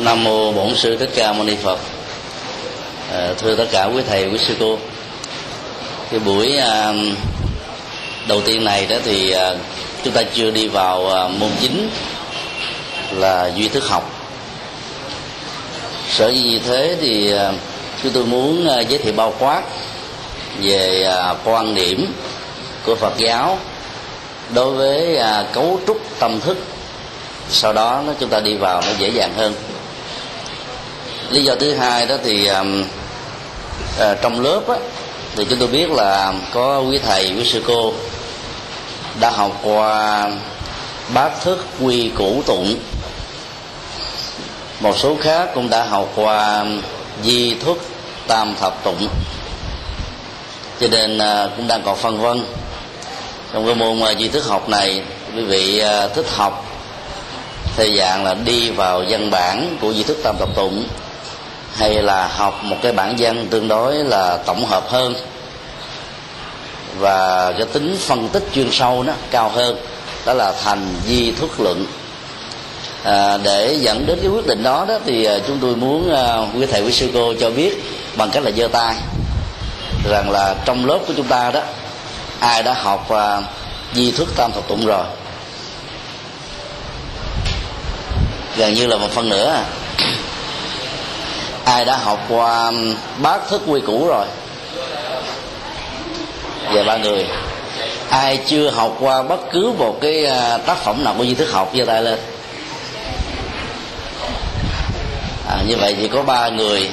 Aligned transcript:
nam 0.00 0.24
mô 0.24 0.52
bổn 0.52 0.74
sư 0.76 0.96
thích 0.96 1.10
ca 1.14 1.32
mâu 1.32 1.44
ni 1.44 1.56
phật. 1.62 1.78
À, 3.12 3.28
thưa 3.38 3.56
tất 3.56 3.66
cả 3.72 3.84
quý 3.84 4.02
thầy 4.08 4.24
quý 4.24 4.38
sư 4.38 4.54
cô. 4.60 4.78
Cái 6.10 6.20
buổi 6.20 6.56
à, 6.56 6.92
đầu 8.28 8.40
tiên 8.40 8.64
này 8.64 8.86
đó 8.86 8.96
thì 9.04 9.30
à, 9.30 9.54
chúng 10.04 10.12
ta 10.12 10.22
chưa 10.34 10.50
đi 10.50 10.68
vào 10.68 11.10
à, 11.10 11.28
môn 11.28 11.50
chính 11.60 11.90
là 13.10 13.50
duy 13.56 13.68
thức 13.68 13.88
học. 13.88 14.10
Sở 16.08 16.28
dĩ 16.28 16.42
như 16.42 16.58
thế 16.58 16.96
thì 17.00 17.32
à, 17.32 17.52
chúng 18.02 18.12
tôi 18.12 18.24
muốn 18.24 18.68
à, 18.68 18.80
giới 18.80 18.98
thiệu 18.98 19.12
bao 19.12 19.34
quát 19.38 19.62
về 20.62 21.02
à, 21.02 21.34
quan 21.44 21.74
điểm 21.74 22.12
của 22.84 22.94
phật 22.94 23.12
giáo 23.18 23.58
đối 24.54 24.70
với 24.70 25.16
à, 25.16 25.44
cấu 25.52 25.80
trúc 25.86 26.00
tâm 26.18 26.40
thức. 26.40 26.56
Sau 27.50 27.72
đó 27.72 28.02
nó 28.06 28.12
chúng 28.20 28.28
ta 28.28 28.40
đi 28.40 28.54
vào 28.54 28.80
nó 28.80 28.92
dễ 28.98 29.08
dàng 29.08 29.32
hơn 29.36 29.54
lý 31.34 31.44
do 31.44 31.54
thứ 31.54 31.74
hai 31.74 32.06
đó 32.06 32.16
thì 32.24 32.46
um, 32.46 32.84
à, 34.00 34.14
trong 34.22 34.40
lớp 34.40 34.68
á, 34.68 34.76
thì 35.36 35.46
chúng 35.50 35.58
tôi 35.58 35.68
biết 35.68 35.90
là 35.90 36.34
có 36.52 36.80
quý 36.80 36.98
thầy 36.98 37.32
quý 37.36 37.44
sư 37.44 37.62
cô 37.66 37.92
đã 39.20 39.30
học 39.30 39.60
qua 39.62 40.30
bát 41.14 41.30
thức 41.44 41.66
quy 41.80 42.10
củ 42.18 42.42
tụng. 42.46 42.76
Một 44.80 44.98
số 44.98 45.16
khác 45.20 45.48
cũng 45.54 45.70
đã 45.70 45.84
học 45.84 46.12
qua 46.16 46.64
di 47.22 47.54
thức 47.54 47.78
tam 48.26 48.54
thập 48.60 48.84
tụng. 48.84 49.08
Cho 50.80 50.86
nên 50.90 51.18
ờ, 51.18 51.50
cũng 51.56 51.68
đang 51.68 51.82
còn 51.84 51.96
phân 51.96 52.20
vân 52.20 52.44
trong 53.52 53.66
cái 53.66 53.74
môn 53.74 54.00
ờ, 54.00 54.14
di 54.18 54.28
thức 54.28 54.44
học 54.46 54.68
này 54.68 55.02
quý 55.36 55.42
vị 55.44 55.82
thích 56.14 56.26
học 56.36 56.66
theo 57.76 57.86
dạng 57.98 58.24
là 58.24 58.34
đi 58.34 58.70
vào 58.70 59.04
văn 59.08 59.30
bản 59.30 59.76
của 59.80 59.92
di 59.92 60.02
thức 60.02 60.16
tam 60.22 60.36
thập 60.38 60.54
tụng 60.56 60.86
hay 61.74 62.02
là 62.02 62.28
học 62.28 62.64
một 62.64 62.76
cái 62.82 62.92
bản 62.92 63.14
văn 63.18 63.46
tương 63.50 63.68
đối 63.68 63.94
là 63.94 64.36
tổng 64.46 64.64
hợp 64.66 64.88
hơn 64.88 65.14
và 66.98 67.52
cái 67.52 67.66
tính 67.72 67.96
phân 68.00 68.28
tích 68.28 68.42
chuyên 68.54 68.70
sâu 68.72 69.02
nó 69.02 69.12
cao 69.30 69.48
hơn 69.48 69.76
đó 70.26 70.32
là 70.32 70.52
thành 70.64 70.94
di 71.06 71.32
thức 71.32 71.60
luận 71.60 71.86
à, 73.04 73.38
để 73.42 73.78
dẫn 73.80 74.06
đến 74.06 74.18
cái 74.22 74.30
quyết 74.30 74.46
định 74.46 74.62
đó 74.62 74.84
đó 74.88 74.98
thì 75.06 75.24
à, 75.24 75.38
chúng 75.46 75.58
tôi 75.58 75.76
muốn 75.76 76.12
uh, 76.12 76.56
quý 76.56 76.66
thầy 76.66 76.82
quý 76.82 76.92
sư 76.92 77.10
cô 77.14 77.34
cho 77.40 77.50
biết 77.50 77.84
bằng 78.16 78.30
cách 78.30 78.42
là 78.42 78.50
giơ 78.50 78.68
tay 78.68 78.94
rằng 80.10 80.30
là 80.30 80.54
trong 80.64 80.86
lớp 80.86 80.98
của 81.06 81.12
chúng 81.16 81.26
ta 81.26 81.50
đó 81.50 81.60
ai 82.40 82.62
đã 82.62 82.72
học 82.72 83.08
uh, 83.12 83.44
di 83.94 84.10
thức 84.10 84.28
tam 84.36 84.52
thập 84.52 84.68
tụng 84.68 84.86
rồi 84.86 85.04
gần 88.56 88.74
như 88.74 88.86
là 88.86 88.96
một 88.96 89.08
phần 89.10 89.28
nữa 89.28 89.50
à 89.50 89.64
ai 91.64 91.84
đã 91.84 91.96
học 91.96 92.26
qua 92.28 92.66
um, 92.66 92.94
bát 93.22 93.48
thức 93.48 93.62
quy 93.66 93.80
củ 93.80 94.06
rồi? 94.06 94.26
Về 96.72 96.84
ba 96.84 96.96
người. 96.96 97.26
Ai 98.10 98.40
chưa 98.46 98.70
học 98.70 98.96
qua 99.00 99.22
bất 99.22 99.40
cứ 99.52 99.72
một 99.78 99.98
cái 100.00 100.26
à, 100.26 100.58
tác 100.58 100.76
phẩm 100.76 101.04
nào 101.04 101.14
của 101.18 101.24
di 101.24 101.34
thức 101.34 101.50
học 101.52 101.72
giơ 101.78 101.84
tay 101.84 102.02
lên. 102.02 102.18
À, 105.48 105.56
như 105.68 105.76
vậy 105.76 105.96
chỉ 106.00 106.08
có 106.08 106.22
ba 106.22 106.48
người 106.48 106.88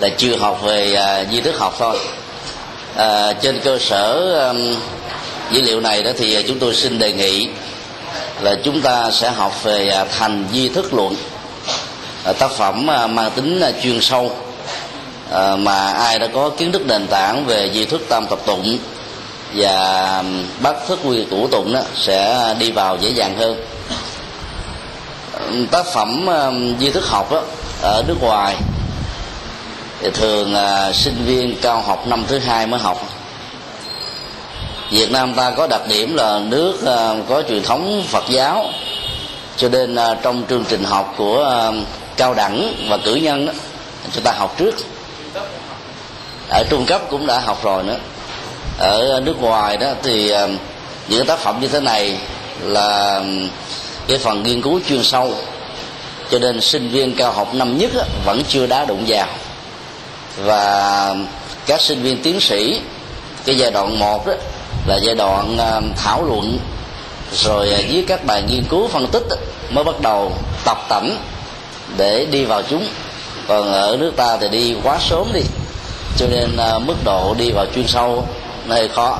là 0.00 0.08
chưa 0.08 0.36
học 0.36 0.62
về 0.62 0.94
à, 0.94 1.24
di 1.32 1.40
thức 1.40 1.58
học 1.58 1.74
thôi. 1.78 1.98
À, 2.96 3.32
trên 3.32 3.60
cơ 3.64 3.78
sở 3.78 4.34
um, 4.48 4.74
dữ 5.50 5.62
liệu 5.62 5.80
này 5.80 6.02
đó 6.02 6.10
thì 6.18 6.34
à, 6.34 6.40
chúng 6.48 6.58
tôi 6.58 6.74
xin 6.74 6.98
đề 6.98 7.12
nghị 7.12 7.48
là 8.40 8.54
chúng 8.64 8.80
ta 8.80 9.10
sẽ 9.10 9.30
học 9.30 9.64
về 9.64 9.88
à, 9.88 10.04
thành 10.18 10.44
di 10.52 10.68
thức 10.68 10.94
luận. 10.94 11.14
À, 12.24 12.32
tác 12.32 12.50
phẩm 12.50 12.90
à, 12.90 13.06
mang 13.06 13.30
tính 13.30 13.60
à, 13.60 13.70
chuyên 13.82 14.00
sâu. 14.00 14.30
Mà 15.56 15.92
ai 15.92 16.18
đã 16.18 16.26
có 16.34 16.50
kiến 16.50 16.72
thức 16.72 16.82
nền 16.86 17.06
tảng 17.06 17.44
về 17.46 17.70
di 17.74 17.84
thức 17.84 18.02
tam 18.08 18.26
tập 18.26 18.38
tụng 18.46 18.78
và 19.54 20.24
bát 20.60 20.76
thức 20.88 20.98
quy 21.04 21.24
củ 21.30 21.48
tụng 21.48 21.72
đó 21.72 21.80
sẽ 21.94 22.54
đi 22.58 22.70
vào 22.70 22.96
dễ 23.00 23.10
dàng 23.10 23.36
hơn. 23.38 23.64
Tác 25.70 25.86
phẩm 25.86 26.26
di 26.80 26.90
thức 26.90 27.06
học 27.08 27.32
đó, 27.32 27.42
ở 27.82 28.02
nước 28.06 28.16
ngoài 28.20 28.56
thì 30.00 30.10
thường 30.10 30.54
sinh 30.92 31.24
viên 31.24 31.56
cao 31.62 31.80
học 31.80 32.06
năm 32.06 32.24
thứ 32.28 32.38
hai 32.38 32.66
mới 32.66 32.80
học. 32.80 33.08
Việt 34.90 35.10
Nam 35.10 35.34
ta 35.34 35.50
có 35.50 35.66
đặc 35.66 35.80
điểm 35.88 36.16
là 36.16 36.38
nước 36.38 36.78
có 37.28 37.42
truyền 37.48 37.62
thống 37.62 38.04
Phật 38.08 38.24
giáo 38.28 38.64
cho 39.56 39.68
nên 39.68 39.96
trong 40.22 40.42
chương 40.48 40.64
trình 40.68 40.84
học 40.84 41.14
của 41.16 41.72
cao 42.20 42.34
đẳng 42.34 42.74
và 42.88 42.96
cử 42.96 43.14
nhân 43.14 43.46
đó, 43.46 43.52
chúng 44.12 44.24
ta 44.24 44.32
học 44.32 44.54
trước. 44.58 44.74
Ở 46.48 46.64
trung 46.70 46.86
cấp 46.86 47.02
cũng 47.10 47.26
đã 47.26 47.38
học 47.38 47.60
rồi 47.64 47.82
nữa. 47.82 47.98
Ở 48.78 49.20
nước 49.24 49.40
ngoài 49.40 49.76
đó 49.76 49.92
thì 50.02 50.30
ờ, 50.30 50.48
những 51.08 51.26
tác 51.26 51.38
phẩm 51.38 51.60
như 51.60 51.68
thế 51.68 51.80
này 51.80 52.16
là 52.62 53.22
cái 54.08 54.18
phần 54.18 54.42
nghiên 54.42 54.62
cứu 54.62 54.80
chuyên 54.88 55.02
sâu. 55.02 55.34
Cho 56.30 56.38
nên 56.38 56.60
sinh 56.60 56.88
viên 56.88 57.16
cao 57.16 57.32
học 57.32 57.54
năm 57.54 57.78
nhất 57.78 57.90
vẫn 58.24 58.42
chưa 58.48 58.66
đá 58.66 58.84
đụng 58.84 59.04
vào. 59.06 59.28
Và 60.36 61.14
các 61.66 61.80
sinh 61.80 62.02
viên 62.02 62.22
tiến 62.22 62.40
sĩ 62.40 62.80
cái 63.44 63.58
giai 63.58 63.70
đoạn 63.70 63.98
một 63.98 64.26
đó 64.26 64.32
là 64.86 64.98
giai 65.02 65.14
đoạn 65.14 65.56
ờ, 65.58 65.82
thảo 65.96 66.24
luận 66.24 66.58
rồi 67.32 67.68
với 67.68 68.04
các 68.08 68.24
bài 68.24 68.42
nghiên 68.42 68.64
cứu 68.64 68.88
phân 68.88 69.06
tích 69.06 69.22
mới 69.70 69.84
bắt 69.84 70.00
đầu 70.00 70.32
tập 70.64 70.78
tẩm 70.88 71.16
để 71.96 72.26
đi 72.30 72.44
vào 72.44 72.62
chúng. 72.70 72.88
Còn 73.48 73.72
ở 73.72 73.96
nước 74.00 74.12
ta 74.16 74.36
thì 74.40 74.48
đi 74.48 74.76
quá 74.82 74.98
sớm 75.00 75.32
đi 75.32 75.40
cho 76.16 76.26
nên 76.26 76.56
à, 76.56 76.78
mức 76.78 76.96
độ 77.04 77.34
đi 77.38 77.50
vào 77.50 77.66
chuyên 77.74 77.86
sâu 77.86 78.26
nó 78.66 78.74
hơi 78.74 78.88
khó. 78.88 79.18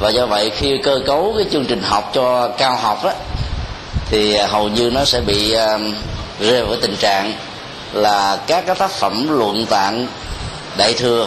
Và 0.00 0.08
do 0.08 0.26
vậy 0.26 0.50
khi 0.50 0.78
cơ 0.82 1.00
cấu 1.06 1.34
cái 1.36 1.46
chương 1.52 1.64
trình 1.64 1.82
học 1.82 2.10
cho 2.14 2.48
cao 2.48 2.76
học 2.76 3.04
đó 3.04 3.12
thì 4.10 4.36
hầu 4.36 4.68
như 4.68 4.90
nó 4.90 5.04
sẽ 5.04 5.20
bị 5.20 5.52
à, 5.52 5.78
rơi 6.40 6.64
vào 6.64 6.76
tình 6.82 6.96
trạng 6.96 7.32
là 7.92 8.38
các 8.46 8.66
cái 8.66 8.74
tác 8.74 8.90
phẩm 8.90 9.38
luận 9.38 9.66
tạng 9.66 10.06
đại 10.76 10.94
thừa 10.94 11.26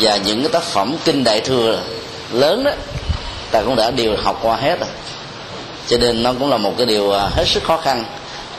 và 0.00 0.16
những 0.16 0.42
cái 0.42 0.52
tác 0.52 0.62
phẩm 0.62 0.96
kinh 1.04 1.24
đại 1.24 1.40
thừa 1.40 1.78
lớn 2.32 2.64
đó 2.64 2.70
ta 3.50 3.62
cũng 3.62 3.76
đã 3.76 3.90
đều 3.90 4.16
học 4.22 4.38
qua 4.42 4.56
hết 4.56 4.80
rồi. 4.80 4.88
Cho 5.88 5.98
nên 5.98 6.22
nó 6.22 6.32
cũng 6.38 6.50
là 6.50 6.56
một 6.56 6.72
cái 6.76 6.86
điều 6.86 7.12
à, 7.12 7.28
hết 7.36 7.44
sức 7.48 7.64
khó 7.64 7.76
khăn 7.76 8.04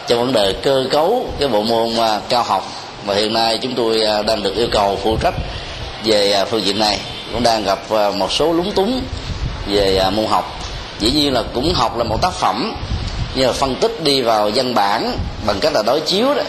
trong 0.08 0.20
vấn 0.20 0.34
đề 0.34 0.54
cơ 0.54 0.86
cấu 0.92 1.26
cái 1.40 1.48
bộ 1.48 1.64
môn 1.64 1.96
à, 1.98 2.20
cao 2.30 2.44
học 2.44 2.68
mà 3.06 3.14
hiện 3.14 3.34
nay 3.34 3.60
chúng 3.62 3.76
tôi 3.76 4.02
à, 4.02 4.22
đang 4.22 4.44
được 4.44 4.56
yêu 4.56 4.68
cầu 4.72 5.00
phụ 5.04 5.18
trách 5.22 5.34
về 6.06 6.32
à, 6.32 6.46
phương 6.46 6.66
diện 6.66 6.80
này. 6.80 7.00
Cũng 7.34 7.44
đang 7.44 7.64
gặp 7.64 7.80
một 8.16 8.32
số 8.32 8.54
lúng 8.54 8.72
túng 8.72 9.02
về 9.68 10.02
môn 10.16 10.26
học. 10.26 10.60
Dĩ 11.00 11.12
nhiên 11.12 11.34
là 11.34 11.44
cũng 11.54 11.74
học 11.74 11.98
là 11.98 12.04
một 12.04 12.22
tác 12.22 12.34
phẩm 12.34 12.76
nhưng 13.36 13.48
mà 13.48 13.54
phân 13.54 13.76
tích 13.76 14.04
đi 14.04 14.22
vào 14.22 14.52
văn 14.56 14.76
bản 14.76 15.18
bằng 15.46 15.60
cách 15.60 15.74
là 15.74 15.84
đối 15.86 16.00
chiếu 16.00 16.34
đó 16.34 16.42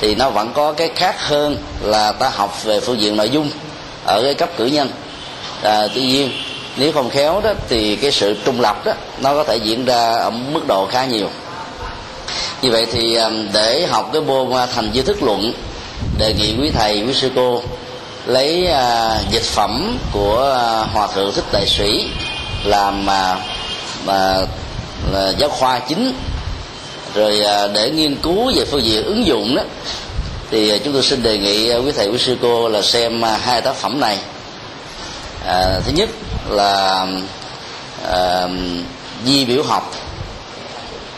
thì 0.00 0.14
nó 0.14 0.30
vẫn 0.30 0.52
có 0.54 0.72
cái 0.72 0.90
khác 0.96 1.28
hơn 1.28 1.56
là 1.82 2.12
ta 2.12 2.28
học 2.28 2.64
về 2.64 2.80
phương 2.80 3.00
diện 3.00 3.16
nội 3.16 3.30
dung 3.30 3.50
ở 4.04 4.22
cái 4.22 4.34
cấp 4.34 4.48
cử 4.56 4.66
nhân. 4.66 4.90
À, 5.62 5.88
tuy 5.94 6.02
nhiên 6.02 6.30
nếu 6.76 6.92
không 6.92 7.10
khéo 7.10 7.40
đó 7.40 7.50
thì 7.68 7.96
cái 7.96 8.10
sự 8.10 8.36
trung 8.44 8.60
lập 8.60 8.84
đó 8.84 8.92
nó 9.18 9.34
có 9.34 9.44
thể 9.44 9.56
diễn 9.56 9.84
ra 9.84 10.12
ở 10.12 10.30
mức 10.30 10.66
độ 10.66 10.86
khá 10.86 11.04
nhiều 11.04 11.28
như 12.62 12.70
vậy 12.70 12.86
thì 12.92 13.14
um, 13.14 13.46
để 13.52 13.86
học 13.86 14.10
cái 14.12 14.22
môn 14.22 14.48
uh, 14.48 14.70
thành 14.74 14.90
di 14.94 15.02
thức 15.02 15.22
luận 15.22 15.52
đề 16.18 16.34
nghị 16.34 16.56
quý 16.60 16.70
thầy 16.70 17.02
quý 17.06 17.14
sư 17.14 17.30
cô 17.34 17.62
lấy 18.26 18.66
à, 18.66 19.20
dịch 19.30 19.42
phẩm 19.42 19.98
của 20.12 20.54
à, 20.54 20.84
hòa 20.92 21.06
thượng 21.14 21.32
thích 21.32 21.44
đại 21.52 21.66
sĩ 21.66 22.06
làm 22.64 23.06
mà 23.06 23.36
mà 24.06 24.38
là 25.12 25.32
giáo 25.38 25.48
khoa 25.48 25.78
chính 25.78 26.12
rồi 27.14 27.40
à, 27.40 27.66
để 27.66 27.90
nghiên 27.90 28.16
cứu 28.16 28.52
về 28.56 28.64
phương 28.64 28.84
diện 28.84 29.04
ứng 29.04 29.26
dụng 29.26 29.54
đó 29.54 29.62
thì 30.50 30.78
chúng 30.84 30.92
tôi 30.92 31.02
xin 31.02 31.22
đề 31.22 31.38
nghị 31.38 31.74
quý 31.74 31.92
thầy 31.92 32.08
quý 32.08 32.18
sư 32.18 32.36
cô 32.42 32.68
là 32.68 32.82
xem 32.82 33.22
hai 33.22 33.60
tác 33.60 33.74
phẩm 33.74 34.00
này. 34.00 34.18
À, 35.46 35.80
thứ 35.86 35.92
nhất 35.92 36.08
là 36.48 37.06
à, 38.10 38.48
di 39.26 39.44
biểu 39.44 39.62
học 39.62 39.92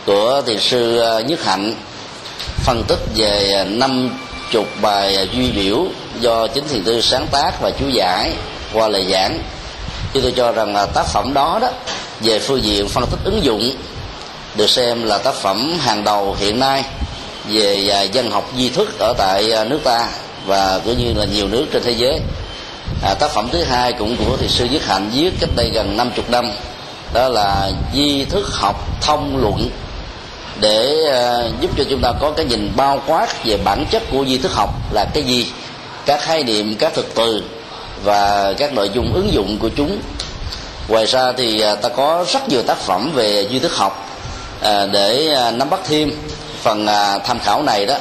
của 0.05 0.41
thiền 0.45 0.59
sư 0.59 0.97
ờ, 0.97 1.19
nhất 1.19 1.43
hạnh 1.43 1.73
phân 2.63 2.83
tích 2.87 2.99
về 3.15 3.51
ờ, 3.51 3.63
năm 3.63 4.09
chục 4.51 4.67
bài 4.81 5.15
ờ, 5.15 5.25
duy 5.33 5.51
biểu 5.51 5.85
do 6.19 6.47
chính 6.47 6.67
thiền 6.67 6.83
tư 6.83 7.01
sáng 7.01 7.27
tác 7.31 7.61
và 7.61 7.71
chú 7.79 7.87
giải 7.89 8.33
qua 8.73 8.87
lời 8.87 9.05
giảng. 9.11 9.39
Chúng 10.13 10.23
tôi 10.23 10.33
cho 10.35 10.51
rằng 10.51 10.75
là 10.75 10.85
tác 10.85 11.05
phẩm 11.13 11.33
đó 11.33 11.59
đó 11.61 11.69
về 12.21 12.39
phương 12.39 12.63
diện 12.63 12.87
phân 12.87 13.05
tích 13.05 13.19
ứng 13.23 13.43
dụng 13.43 13.75
được 14.55 14.69
xem 14.69 15.03
là 15.03 15.17
tác 15.17 15.33
phẩm 15.33 15.77
hàng 15.79 16.03
đầu 16.03 16.35
hiện 16.39 16.59
nay 16.59 16.83
về 17.49 18.09
dân 18.11 18.31
học 18.31 18.51
di 18.57 18.69
thức 18.69 18.99
ở 18.99 19.13
tại 19.17 19.43
nước 19.69 19.79
ta 19.83 20.07
và 20.45 20.79
cũng 20.85 20.97
như 20.97 21.13
là 21.13 21.25
nhiều 21.25 21.47
nước 21.47 21.65
trên 21.71 21.83
thế 21.83 21.91
giới. 21.91 22.19
À, 23.03 23.13
tác 23.13 23.31
phẩm 23.31 23.49
thứ 23.51 23.63
hai 23.63 23.93
cũng 23.93 24.17
của 24.17 24.37
thiền 24.37 24.49
sư 24.49 24.65
Nhất 24.65 24.85
Hạnh 24.85 25.09
viết 25.13 25.31
cách 25.39 25.49
đây 25.55 25.71
gần 25.73 25.97
50 25.97 26.25
năm 26.29 26.51
đó 27.13 27.29
là 27.29 27.71
di 27.93 28.25
thức 28.25 28.47
học 28.51 29.01
thông 29.01 29.37
luận 29.37 29.69
để 30.61 31.03
ờ, 31.11 31.49
giúp 31.61 31.71
cho 31.77 31.83
chúng 31.89 32.01
ta 32.01 32.11
có 32.19 32.31
cái 32.31 32.45
nhìn 32.45 32.71
bao 32.75 33.01
quát 33.07 33.45
về 33.45 33.57
bản 33.57 33.85
chất 33.91 34.03
của 34.11 34.25
di 34.25 34.37
thức 34.37 34.51
học 34.51 34.69
là 34.91 35.05
cái 35.13 35.23
gì, 35.23 35.51
các 36.05 36.21
khái 36.21 36.43
niệm, 36.43 36.75
các 36.79 36.93
thực 36.93 37.15
từ 37.15 37.43
và 38.03 38.53
các 38.57 38.73
nội 38.73 38.89
dung 38.93 39.13
ứng 39.13 39.33
dụng 39.33 39.57
của 39.59 39.69
chúng. 39.75 39.99
Ngoài 40.87 41.05
ra 41.05 41.31
thì 41.37 41.59
ờ, 41.59 41.75
ta 41.75 41.89
có 41.89 42.25
rất 42.33 42.49
nhiều 42.49 42.63
tác 42.63 42.77
phẩm 42.77 43.11
về 43.15 43.47
duy 43.49 43.59
thức 43.59 43.75
học 43.75 44.09
ờ, 44.61 44.87
để 44.87 45.35
nắm 45.53 45.69
bắt 45.69 45.79
thêm. 45.87 46.11
Phần 46.61 46.87
tham 47.23 47.39
khảo 47.39 47.63
này 47.63 47.85
đó 47.85 47.95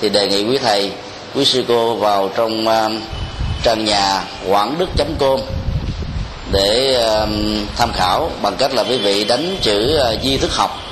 thì 0.00 0.08
đề 0.08 0.28
nghị 0.28 0.44
quý 0.44 0.58
thầy, 0.58 0.90
quý 1.34 1.44
sư 1.44 1.64
cô 1.68 1.94
vào 1.94 2.30
trong 2.36 2.66
trang 3.62 3.84
nhà 3.84 4.24
quảng 4.48 4.74
đức 4.78 4.88
com 5.18 5.40
để 6.52 7.02
tham 7.76 7.92
khảo 7.92 8.30
bằng 8.42 8.56
cách 8.58 8.74
là 8.74 8.82
quý 8.82 8.96
vị 8.98 9.24
đánh 9.24 9.56
chữ 9.62 10.00
di 10.22 10.36
thức 10.36 10.52
học 10.52 10.85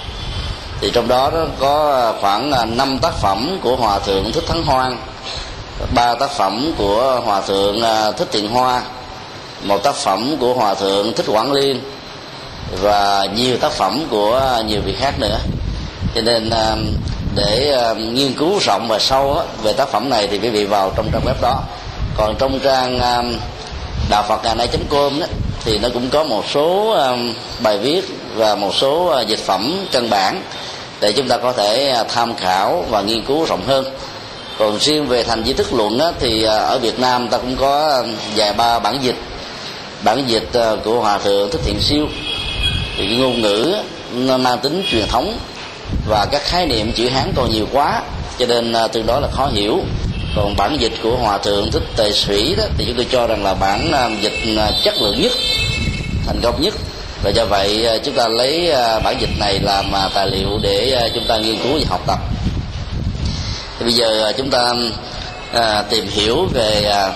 thì 0.85 0.91
trong 0.91 1.09
đó, 1.09 1.31
có 1.59 2.15
khoảng 2.21 2.53
à, 2.53 2.65
năm 2.65 2.99
tác 2.99 3.15
phẩm 3.15 3.59
của 3.63 3.77
hòa 3.77 3.99
thượng 3.99 4.33
thích 4.33 4.45
thắng 4.47 4.65
hoan 4.65 4.97
ba 5.95 6.15
tác 6.15 6.31
phẩm 6.31 6.73
của 6.79 7.21
hòa 7.25 7.41
thượng 7.41 7.83
à, 7.83 8.13
thích 8.13 8.29
thiện 8.33 8.49
hoa 8.49 8.83
một 9.63 9.83
tác 9.83 9.95
phẩm 9.95 10.37
của 10.41 10.55
hòa 10.55 10.75
thượng 10.75 11.13
thích 11.13 11.27
quảng 11.29 11.53
liên 11.53 11.81
và 12.81 13.27
nhiều 13.37 13.57
tác 13.57 13.73
phẩm 13.73 14.07
của 14.11 14.63
nhiều 14.67 14.81
vị 14.85 14.95
khác 14.99 15.15
nữa. 15.19 15.39
Cho 16.15 16.21
nên 16.21 16.51
à, 16.51 16.77
để 17.35 17.77
nghiên 17.97 18.35
cứu 18.35 18.59
rộng 18.59 18.89
và 18.89 18.99
sâu 18.99 19.43
về 19.63 19.73
tác 19.73 19.89
phẩm 19.89 20.11
này 20.11 20.27
thì 20.27 20.39
quý 20.39 20.49
vị 20.49 20.65
vào 20.65 20.93
trong 20.97 21.11
trang 21.13 21.25
web 21.25 21.43
đó. 21.43 21.63
Còn 22.17 22.35
trong 22.39 22.59
trang 22.65 23.01
đạo 24.11 24.25
phật 24.29 24.45
ngày 24.45 24.55
nay 24.55 24.69
com 24.91 25.21
đó 25.21 25.27
thì 25.65 25.79
nó 25.79 25.89
cũng 25.95 26.11
có 26.11 26.25
một 26.25 26.45
số 26.51 26.97
bài 27.63 27.79
viết 27.79 28.05
và 28.35 28.55
một 28.55 28.75
số 28.75 29.23
dịch 29.29 29.39
phẩm 29.39 29.87
căn 29.93 30.11
bản 30.11 30.43
để 31.01 31.13
chúng 31.13 31.29
ta 31.29 31.37
có 31.37 31.53
thể 31.53 31.89
à, 31.89 32.05
tham 32.05 32.35
khảo 32.35 32.85
và 32.91 33.03
nghiên 33.03 33.25
cứu 33.25 33.45
rộng 33.45 33.65
hơn. 33.67 33.85
Còn 34.59 34.79
riêng 34.79 35.07
về 35.07 35.23
thành 35.23 35.45
di 35.45 35.53
thức 35.53 35.73
luận 35.73 35.99
á, 35.99 36.07
thì 36.21 36.45
à, 36.45 36.57
ở 36.57 36.79
Việt 36.79 36.99
Nam 36.99 37.29
ta 37.29 37.39
cũng 37.39 37.57
có 37.57 37.89
à, 37.89 38.03
vài 38.37 38.53
ba 38.53 38.79
bản 38.79 38.99
dịch. 39.03 39.17
Bản 40.05 40.25
dịch 40.27 40.49
của 40.85 41.01
hòa 41.01 41.19
thượng 41.19 41.51
thích 41.51 41.61
thiện 41.65 41.81
siêu. 41.81 42.07
Thì 42.97 43.07
cái 43.07 43.17
ngôn 43.17 43.43
ngữ 43.43 43.75
nó 44.13 44.37
mang 44.37 44.59
tính 44.59 44.85
truyền 44.91 45.07
thống 45.09 45.39
và 46.09 46.27
các 46.33 46.43
khái 46.45 46.67
niệm 46.67 46.93
chữ 46.93 47.09
hán 47.09 47.33
còn 47.37 47.51
nhiều 47.51 47.67
quá 47.73 48.03
cho 48.39 48.47
nên 48.47 48.75
tương 48.93 49.07
đối 49.07 49.21
là 49.21 49.29
khó 49.33 49.47
hiểu. 49.47 49.81
Còn 50.37 50.57
bản 50.57 50.77
dịch 50.81 50.93
của 51.03 51.17
hòa 51.17 51.39
thượng 51.39 51.71
thích 51.71 51.83
tề 51.97 52.13
sĩ 52.13 52.55
đó 52.55 52.65
thì 52.79 52.85
chúng 52.87 52.97
tôi 52.97 53.07
cho 53.11 53.27
rằng 53.27 53.45
là 53.45 53.55
bản 53.55 53.93
dịch 54.23 54.57
chất 54.85 54.95
lượng 55.01 55.23
nhất 55.23 55.33
thành 56.27 56.41
công 56.43 56.63
nhất 56.63 56.75
và 57.25 57.31
do 57.31 57.45
vậy 57.45 57.87
à, 57.87 57.97
chúng 58.05 58.15
ta 58.15 58.29
lấy 58.29 58.71
à, 58.71 59.01
bản 59.01 59.17
dịch 59.21 59.39
này 59.39 59.61
làm 59.63 59.93
à, 59.93 60.09
tài 60.15 60.27
liệu 60.31 60.59
để 60.63 61.11
chúng 61.15 61.25
ta 61.29 61.37
nghiên 61.37 61.59
cứu 61.63 61.73
và 61.73 61.87
học 61.89 62.01
tập. 62.07 62.19
Thì 63.79 63.85
bây 63.85 63.93
giờ 63.93 64.33
chúng 64.37 64.51
ta 64.51 64.75
à, 65.53 65.83
tìm 65.83 66.09
hiểu 66.09 66.49
về 66.53 66.85
à, 66.85 67.13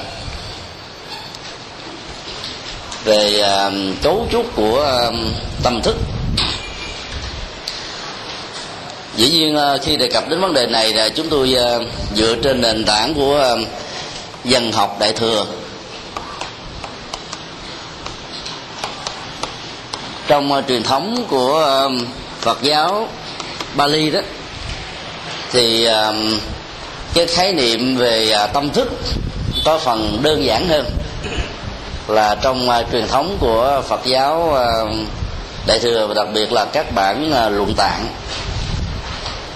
về 3.05 3.41
à, 3.41 3.71
cấu 4.03 4.27
trúc 4.33 4.57
của 4.57 4.83
à, 4.83 5.11
tâm 5.63 5.81
thức. 5.83 5.97
Dĩ 9.17 9.31
nhiên 9.31 9.57
à, 9.57 9.79
khi 9.83 9.97
đề 9.97 10.09
cập 10.09 10.29
đến 10.29 10.41
vấn 10.41 10.53
đề 10.53 10.67
này 10.67 10.93
là 10.93 11.09
chúng 11.09 11.29
tôi 11.29 11.55
à, 11.55 11.79
dựa 12.17 12.35
trên 12.43 12.61
nền 12.61 12.85
tảng 12.85 13.15
của 13.15 13.39
à, 13.39 13.51
dân 14.45 14.73
học 14.73 14.97
đại 15.01 15.13
thừa. 15.13 15.47
Trong 20.29 20.53
uh, 20.53 20.65
truyền 20.69 20.83
thống 20.83 21.25
của 21.29 21.85
uh, 21.87 22.07
Phật 22.41 22.63
giáo 22.63 23.09
Bali 23.75 24.11
đó. 24.11 24.21
Thì 25.53 25.89
uh, 25.89 26.15
cái 27.15 27.27
khái 27.27 27.53
niệm 27.53 27.97
về 27.97 28.35
uh, 28.45 28.53
tâm 28.53 28.71
thức 28.71 28.89
có 29.65 29.79
phần 29.79 30.19
đơn 30.23 30.45
giản 30.45 30.69
hơn 30.69 30.87
là 32.09 32.35
trong 32.35 32.69
uh, 32.69 32.93
truyền 32.93 33.07
thống 33.09 33.37
của 33.41 33.83
Phật 33.89 34.01
giáo 34.05 34.53
uh, 34.53 34.95
đại 35.67 35.79
thừa 35.79 36.07
và 36.07 36.15
đặc 36.15 36.27
biệt 36.35 36.53
là 36.53 36.65
các 36.65 36.95
bản 36.95 37.33
uh, 37.47 37.53
luận 37.53 37.75
tạng. 37.77 38.07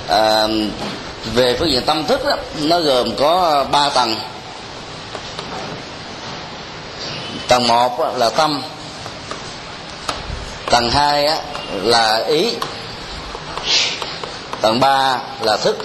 Uh, 0.07 0.51
về 1.35 1.57
phương 1.59 1.71
diện 1.71 1.83
tâm 1.87 2.05
thức 2.07 2.25
đó, 2.25 2.37
nó 2.63 2.81
gồm 2.81 3.17
có 3.17 3.41
ờ, 3.41 3.65
ba 3.65 3.91
tầng. 3.91 4.17
Tầng 7.49 7.67
một 7.67 8.17
là 8.17 8.31
tâm 8.31 8.63
tầng 10.73 10.91
hai 10.91 11.25
á, 11.25 11.37
là 11.83 12.25
ý. 12.29 12.53
Tầng 14.61 14.81
ba 14.81 15.19
là 15.41 15.57
thức. 15.57 15.79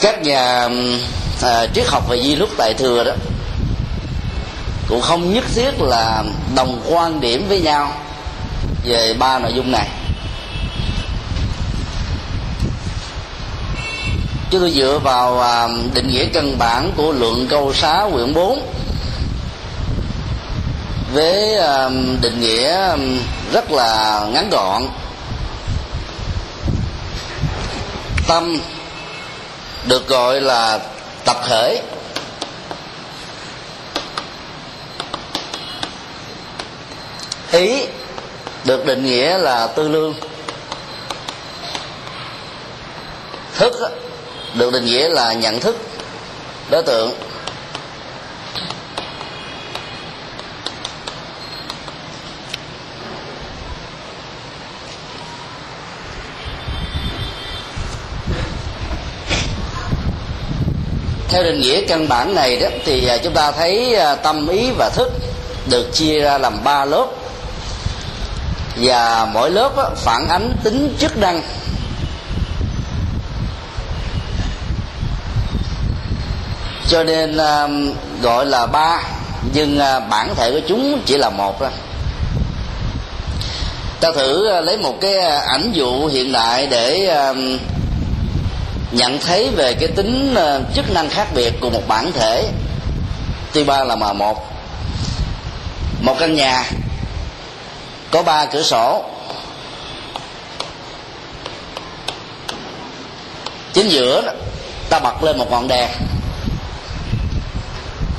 Các 0.00 0.22
nhà 0.22 0.68
à, 1.42 1.66
triết 1.74 1.86
học 1.86 2.08
về 2.08 2.22
di 2.22 2.36
lúc 2.36 2.48
đại 2.58 2.74
thừa 2.74 3.04
đó 3.04 3.12
cũng 4.88 5.00
không 5.00 5.34
nhất 5.34 5.44
thiết 5.54 5.70
là 5.80 6.24
đồng 6.54 6.82
quan 6.88 7.20
điểm 7.20 7.48
với 7.48 7.60
nhau 7.60 7.92
về 8.84 9.14
ba 9.18 9.38
nội 9.38 9.52
dung 9.54 9.70
này. 9.72 9.88
Chúng 14.50 14.60
tôi 14.60 14.70
dựa 14.70 14.98
vào 14.98 15.40
à, 15.40 15.68
định 15.94 16.08
nghĩa 16.08 16.24
căn 16.24 16.58
bản 16.58 16.92
của 16.96 17.12
luận 17.12 17.46
câu 17.50 17.72
xá 17.72 18.04
quyển 18.12 18.34
4 18.34 18.62
với 21.12 21.56
um, 21.56 22.20
định 22.20 22.40
nghĩa 22.40 22.90
um, 22.90 23.18
rất 23.52 23.70
là 23.70 24.26
ngắn 24.32 24.50
gọn. 24.50 24.82
Tâm 28.28 28.60
được 29.84 30.08
gọi 30.08 30.40
là 30.40 30.80
tập 31.24 31.36
thể. 31.48 31.82
Ý 37.52 37.86
được 38.64 38.86
định 38.86 39.04
nghĩa 39.04 39.38
là 39.38 39.66
tư 39.66 39.88
lương. 39.88 40.14
Thức 43.54 43.72
được 44.54 44.72
định 44.72 44.86
nghĩa 44.86 45.08
là 45.08 45.32
nhận 45.32 45.60
thức, 45.60 45.76
đối 46.70 46.82
tượng. 46.82 47.27
Theo 61.28 61.42
định 61.42 61.60
nghĩa 61.60 61.80
căn 61.80 62.08
bản 62.08 62.34
này 62.34 62.56
đó, 62.56 62.68
thì 62.84 63.06
à, 63.06 63.16
chúng 63.24 63.34
ta 63.34 63.52
thấy 63.52 63.94
à, 63.94 64.14
tâm 64.14 64.48
ý 64.48 64.70
và 64.70 64.88
thức 64.88 65.12
được 65.70 65.90
chia 65.92 66.20
ra 66.20 66.38
làm 66.38 66.64
ba 66.64 66.84
lớp. 66.84 67.06
Và 68.76 69.28
mỗi 69.32 69.50
lớp 69.50 69.96
phản 69.96 70.28
ánh 70.28 70.56
tính 70.64 70.96
chức 70.98 71.16
năng. 71.18 71.42
Cho 76.88 77.04
nên 77.04 77.36
à, 77.36 77.68
gọi 78.22 78.46
là 78.46 78.66
ba, 78.66 79.02
nhưng 79.54 79.78
bản 80.10 80.34
thể 80.34 80.50
của 80.50 80.60
chúng 80.68 81.00
chỉ 81.06 81.16
là 81.16 81.30
một 81.30 81.60
thôi. 81.60 81.68
Ta 84.00 84.10
thử 84.12 84.60
lấy 84.60 84.78
một 84.78 84.94
cái 85.00 85.18
ảnh 85.28 85.72
dụ 85.72 86.06
hiện 86.06 86.32
đại 86.32 86.66
để 86.66 87.14
nhận 88.92 89.18
thấy 89.18 89.50
về 89.50 89.74
cái 89.74 89.88
tính 89.88 90.34
ờ, 90.34 90.62
chức 90.74 90.90
năng 90.90 91.08
khác 91.08 91.28
biệt 91.34 91.52
của 91.60 91.70
một 91.70 91.82
bản 91.88 92.12
thể 92.12 92.48
tuy 93.52 93.64
ba 93.64 93.84
là 93.84 93.96
mà 93.96 94.12
một. 94.12 94.46
Một 96.00 96.16
căn 96.18 96.34
nhà 96.34 96.64
có 98.10 98.22
ba 98.22 98.44
cửa 98.44 98.62
sổ. 98.62 99.04
Chính 103.72 103.88
giữa 103.88 104.22
đó, 104.26 104.32
ta 104.90 104.98
bật 104.98 105.22
lên 105.22 105.38
một 105.38 105.50
ngọn 105.50 105.68
đèn. 105.68 105.90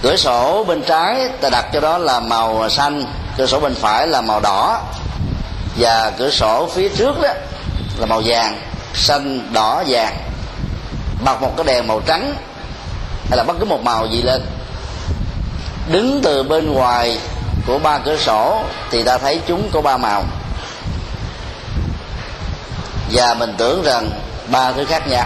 Cửa 0.02 0.16
sổ 0.16 0.64
bên 0.68 0.82
trái 0.82 1.30
ta 1.42 1.50
đặt 1.50 1.66
cho 1.74 1.80
đó 1.80 1.98
là 1.98 2.20
màu 2.20 2.70
xanh 2.70 3.06
cửa 3.38 3.46
sổ 3.46 3.60
bên 3.60 3.76
phải 3.76 4.08
là 4.08 4.22
màu 4.22 4.40
đỏ. 4.40 4.82
Và 5.78 6.12
cửa 6.18 6.30
sổ 6.30 6.70
phía 6.76 6.90
trước 6.90 7.22
đó 7.22 7.30
là 7.98 8.06
màu 8.06 8.22
vàng 8.26 8.62
xanh 8.94 9.54
đỏ 9.54 9.84
vàng 9.88 10.29
bật 11.24 11.42
một 11.42 11.54
cái 11.58 11.66
đèn 11.66 11.88
màu 11.88 12.02
trắng 12.06 12.34
hay 13.30 13.38
là 13.38 13.44
bất 13.44 13.54
cứ 13.60 13.66
một 13.66 13.84
màu 13.84 14.08
gì 14.08 14.22
lên. 14.22 14.42
Đứng 15.92 16.20
từ 16.24 16.44
bên 16.44 16.74
ngoài 16.74 17.18
của 17.68 17.80
ba 17.80 17.98
cửa 17.98 18.18
sổ 18.18 18.62
thì 18.92 19.04
ta 19.04 19.18
thấy 19.18 19.42
chúng 19.48 19.70
có 19.72 19.82
ba 19.82 19.98
màu. 19.98 20.24
Và 23.12 23.34
mình 23.34 23.56
tưởng 23.58 23.84
rằng 23.84 24.10
ba 24.48 24.72
thứ 24.72 24.86
khác 24.86 25.08
nhau. 25.08 25.26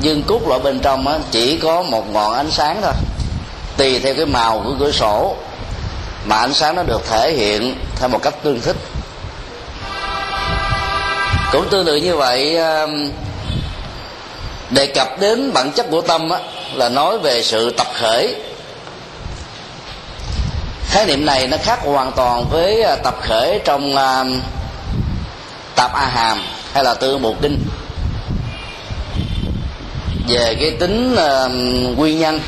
Nhưng 0.00 0.22
cốt 0.22 0.40
lõi 0.48 0.58
bên 0.58 0.80
trong 0.80 1.08
á, 1.08 1.18
chỉ 1.30 1.58
có 1.58 1.82
một 1.82 2.10
ngọn 2.10 2.34
ánh 2.34 2.50
sáng 2.50 2.82
thôi. 2.82 2.92
Tùy 3.76 3.98
theo 3.98 4.14
cái 4.14 4.26
màu 4.26 4.60
của 4.64 4.74
cửa 4.78 4.90
sổ 4.90 5.36
mà 6.24 6.36
ánh 6.36 6.54
sáng 6.54 6.76
nó 6.76 6.82
được 6.82 7.02
thể 7.08 7.32
hiện 7.32 7.76
theo 7.96 8.08
một 8.08 8.22
cách 8.22 8.34
tương 8.42 8.60
thích. 8.60 8.76
Cũng 11.52 11.68
tương 11.70 11.86
tự 11.86 11.96
như 11.96 12.16
vậy 12.16 12.58
đề 14.70 14.86
cập 14.86 15.20
đến 15.20 15.52
bản 15.52 15.72
chất 15.72 15.86
của 15.90 16.00
tâm 16.00 16.30
á, 16.30 16.38
là 16.74 16.88
nói 16.88 17.18
về 17.18 17.42
sự 17.42 17.70
tập 17.70 17.86
khởi. 17.94 18.34
Khái 20.86 21.06
niệm 21.06 21.26
này 21.26 21.46
nó 21.46 21.56
khác 21.62 21.78
hoàn 21.84 22.12
toàn 22.12 22.44
với 22.50 22.82
à, 22.82 22.96
tập 22.96 23.14
khởi 23.20 23.60
trong 23.64 23.94
uh, 23.94 24.42
tạp 25.74 25.92
a 25.94 26.06
hàm 26.06 26.42
hay 26.72 26.84
là 26.84 26.94
tư 26.94 27.18
bộ 27.18 27.34
kinh 27.42 27.58
về 30.28 30.56
cái 30.60 30.70
tính 30.70 31.14
uh, 31.14 31.50
nguyên 31.98 32.18
nhân 32.18 32.40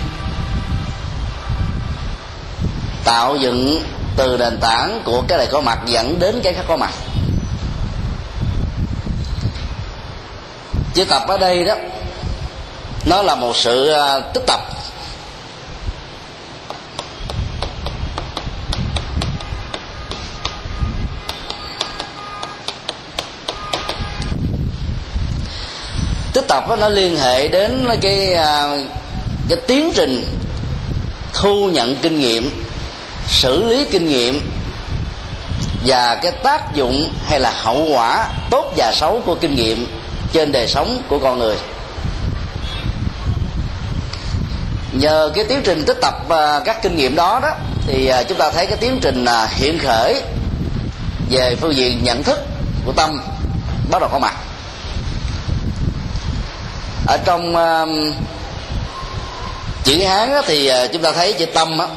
tạo 3.05 3.37
dựng 3.37 3.83
từ 4.17 4.37
nền 4.39 4.59
tảng 4.61 5.03
của 5.05 5.23
cái 5.29 5.39
này 5.39 5.47
có 5.51 5.61
mặt 5.61 5.79
dẫn 5.87 6.19
đến 6.19 6.41
cái 6.45 6.53
khác 6.53 6.65
có 6.69 6.77
mặt. 6.77 6.91
Chữ 10.95 11.05
tập 11.05 11.23
ở 11.29 11.39
đây 11.39 11.65
đó 11.65 11.75
nó 13.09 13.23
là 13.23 13.35
một 13.35 13.57
sự 13.57 13.89
à, 13.89 14.21
tích 14.21 14.43
tập. 14.47 14.61
Tích 26.33 26.45
tập 26.49 26.65
đó, 26.69 26.77
nó 26.77 26.89
liên 26.89 27.17
hệ 27.17 27.49
đến 27.49 27.87
cái 28.01 28.35
à, 28.35 28.79
cái 29.49 29.59
tiến 29.67 29.93
trình 29.95 30.25
thu 31.33 31.71
nhận 31.71 31.97
kinh 31.97 32.21
nghiệm 32.21 32.65
xử 33.29 33.65
lý 33.65 33.85
kinh 33.85 34.09
nghiệm 34.09 34.51
và 35.87 36.19
cái 36.23 36.33
tác 36.33 36.75
dụng 36.75 37.13
hay 37.27 37.41
là 37.41 37.53
hậu 37.63 37.87
quả 37.93 38.29
tốt 38.51 38.73
và 38.77 38.93
xấu 38.95 39.23
của 39.27 39.35
kinh 39.35 39.55
nghiệm 39.55 39.87
trên 40.33 40.53
đời 40.53 40.69
sống 40.69 41.03
của 41.09 41.19
con 41.19 41.39
người. 41.39 41.57
Nhờ 44.99 45.31
cái 45.35 45.45
tiến 45.45 45.61
trình 45.65 45.85
tích 45.87 45.97
tập 46.03 46.15
à, 46.29 46.61
các 46.65 46.83
kinh 46.83 46.97
nghiệm 46.97 47.15
đó 47.15 47.41
đó 47.43 47.51
thì 47.87 48.07
à, 48.07 48.23
chúng 48.23 48.39
ta 48.39 48.51
thấy 48.51 48.67
cái 48.67 48.77
tiến 48.77 48.99
trình 49.03 49.25
à, 49.25 49.49
hiện 49.51 49.79
khởi 49.79 50.23
về 51.31 51.57
phương 51.61 51.77
diện 51.77 52.01
nhận 52.05 52.23
thức 52.23 52.39
của 52.87 52.93
tâm 52.93 53.21
bắt 53.91 53.99
đầu 54.01 54.09
có 54.13 54.19
mặt. 54.19 54.35
Ở 57.07 57.19
trong 57.25 57.57
uh, 57.57 58.15
chữ 59.85 60.05
hán 60.05 60.31
đó, 60.31 60.43
thì 60.47 60.71
uh, 60.71 60.93
chúng 60.93 61.03
ta 61.03 61.13
thấy 61.13 61.33
chữ 61.33 61.47
tâm 61.47 61.79
đó, 61.79 61.89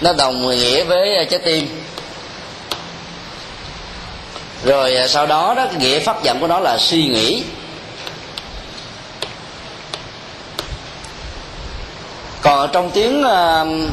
nó 0.00 0.12
đồng 0.12 0.50
nghĩa 0.50 0.84
với 0.84 1.26
trái 1.30 1.40
tim. 1.44 1.82
Rồi 4.64 4.96
sau 5.08 5.26
đó 5.26 5.54
đó 5.54 5.66
cái 5.66 5.76
nghĩa 5.80 5.98
phát 5.98 6.16
dẫn 6.22 6.40
của 6.40 6.46
nó 6.46 6.60
là 6.60 6.78
suy 6.78 7.06
nghĩ. 7.06 7.44
Còn 12.44 12.70
trong 12.72 12.90
tiếng 12.90 13.20
uh, 13.20 13.90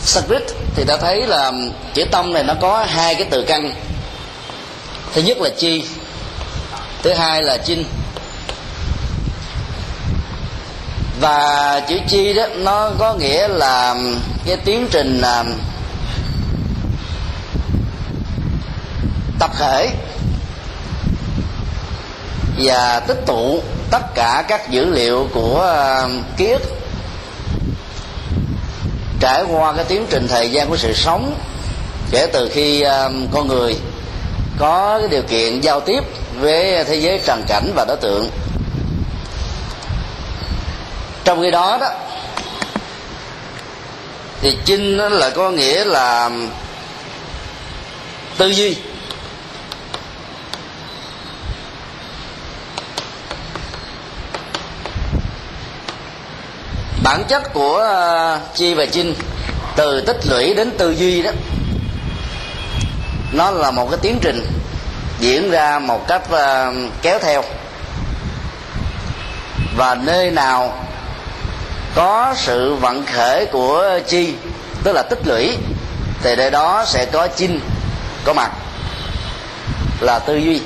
Sanskrit 0.00 0.42
thì 0.74 0.84
ta 0.84 0.96
thấy 0.96 1.26
là 1.26 1.52
chữ 1.94 2.04
tâm 2.10 2.32
này 2.32 2.44
nó 2.44 2.54
có 2.60 2.86
hai 2.88 3.14
cái 3.14 3.26
từ 3.30 3.44
căn. 3.44 3.74
Thứ 5.12 5.22
nhất 5.22 5.38
là 5.40 5.50
chi 5.58 5.84
thứ 7.02 7.12
hai 7.12 7.42
là 7.42 7.56
chinh. 7.64 7.84
Và 11.20 11.80
chữ 11.88 11.98
chi 12.08 12.32
đó 12.32 12.46
nó 12.56 12.90
có 12.98 13.14
nghĩa 13.14 13.48
là 13.48 13.94
cái 14.46 14.56
tiến 14.56 14.88
trình 14.90 15.22
uh, 15.40 15.46
tập 19.38 19.50
thể 19.58 19.90
và 22.58 23.00
tích 23.00 23.22
tụ 23.26 23.62
tất 23.90 24.14
cả 24.14 24.44
các 24.48 24.70
dữ 24.70 24.84
liệu 24.84 25.28
của 25.34 25.74
uh, 26.04 26.36
ký 26.36 26.46
ức 26.46 26.81
trải 29.22 29.42
qua 29.42 29.72
cái 29.72 29.84
tiến 29.84 30.06
trình 30.10 30.28
thời 30.28 30.50
gian 30.50 30.68
của 30.68 30.76
sự 30.76 30.92
sống 30.94 31.34
kể 32.10 32.26
từ 32.32 32.48
khi 32.52 32.84
uh, 32.86 33.12
con 33.32 33.48
người 33.48 33.76
có 34.58 34.98
cái 34.98 35.08
điều 35.08 35.22
kiện 35.22 35.60
giao 35.60 35.80
tiếp 35.80 36.00
với 36.40 36.84
thế 36.84 36.96
giới 36.96 37.20
trần 37.24 37.44
cảnh 37.48 37.72
và 37.74 37.84
đối 37.88 37.96
tượng. 37.96 38.30
Trong 41.24 41.42
khi 41.42 41.50
đó 41.50 41.78
đó 41.80 41.90
thì 44.40 44.56
chinh 44.64 44.96
nó 44.96 45.08
là 45.08 45.30
có 45.30 45.50
nghĩa 45.50 45.84
là 45.84 46.30
tư 48.38 48.48
duy. 48.48 48.76
Bản 57.02 57.24
chất 57.28 57.52
của 57.52 57.76
ờ, 57.76 58.40
chi 58.54 58.74
và 58.74 58.86
chinh 58.86 59.14
từ 59.76 60.00
tích 60.00 60.26
lũy 60.26 60.54
đến 60.54 60.70
tư 60.78 60.90
duy 60.90 61.22
đó, 61.22 61.30
nó 63.32 63.50
là 63.50 63.70
một 63.70 63.90
cái 63.90 63.98
tiến 64.02 64.18
trình 64.22 64.46
diễn 65.20 65.50
ra 65.50 65.78
một 65.78 66.08
cách 66.08 66.22
ờ, 66.30 66.72
kéo 67.02 67.18
theo. 67.18 67.42
Và 69.76 69.94
nơi 69.94 70.30
nào 70.30 70.78
có 71.94 72.34
sự 72.36 72.74
vận 72.74 73.06
khởi 73.06 73.46
của 73.46 73.98
chi, 74.06 74.34
tức 74.84 74.92
là 74.92 75.02
tích 75.02 75.26
lũy, 75.26 75.56
thì 76.22 76.36
nơi 76.36 76.50
đó 76.50 76.84
sẽ 76.86 77.04
có 77.04 77.28
chinh 77.36 77.60
có 78.24 78.32
mặt. 78.32 78.50
Là 80.00 80.18
tư 80.18 80.36
duy, 80.36 80.60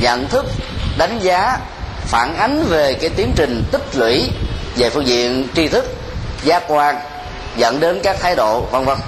nhận 0.00 0.28
thức, 0.28 0.46
đánh 0.98 1.18
giá, 1.18 1.58
phản 2.06 2.36
ánh 2.36 2.64
về 2.68 2.94
cái 2.94 3.10
tiến 3.10 3.32
trình 3.36 3.64
tích 3.72 3.96
lũy 3.96 4.30
về 4.78 4.90
phương 4.90 5.06
diện 5.06 5.48
tri 5.54 5.68
thức, 5.68 5.84
giác 6.44 6.62
quan, 6.68 6.96
dẫn 7.56 7.80
đến 7.80 8.00
các 8.02 8.16
thái 8.20 8.36
độ, 8.36 8.60
vân 8.60 8.84
vân. 8.84 8.98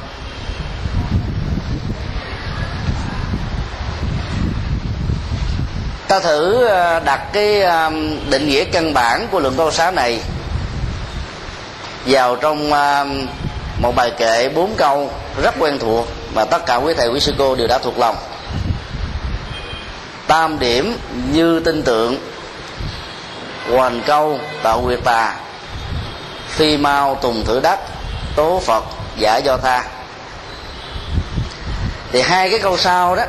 Ta 6.09 6.21
thử 6.21 6.65
ờ, 6.65 7.01
đặt 7.01 7.21
cái 7.33 7.61
ờ, 7.61 7.91
định 8.31 8.49
nghĩa 8.49 8.65
căn 8.65 8.95
bản 8.95 9.27
của 9.31 9.41
lượng 9.41 9.55
câu 9.57 9.71
xá 9.71 9.91
này 9.91 10.21
vào 12.07 12.37
trong 12.37 12.73
ờ, 12.73 13.07
một 13.79 13.95
bài 13.97 14.11
kệ 14.19 14.49
bốn 14.49 14.75
câu 14.77 15.11
rất 15.43 15.55
quen 15.59 15.79
thuộc 15.79 16.09
mà 16.35 16.45
tất 16.45 16.67
cả 16.67 16.77
quý 16.77 16.95
thầy, 16.97 17.09
quý 17.09 17.21
sư 17.21 17.35
cô 17.39 17.55
đều 17.55 17.67
đã 17.67 17.79
thuộc 17.79 17.99
lòng. 17.99 18.17
Tam 20.27 20.59
điểm 20.59 20.97
như 21.33 21.61
tin 21.61 21.83
tượng 21.83 22.17
hoàn 23.71 24.03
câu 24.07 24.39
tạo 24.63 24.83
quyệt 24.85 24.99
tà 25.05 25.37
phi 26.61 26.77
mau 26.77 27.19
tùng 27.23 27.45
thử 27.45 27.61
đất, 27.61 27.79
tố 28.37 28.61
phật 28.67 28.85
giả 29.17 29.37
do 29.37 29.57
tha. 29.57 29.85
Thì 32.13 32.21
hai 32.21 32.51
cái 32.51 32.59
câu 32.59 32.77
sau 32.77 33.17
đó, 33.17 33.23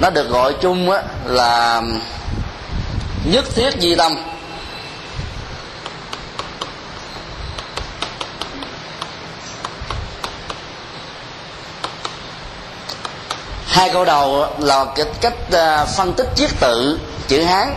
nó 0.00 0.10
được 0.10 0.28
gọi 0.28 0.54
chung 0.60 0.90
á 0.90 1.02
là 1.24 1.82
nhất 3.24 3.44
thiết 3.54 3.70
di 3.80 3.94
tâm. 3.94 4.16
Hai 13.66 13.90
câu 13.92 14.04
đầu 14.04 14.46
là 14.58 14.84
cái 14.96 15.06
cách 15.20 15.34
à, 15.52 15.84
phân 15.84 16.12
tích 16.12 16.28
chiết 16.36 16.50
tự, 16.60 16.98
chữ 17.28 17.42
hán. 17.42 17.74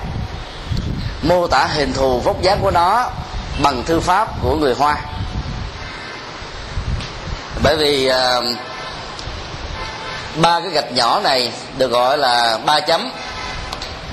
Mô 1.21 1.47
tả 1.47 1.65
hình 1.65 1.93
thù 1.93 2.19
vóc 2.19 2.41
dáng 2.41 2.59
của 2.61 2.71
nó 2.71 3.09
bằng 3.63 3.83
thư 3.83 3.99
pháp 3.99 4.27
của 4.41 4.55
người 4.55 4.73
hoa. 4.73 4.97
Bởi 7.63 7.75
vì 7.75 8.09
uh, 8.09 8.45
ba 10.35 10.59
cái 10.59 10.69
gạch 10.69 10.91
nhỏ 10.91 11.19
này 11.23 11.51
được 11.77 11.91
gọi 11.91 12.17
là 12.17 12.57
ba 12.65 12.79
chấm 12.79 13.11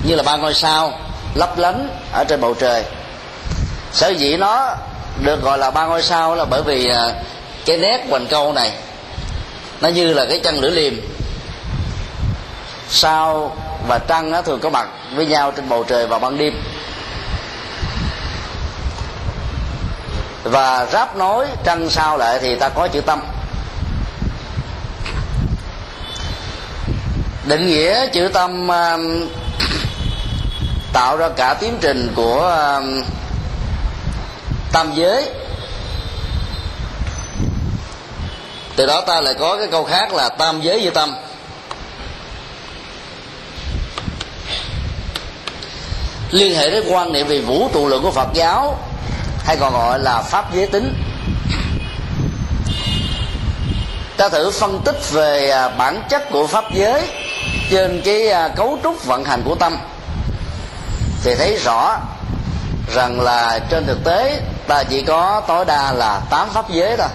như 0.03 0.15
là 0.15 0.23
ba 0.23 0.35
ngôi 0.35 0.53
sao 0.53 0.99
lấp 1.35 1.57
lánh 1.57 1.89
ở 2.13 2.23
trên 2.23 2.41
bầu 2.41 2.53
trời. 2.53 2.83
Sở 3.91 4.09
dĩ 4.09 4.37
nó 4.37 4.75
được 5.23 5.41
gọi 5.41 5.57
là 5.57 5.71
ba 5.71 5.85
ngôi 5.85 6.01
sao 6.01 6.35
là 6.35 6.45
bởi 6.45 6.61
vì 6.61 6.91
uh, 6.91 7.13
cái 7.65 7.77
nét 7.77 8.05
hoành 8.09 8.27
câu 8.27 8.53
này 8.53 8.71
nó 9.81 9.89
như 9.89 10.13
là 10.13 10.25
cái 10.29 10.39
chân 10.39 10.59
lưỡi 10.59 10.71
liềm. 10.71 10.93
Sao 12.89 13.55
và 13.87 13.99
trăng 14.07 14.31
nó 14.31 14.41
thường 14.41 14.59
có 14.59 14.69
mặt 14.69 14.87
với 15.15 15.25
nhau 15.25 15.51
trên 15.51 15.69
bầu 15.69 15.83
trời 15.83 16.07
vào 16.07 16.19
ban 16.19 16.37
đêm. 16.37 16.53
Và 20.49 20.87
ráp 20.91 21.15
nối 21.15 21.47
trăng 21.63 21.89
sao 21.89 22.17
lại 22.17 22.39
thì 22.41 22.55
ta 22.55 22.69
có 22.69 22.87
chữ 22.87 23.01
tâm. 23.01 23.21
Định 27.45 27.67
nghĩa 27.67 28.07
chữ 28.07 28.29
tâm 28.33 28.67
um, 28.67 29.29
tạo 30.93 31.17
ra 31.17 31.29
cả 31.29 31.53
tiến 31.53 31.77
trình 31.81 32.13
của 32.15 32.39
um, 32.77 33.03
tam 34.71 34.91
giới. 34.95 35.29
Từ 38.75 38.85
đó 38.85 39.01
ta 39.01 39.21
lại 39.21 39.33
có 39.39 39.57
cái 39.57 39.67
câu 39.67 39.83
khác 39.83 40.13
là 40.13 40.29
tam 40.29 40.61
giới 40.61 40.81
như 40.81 40.89
tâm. 40.89 41.15
Liên 46.31 46.55
hệ 46.55 46.69
đến 46.69 46.83
quan 46.87 47.13
niệm 47.13 47.27
về 47.27 47.41
vũ 47.41 47.69
trụ 47.73 47.87
lượng 47.87 48.03
của 48.03 48.11
phật 48.11 48.27
giáo 48.33 48.88
hay 49.45 49.57
còn 49.57 49.73
gọi 49.73 49.99
là 49.99 50.21
pháp 50.21 50.53
giới 50.53 50.67
tính. 50.67 50.93
Ta 54.17 54.29
thử 54.29 54.51
phân 54.51 54.81
tích 54.85 55.11
về 55.11 55.49
à, 55.49 55.69
bản 55.69 56.01
chất 56.09 56.29
của 56.31 56.47
pháp 56.47 56.65
giới 56.73 57.07
trên 57.71 58.01
cái 58.05 58.29
à, 58.29 58.47
cấu 58.47 58.79
trúc 58.83 59.05
vận 59.05 59.23
hành 59.23 59.41
của 59.45 59.55
tâm. 59.55 59.77
Thì 61.23 61.35
thấy 61.35 61.57
rõ 61.65 61.97
rằng 62.95 63.21
là 63.21 63.59
trên 63.69 63.85
thực 63.85 64.03
tế 64.03 64.41
ta 64.67 64.83
chỉ 64.83 65.01
có 65.01 65.41
tối 65.47 65.65
đa 65.65 65.91
là 65.91 66.21
tám 66.29 66.49
pháp 66.49 66.69
giới 66.69 66.97
thôi. 66.97 67.07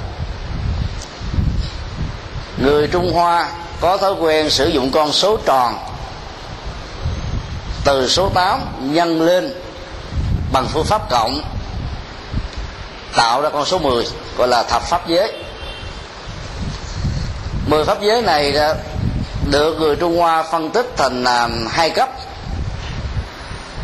Người 2.58 2.86
trung 2.86 3.12
hoa 3.12 3.48
có 3.80 3.96
thói 3.96 4.12
quen 4.12 4.50
sử 4.50 4.68
dụng 4.68 4.90
con 4.90 5.12
số 5.12 5.36
tròn 5.36 5.78
từ 7.84 8.08
số 8.08 8.28
8 8.34 8.60
nhân 8.80 9.22
lên 9.22 9.54
bằng 10.52 10.66
phương 10.72 10.84
pháp 10.84 11.10
cộng 11.10 11.40
tạo 13.16 13.40
ra 13.40 13.48
con 13.48 13.64
số 13.64 13.78
10 13.78 14.04
gọi 14.38 14.48
là 14.48 14.62
thập 14.62 14.82
pháp 14.82 15.08
giới. 15.08 15.32
Mười 17.66 17.84
pháp 17.84 18.02
giới 18.02 18.22
này 18.22 18.54
được 19.50 19.76
người 19.80 19.96
trung 19.96 20.18
hoa 20.18 20.42
phân 20.42 20.70
tích 20.70 20.86
thành 20.96 21.24
à, 21.24 21.48
hai 21.70 21.90
cấp. 21.90 22.08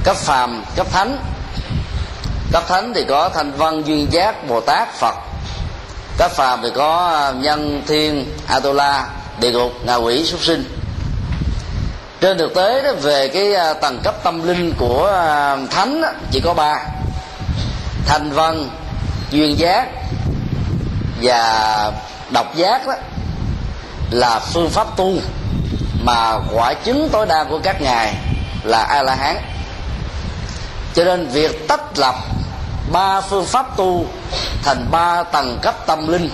Cấp 0.05 0.17
phàm 0.17 0.65
cấp 0.77 0.87
thánh. 0.93 1.19
Cấp 2.53 2.65
thánh 2.69 2.93
thì 2.95 3.05
có 3.09 3.29
thanh 3.29 3.53
văn 3.53 3.83
duyên 3.87 4.07
giác 4.11 4.49
bồ 4.49 4.61
tát 4.61 4.95
phật. 4.95 5.15
Cấp 6.19 6.31
phàm 6.31 6.61
thì 6.63 6.69
có 6.75 7.09
à, 7.09 7.33
nhân 7.33 7.83
thiên 7.87 8.37
atola 8.47 9.09
địa 9.41 9.51
ngục 9.51 9.73
ngạ 9.85 9.95
quỷ 9.95 10.25
súc 10.25 10.41
sinh. 10.41 10.77
Trên 12.21 12.39
thực 12.39 12.55
tế 12.55 12.83
đó 12.83 12.93
về 13.03 13.29
cái 13.29 13.55
à, 13.55 13.73
tầng 13.73 14.01
cấp 14.05 14.15
tâm 14.25 14.49
linh 14.49 14.75
của 14.79 15.13
thánh 15.71 16.01
đó, 16.01 16.09
chỉ 16.31 16.41
có 16.41 16.55
ba. 16.55 16.77
Thanh 18.07 18.31
văn 18.33 18.71
duyên 19.31 19.59
giác 19.59 19.89
và 21.23 21.93
độc 22.31 22.57
giác 22.57 22.87
đó 22.87 22.95
là 24.11 24.39
phương 24.39 24.71
pháp 24.71 24.97
tu 24.97 25.15
mà 26.03 26.33
quả 26.53 26.75
chứng 26.75 27.09
tối 27.13 27.27
đa 27.27 27.45
của 27.45 27.59
các 27.63 27.83
ngài 27.83 28.15
là 28.65 28.83
a 28.83 29.03
la 29.03 29.15
hán 29.15 29.37
cho 30.95 31.05
nên 31.05 31.29
việc 31.29 31.69
tách 31.69 31.99
lập 31.99 32.15
ba 32.93 33.21
phương 33.21 33.45
pháp 33.45 33.77
tu 33.77 34.07
thành 34.63 34.87
ba 34.91 35.23
tầng 35.23 35.59
cấp 35.63 35.87
tâm 35.87 36.09
linh 36.09 36.31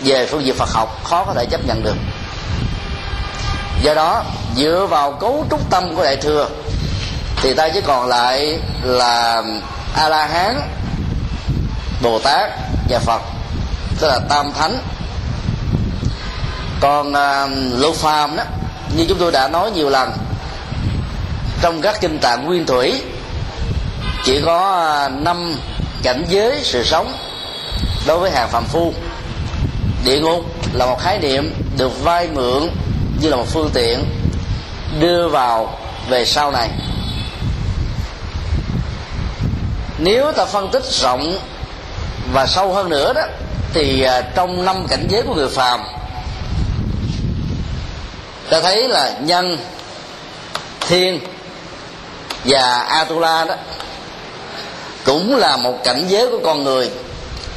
về 0.00 0.26
phương 0.26 0.44
diện 0.44 0.54
phật 0.54 0.68
học 0.68 1.00
khó 1.04 1.24
có 1.24 1.34
thể 1.34 1.46
chấp 1.50 1.60
nhận 1.66 1.82
được. 1.82 1.96
Do 3.82 3.94
đó, 3.94 4.22
dựa 4.56 4.86
vào 4.90 5.12
cấu 5.12 5.46
trúc 5.50 5.70
tâm 5.70 5.96
của 5.96 6.04
đại 6.04 6.16
thừa 6.16 6.48
thì 7.36 7.54
ta 7.54 7.68
chỉ 7.68 7.80
còn 7.80 8.08
lại 8.08 8.58
là 8.82 9.42
a 9.94 10.08
la 10.08 10.26
hán 10.26 10.60
bồ 12.02 12.18
tát 12.18 12.50
và 12.88 12.98
phật 12.98 13.22
tức 14.00 14.08
là 14.08 14.18
tam 14.28 14.52
thánh. 14.52 14.78
Còn 16.80 17.12
à, 17.12 17.46
lục 17.76 17.94
phàm 17.94 18.36
đó 18.36 18.42
như 18.96 19.04
chúng 19.08 19.18
tôi 19.18 19.32
đã 19.32 19.48
nói 19.48 19.70
nhiều 19.70 19.90
lần 19.90 20.12
trong 21.62 21.80
các 21.80 22.00
kinh 22.00 22.18
tạng 22.18 22.46
nguyên 22.46 22.66
thủy 22.66 23.02
chỉ 24.24 24.40
có 24.44 24.86
à, 24.90 25.08
năm 25.08 25.54
cảnh 26.02 26.24
giới 26.28 26.60
sự 26.62 26.84
sống 26.84 27.12
đối 28.06 28.18
với 28.18 28.30
hàng 28.30 28.48
phạm 28.50 28.64
phu. 28.64 28.92
Địa 30.04 30.20
ngục 30.20 30.44
là 30.72 30.86
một 30.86 31.00
khái 31.00 31.18
niệm 31.18 31.54
được 31.78 32.04
vay 32.04 32.28
mượn 32.28 32.70
như 33.20 33.28
là 33.28 33.36
một 33.36 33.46
phương 33.48 33.70
tiện 33.74 34.04
đưa 35.00 35.28
vào 35.28 35.78
về 36.08 36.24
sau 36.24 36.50
này. 36.50 36.70
Nếu 39.98 40.32
ta 40.32 40.44
phân 40.44 40.70
tích 40.70 40.84
rộng 40.84 41.38
và 42.32 42.46
sâu 42.46 42.72
hơn 42.72 42.88
nữa 42.88 43.12
đó, 43.12 43.22
thì 43.74 44.02
à, 44.02 44.22
trong 44.34 44.64
năm 44.64 44.86
cảnh 44.88 45.06
giới 45.08 45.22
của 45.22 45.34
người 45.34 45.48
phàm, 45.48 45.80
ta 48.50 48.60
thấy 48.60 48.88
là 48.88 49.14
nhân, 49.20 49.58
thiên 50.80 51.20
và 52.44 52.78
atula 52.78 53.44
đó 53.44 53.54
cũng 55.04 55.36
là 55.36 55.56
một 55.56 55.78
cảnh 55.84 56.04
giới 56.08 56.30
của 56.30 56.40
con 56.44 56.64
người 56.64 56.90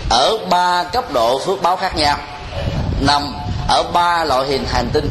ở 0.10 0.38
ba 0.50 0.84
cấp 0.84 1.14
độ 1.14 1.40
phước 1.40 1.62
báo 1.62 1.76
khác 1.78 1.96
nhau. 1.96 2.18
Nằm 3.02 3.36
ở 3.68 3.84
ba 3.94 4.26
loại 4.26 4.48
hình 4.48 4.66
hành 4.72 4.90
tinh. 4.94 5.10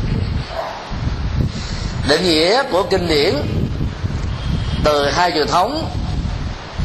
Định 2.09 2.25
nghĩa 2.25 2.63
của 2.71 2.83
kinh 2.83 3.09
điển 3.09 3.35
từ 4.85 5.11
hai 5.11 5.31
truyền 5.31 5.47
thống 5.49 5.91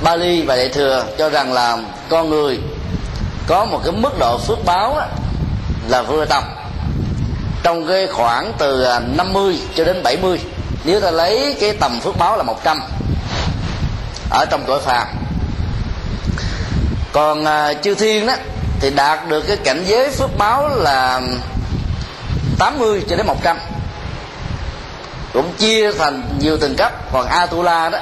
Bali 0.04 0.42
và 0.42 0.56
Đại 0.56 0.70
thừa 0.70 1.06
cho 1.18 1.30
rằng 1.30 1.54
là 1.54 1.78
con 2.10 2.30
người 2.30 2.60
có 3.48 3.66
một 3.66 3.82
cái 3.84 3.92
mức 3.92 4.20
độ 4.20 4.38
phước 4.38 4.66
báo 4.66 5.02
là 5.88 6.02
vừa 6.02 6.26
tầm. 6.26 6.44
Trong 7.64 7.88
cái 7.88 8.08
khoảng 8.08 8.54
từ 8.58 8.84
à, 8.84 9.00
50 9.00 9.60
cho 9.76 9.84
đến 9.84 10.04
70 10.04 10.40
nếu 10.84 11.00
ta 11.00 11.12
lấy 11.12 11.56
cái 11.60 11.74
tầm 11.74 12.00
phước 12.00 12.18
báo 12.18 12.38
là 12.38 12.44
100 12.44 12.80
ở 14.30 14.46
trong 14.46 14.64
cõi 14.68 14.80
phàm. 14.86 15.08
Còn 17.12 17.46
à, 17.46 17.74
chư 17.74 17.96
thiên 17.96 18.28
đó 18.28 18.34
thì 18.80 18.90
đạt 18.90 19.30
được 19.30 19.42
cái 19.48 19.58
cảnh 19.58 19.84
giới 19.88 20.10
phước 20.10 20.38
báo 20.38 20.70
là 20.70 21.22
80 22.60 23.04
cho 23.10 23.16
đến 23.16 23.28
100 23.28 23.58
cũng 25.34 25.54
chia 25.58 25.92
thành 25.92 26.24
nhiều 26.40 26.58
tầng 26.58 26.76
cấp, 26.76 26.92
còn 27.14 27.28
Atula 27.28 27.90
đó 27.90 28.00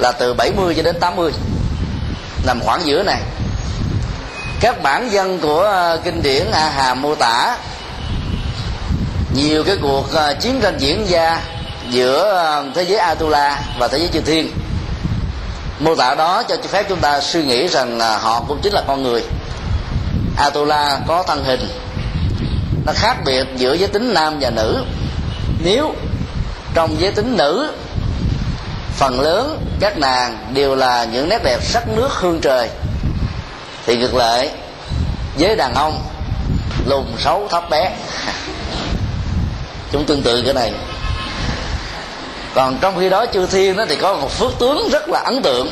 là 0.00 0.12
từ 0.12 0.34
70 0.34 0.74
cho 0.74 0.82
đến 0.82 1.00
80 1.00 1.32
nằm 2.46 2.60
khoảng 2.60 2.86
giữa 2.86 3.02
này. 3.02 3.20
Các 4.60 4.82
bản 4.82 5.10
dân 5.12 5.38
của 5.38 5.60
ờ, 5.60 6.00
kinh 6.04 6.22
điển 6.22 6.50
A 6.52 6.68
Hà 6.68 6.94
mô 6.94 7.14
tả, 7.14 7.56
nhiều 9.34 9.64
cái 9.64 9.76
cuộc 9.82 10.12
ờ, 10.12 10.34
chiến 10.40 10.60
tranh 10.62 10.78
diễn 10.78 11.06
ra 11.06 11.40
giữa 11.90 12.30
ờ, 12.30 12.64
thế 12.74 12.82
giới 12.82 12.98
Atula 12.98 13.62
và 13.78 13.88
thế 13.88 13.98
giới 13.98 14.08
chư 14.12 14.20
thiên. 14.20 14.52
Mô 15.80 15.94
tả 15.94 16.14
đó 16.14 16.42
cho 16.48 16.56
phép 16.56 16.86
chúng 16.88 17.00
ta 17.00 17.20
suy 17.20 17.44
nghĩ 17.44 17.68
rằng 17.68 18.00
họ 18.00 18.44
cũng 18.48 18.60
chính 18.62 18.72
là 18.72 18.82
con 18.86 19.02
người. 19.02 19.22
Atula 20.36 20.98
có 21.06 21.22
thân 21.22 21.44
hình. 21.44 21.68
Nó 22.86 22.92
khác 22.96 23.16
biệt 23.24 23.46
giữa 23.56 23.74
giới 23.74 23.88
tính 23.88 24.14
nam 24.14 24.38
và 24.40 24.50
nữ. 24.50 24.84
Nếu 25.64 25.94
trong 26.74 26.96
giới 27.00 27.12
tính 27.12 27.36
nữ 27.36 27.72
phần 28.96 29.20
lớn 29.20 29.66
các 29.80 29.98
nàng 29.98 30.38
đều 30.54 30.74
là 30.74 31.04
những 31.04 31.28
nét 31.28 31.40
đẹp 31.44 31.58
sắc 31.62 31.88
nước 31.88 32.12
hương 32.12 32.40
trời. 32.40 32.68
Thì 33.86 33.96
ngược 33.96 34.14
lại, 34.14 34.50
với 35.38 35.56
đàn 35.56 35.74
ông 35.74 36.02
lùn 36.86 37.04
xấu 37.18 37.48
thấp 37.50 37.70
bé. 37.70 37.90
Chúng 39.92 40.04
tương 40.04 40.22
tự 40.22 40.42
cái 40.42 40.54
này. 40.54 40.72
Còn 42.54 42.78
trong 42.80 42.98
khi 42.98 43.08
đó 43.08 43.26
chư 43.26 43.46
thiên 43.46 43.76
đó 43.76 43.84
thì 43.88 43.96
có 43.96 44.14
một 44.14 44.30
phước 44.30 44.52
tướng 44.58 44.88
rất 44.92 45.08
là 45.08 45.20
ấn 45.20 45.42
tượng. 45.42 45.68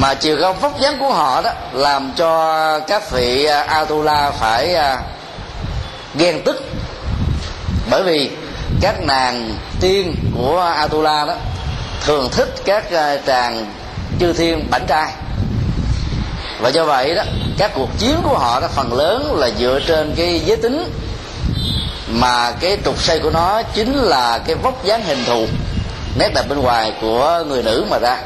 Mà 0.00 0.14
chiều 0.14 0.36
cao 0.40 0.52
vóc 0.52 0.80
dáng 0.80 0.98
của 0.98 1.12
họ 1.12 1.42
đó 1.42 1.50
làm 1.72 2.12
cho 2.16 2.80
các 2.80 3.10
vị 3.10 3.44
à, 3.44 3.62
Atula 3.62 4.30
phải 4.30 4.74
à, 4.74 4.98
ghen 6.14 6.42
tức. 6.44 6.64
Bởi 7.90 8.02
vì 8.02 8.30
các 8.80 9.00
nàng 9.00 9.54
tiên 9.80 10.14
của 10.36 10.60
Atula 10.60 11.24
đó 11.26 11.34
thường 12.00 12.28
thích 12.32 12.54
các 12.64 12.90
ờ, 12.90 13.18
tràng 13.26 13.66
chư 14.20 14.32
thiên 14.32 14.70
bảnh 14.70 14.84
trai. 14.88 15.12
Và 16.60 16.68
do 16.68 16.84
vậy 16.84 17.14
đó, 17.14 17.22
các 17.58 17.70
cuộc 17.74 17.88
chiến 17.98 18.16
của 18.22 18.38
họ 18.38 18.60
đó 18.60 18.68
phần 18.74 18.92
lớn 18.92 19.36
là 19.36 19.50
dựa 19.58 19.80
trên 19.86 20.14
cái 20.16 20.40
giới 20.40 20.56
tính, 20.56 20.92
mà 22.08 22.52
cái 22.60 22.78
trục 22.84 23.02
xây 23.02 23.18
của 23.18 23.30
nó 23.30 23.62
chính 23.74 23.94
là 23.94 24.38
cái 24.38 24.56
vóc 24.56 24.84
dáng 24.84 25.02
hình 25.04 25.24
thù, 25.26 25.46
nét 26.18 26.28
đẹp 26.34 26.48
bên 26.48 26.60
ngoài 26.60 26.92
của 27.00 27.44
người 27.48 27.62
nữ 27.62 27.84
mà 27.90 27.98
ra. 27.98 28.16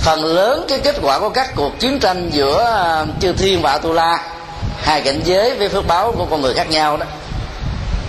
Phần 0.00 0.24
lớn 0.24 0.64
cái 0.68 0.78
kết 0.78 0.96
quả 1.02 1.18
của 1.18 1.30
các 1.30 1.50
cuộc 1.56 1.80
chiến 1.80 1.98
tranh 1.98 2.30
giữa 2.32 2.64
ờ, 2.64 3.06
chư 3.20 3.32
thiên 3.32 3.62
và 3.62 3.70
atula, 3.70 4.18
hai 4.82 5.00
cảnh 5.00 5.20
giới 5.24 5.54
với 5.54 5.68
phước 5.68 5.86
báo 5.86 6.12
của 6.12 6.26
con 6.30 6.42
người 6.42 6.54
khác 6.54 6.70
nhau 6.70 6.96
đó 6.96 7.06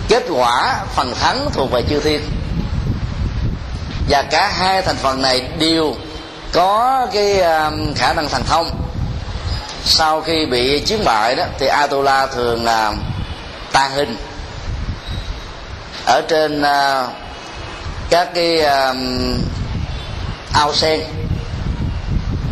kết 0.08 0.22
quả 0.30 0.84
phần 0.94 1.14
thắng 1.14 1.50
thuộc 1.52 1.70
về 1.70 1.82
chư 1.90 2.00
thiên. 2.00 2.20
Và 4.08 4.22
cả 4.22 4.52
hai 4.58 4.82
thành 4.82 4.96
phần 4.96 5.22
này 5.22 5.42
đều 5.58 5.94
có 6.52 7.06
cái 7.12 7.40
um, 7.40 7.94
khả 7.94 8.12
năng 8.14 8.28
thần 8.28 8.42
thông. 8.44 8.70
Sau 9.84 10.20
khi 10.20 10.46
bị 10.46 10.80
chiến 10.80 11.04
bại 11.04 11.34
đó, 11.34 11.44
thì 11.58 11.66
Atula 11.66 12.26
thường 12.26 12.64
là 12.64 12.92
tàn 13.72 13.90
hình. 13.90 14.16
Ở 16.06 16.22
trên 16.28 16.62
uh, 16.62 17.10
các 18.10 18.28
cái 18.34 18.60
um, 18.60 19.38
ao 20.52 20.74
sen, 20.74 21.00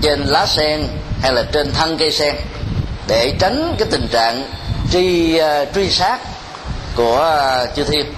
trên 0.03 0.21
lá 0.27 0.47
sen 0.47 0.89
hay 1.23 1.33
là 1.33 1.43
trên 1.53 1.73
thân 1.73 1.99
cây 1.99 2.13
sen, 2.13 2.35
để 3.09 3.35
tránh 3.39 3.75
cái 3.79 3.89
tình 3.91 4.09
trạng 4.13 4.51
truy 4.93 5.41
uh, 5.41 5.75
truy 5.75 5.91
sát 5.91 6.19
của 6.97 7.23
à, 7.23 7.67
chư 7.77 7.85
thiên. 7.85 8.15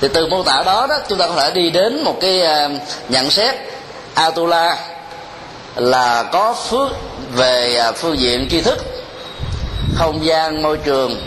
Thì 0.00 0.08
từ 0.14 0.26
mô 0.26 0.42
tả 0.42 0.62
đó 0.66 0.86
đó, 0.86 0.98
chúng 1.08 1.18
ta 1.18 1.26
có 1.26 1.34
thể 1.34 1.50
đi 1.50 1.70
đến 1.70 2.04
một 2.04 2.16
cái 2.20 2.42
à, 2.42 2.68
nhận 3.08 3.30
xét. 3.30 3.54
Atula 4.14 4.76
là 5.76 6.22
có 6.22 6.54
phước 6.54 6.90
về 7.34 7.76
à, 7.76 7.92
phương 7.92 8.18
diện 8.18 8.48
tri 8.50 8.60
thức, 8.60 8.78
không 9.94 10.24
gian, 10.24 10.62
môi 10.62 10.76
trường 10.76 11.20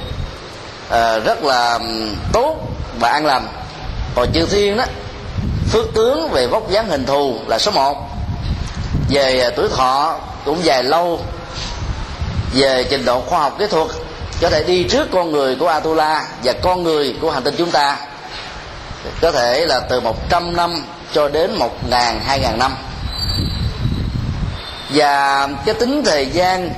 rất 1.25 1.43
là 1.43 1.79
tốt 2.33 2.55
và 2.99 3.09
an 3.09 3.25
lành. 3.25 3.47
Còn 4.15 4.27
chư 4.33 4.45
thiên 4.45 4.77
đó, 4.77 4.83
phước 5.71 5.85
tướng 5.95 6.29
về 6.29 6.47
vóc 6.47 6.69
dáng 6.69 6.89
hình 6.89 7.05
thù 7.05 7.39
là 7.47 7.59
số 7.59 7.71
một. 7.71 7.97
Về 9.09 9.51
tuổi 9.55 9.69
thọ 9.69 10.15
cũng 10.45 10.63
dài 10.63 10.83
lâu. 10.83 11.19
Về 12.53 12.85
trình 12.89 13.05
độ 13.05 13.21
khoa 13.21 13.39
học 13.39 13.55
kỹ 13.59 13.65
thuật 13.67 13.87
có 14.41 14.49
thể 14.49 14.63
đi 14.63 14.83
trước 14.83 15.07
con 15.11 15.31
người 15.31 15.55
của 15.55 15.67
Atula 15.67 16.25
và 16.43 16.53
con 16.61 16.83
người 16.83 17.15
của 17.21 17.31
hành 17.31 17.43
tinh 17.43 17.55
chúng 17.57 17.71
ta. 17.71 17.97
Có 19.21 19.31
thể 19.31 19.65
là 19.65 19.79
từ 19.79 19.99
100 19.99 20.55
năm 20.55 20.85
cho 21.13 21.29
đến 21.29 21.55
một 21.59 21.89
ngàn 21.89 22.19
hai 22.25 22.39
ngàn 22.39 22.59
năm. 22.59 22.75
Và 24.89 25.47
cái 25.65 25.75
tính 25.75 26.03
thời 26.05 26.25
gian 26.25 26.69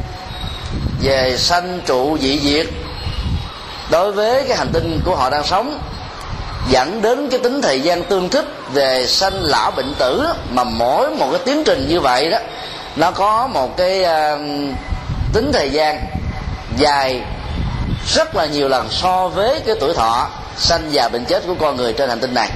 về 1.01 1.37
sanh 1.37 1.79
trụ 1.85 2.17
dị 2.21 2.39
diệt 2.39 2.67
đối 3.89 4.11
với 4.11 4.43
cái 4.47 4.57
hành 4.57 4.69
tinh 4.73 5.01
của 5.05 5.15
họ 5.15 5.29
đang 5.29 5.43
sống 5.43 5.79
dẫn 6.69 7.01
đến 7.01 7.29
cái 7.29 7.39
tính 7.39 7.61
thời 7.61 7.81
gian 7.81 8.03
tương 8.03 8.29
thích 8.29 8.45
về 8.73 9.05
sanh 9.07 9.33
lão 9.43 9.71
bệnh 9.71 9.93
tử 9.99 10.27
mà 10.49 10.63
mỗi 10.63 11.09
một 11.09 11.27
cái 11.31 11.41
tiến 11.45 11.63
trình 11.63 11.85
như 11.89 11.99
vậy 11.99 12.29
đó 12.29 12.37
nó 12.95 13.11
có 13.11 13.47
một 13.47 13.77
cái 13.77 14.01
uh, 14.03 14.39
tính 15.33 15.51
thời 15.53 15.69
gian 15.69 16.05
dài 16.77 17.21
rất 18.13 18.35
là 18.35 18.45
nhiều 18.45 18.67
lần 18.67 18.87
so 18.91 19.27
với 19.27 19.59
cái 19.65 19.75
tuổi 19.79 19.93
thọ 19.93 20.29
sanh 20.57 20.93
già 20.93 21.09
bệnh 21.09 21.25
chết 21.25 21.43
của 21.47 21.55
con 21.59 21.75
người 21.75 21.93
trên 21.93 22.09
hành 22.09 22.19
tinh 22.19 22.33
này. 22.33 22.49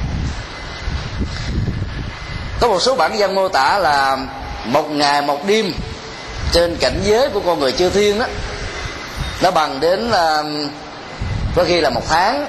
Có 2.60 2.68
một 2.68 2.82
số 2.82 2.96
bản 2.96 3.16
văn 3.18 3.36
mô 3.36 3.48
tả 3.48 3.80
là 3.80 4.18
một 4.66 4.90
ngày, 4.92 5.22
một 5.22 5.46
đêm 5.46 5.74
trên 6.52 6.76
cảnh 6.80 7.00
giới 7.04 7.30
của 7.30 7.40
con 7.40 7.60
người 7.60 7.72
chư 7.72 7.90
thiên 7.90 8.20
đó 8.20 8.26
nó 9.42 9.52
bằng 9.52 9.80
đến 9.80 10.00
là 10.00 10.44
có 11.56 11.64
khi 11.64 11.82
là 11.82 11.90
một 11.90 12.02
tháng, 12.10 12.46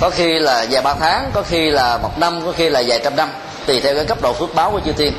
có 0.00 0.10
khi 0.10 0.38
là 0.38 0.66
vài 0.70 0.82
ba 0.82 0.94
tháng, 0.94 1.30
có 1.34 1.42
khi 1.42 1.70
là 1.70 1.98
một 1.98 2.18
năm, 2.18 2.40
có 2.46 2.52
khi 2.56 2.68
là 2.68 2.82
vài 2.86 3.00
trăm 3.04 3.16
năm, 3.16 3.28
tùy 3.66 3.80
theo 3.80 3.94
cái 3.94 4.04
cấp 4.04 4.22
độ 4.22 4.32
phước 4.32 4.54
báo 4.54 4.70
của 4.70 4.80
chư 4.84 4.92
thiên. 4.92 5.12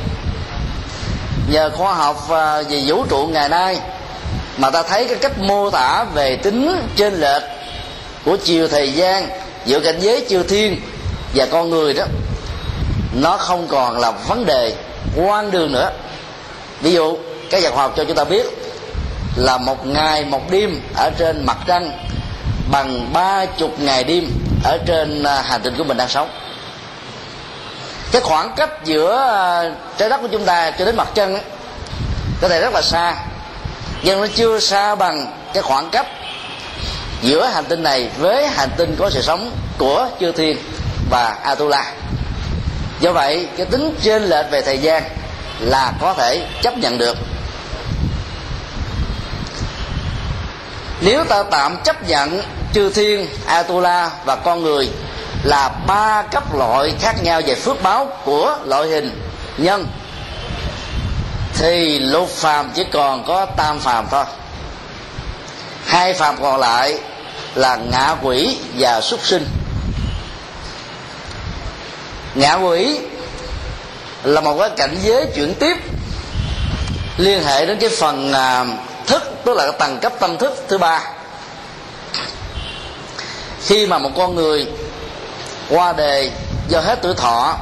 Nhờ 1.51 1.69
khoa 1.77 1.93
học 1.93 2.29
à, 2.29 2.61
về 2.61 2.83
vũ 2.85 3.05
trụ 3.09 3.29
ngày 3.31 3.49
nay 3.49 3.79
mà 4.57 4.69
ta 4.69 4.83
thấy 4.83 5.05
cái 5.05 5.17
cách 5.21 5.39
mô 5.39 5.69
tả 5.69 6.05
về 6.13 6.35
tính 6.35 6.87
trên 6.95 7.13
lệch 7.13 7.43
của 8.25 8.37
chiều 8.43 8.67
thời 8.67 8.93
gian 8.93 9.27
giữa 9.65 9.79
cảnh 9.79 9.99
giới 9.99 10.25
chư 10.29 10.43
thiên 10.43 10.81
và 11.35 11.45
con 11.45 11.69
người 11.69 11.93
đó, 11.93 12.05
nó 13.13 13.37
không 13.37 13.67
còn 13.67 13.99
là 13.99 14.11
vấn 14.11 14.45
đề 14.45 14.75
quan 15.15 15.51
đường 15.51 15.71
nữa. 15.71 15.91
Ví 16.81 16.93
dụ, 16.93 17.17
các 17.49 17.63
nhà 17.63 17.69
khoa 17.71 17.83
học 17.83 17.93
cho 17.97 18.03
chúng 18.03 18.17
ta 18.17 18.23
biết 18.23 18.45
là 19.35 19.57
một 19.57 19.85
ngày 19.85 20.25
một 20.25 20.51
đêm 20.51 20.81
ở 20.95 21.09
trên 21.17 21.45
mặt 21.45 21.57
trăng 21.67 21.91
bằng 22.71 23.13
ba 23.13 23.45
chục 23.45 23.79
ngày 23.79 24.03
đêm 24.03 24.29
ở 24.63 24.77
trên 24.85 25.23
à, 25.23 25.41
hành 25.41 25.61
tinh 25.61 25.73
của 25.77 25.83
mình 25.83 25.97
đang 25.97 26.09
sống. 26.09 26.29
Cái 28.11 28.21
khoảng 28.21 28.53
cách 28.57 28.69
giữa 28.85 29.15
à, 29.15 29.71
trái 29.97 30.09
đất 30.09 30.21
của 30.21 30.27
chúng 30.31 30.45
ta 30.45 30.71
cho 30.71 30.85
đến 30.85 30.95
mặt 30.95 31.07
trăng 31.13 31.39
có 32.41 32.49
thể 32.49 32.61
rất 32.61 32.73
là 32.73 32.81
xa 32.81 33.15
nhưng 34.03 34.21
nó 34.21 34.27
chưa 34.35 34.59
xa 34.59 34.95
bằng 34.95 35.27
cái 35.53 35.63
khoảng 35.63 35.89
cách 35.89 36.07
giữa 37.21 37.45
hành 37.45 37.65
tinh 37.65 37.83
này 37.83 38.09
với 38.17 38.47
hành 38.47 38.69
tinh 38.77 38.95
có 38.99 39.09
sự 39.09 39.21
sống 39.21 39.51
của 39.77 40.07
chư 40.19 40.31
thiên 40.31 40.57
và 41.09 41.37
Atula. 41.43 41.93
Do 42.99 43.11
vậy, 43.11 43.47
cái 43.57 43.65
tính 43.65 43.95
trên 44.01 44.23
lệch 44.23 44.45
về 44.51 44.61
thời 44.61 44.77
gian 44.77 45.03
là 45.59 45.93
có 46.01 46.13
thể 46.13 46.47
chấp 46.61 46.77
nhận 46.77 46.97
được. 46.97 47.17
Nếu 51.01 51.23
ta 51.23 51.43
tạm 51.43 51.77
chấp 51.83 52.07
nhận 52.07 52.41
chư 52.73 52.89
thiên, 52.89 53.27
atula 53.45 54.11
và 54.25 54.35
con 54.35 54.63
người 54.63 54.89
là 55.43 55.69
ba 55.87 56.21
cấp 56.31 56.55
loại 56.55 56.93
khác 57.01 57.15
nhau 57.23 57.41
về 57.45 57.55
phước 57.55 57.83
báo 57.83 58.07
của 58.23 58.57
loại 58.65 58.87
hình 58.87 59.21
nhân 59.57 59.87
thì 61.57 61.99
lục 61.99 62.29
phàm 62.29 62.71
chỉ 62.75 62.83
còn 62.91 63.23
có 63.27 63.45
tam 63.45 63.79
phàm 63.79 64.07
thôi. 64.11 64.25
Hai 65.85 66.13
phàm 66.13 66.41
còn 66.41 66.59
lại 66.59 66.99
là 67.55 67.75
ngạ 67.75 68.15
quỷ 68.21 68.57
và 68.77 69.01
súc 69.01 69.25
sinh. 69.25 69.47
Ngạ 72.35 72.53
quỷ 72.53 72.99
là 74.23 74.41
một 74.41 74.57
cái 74.59 74.69
cảnh 74.77 74.97
giới 75.03 75.25
chuyển 75.35 75.53
tiếp 75.53 75.77
liên 77.17 77.43
hệ 77.43 77.65
đến 77.65 77.77
cái 77.79 77.89
phần 77.89 78.33
à, 78.33 78.65
thức, 79.07 79.23
tức 79.45 79.57
là 79.57 79.63
cái 79.63 79.79
tầng 79.79 79.99
cấp 80.01 80.13
tâm 80.19 80.37
thức 80.37 80.65
thứ 80.67 80.77
ba. 80.77 81.01
Khi 83.65 83.85
mà 83.85 83.97
một 83.97 84.11
con 84.15 84.35
người 84.35 84.67
qua 85.69 85.93
đề 85.93 86.31
do 86.69 86.79
hết 86.79 86.99
tuổi 87.01 87.13
thọ, 87.13 87.57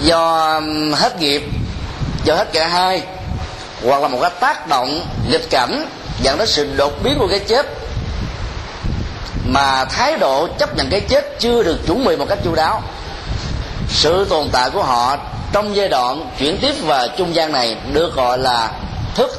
do 0.00 0.60
hết 0.94 1.20
nghiệp 1.20 1.42
do 2.24 2.34
hết 2.34 2.52
cả 2.52 2.68
hai. 2.68 3.02
Hoặc 3.86 4.02
là 4.02 4.08
một 4.08 4.18
cái 4.20 4.30
tác 4.40 4.68
động 4.68 5.06
nghịch 5.28 5.50
cảnh 5.50 5.86
dẫn 6.22 6.38
đến 6.38 6.48
sự 6.48 6.74
đột 6.76 6.92
biến 7.04 7.18
của 7.18 7.28
cái 7.28 7.40
chết. 7.40 7.66
Mà 9.44 9.84
thái 9.84 10.16
độ 10.18 10.48
chấp 10.58 10.76
nhận 10.76 10.90
cái 10.90 11.00
chết 11.00 11.24
chưa 11.38 11.62
được 11.62 11.78
chuẩn 11.86 12.04
bị 12.04 12.16
một 12.16 12.26
cách 12.28 12.38
chu 12.44 12.54
đáo. 12.54 12.82
Sự 13.88 14.26
tồn 14.30 14.48
tại 14.52 14.70
của 14.70 14.82
họ 14.82 15.16
trong 15.52 15.76
giai 15.76 15.88
đoạn 15.88 16.30
chuyển 16.38 16.58
tiếp 16.60 16.74
và 16.82 17.08
trung 17.18 17.34
gian 17.34 17.52
này 17.52 17.76
được 17.92 18.14
gọi 18.14 18.38
là 18.38 18.70
thức, 19.14 19.30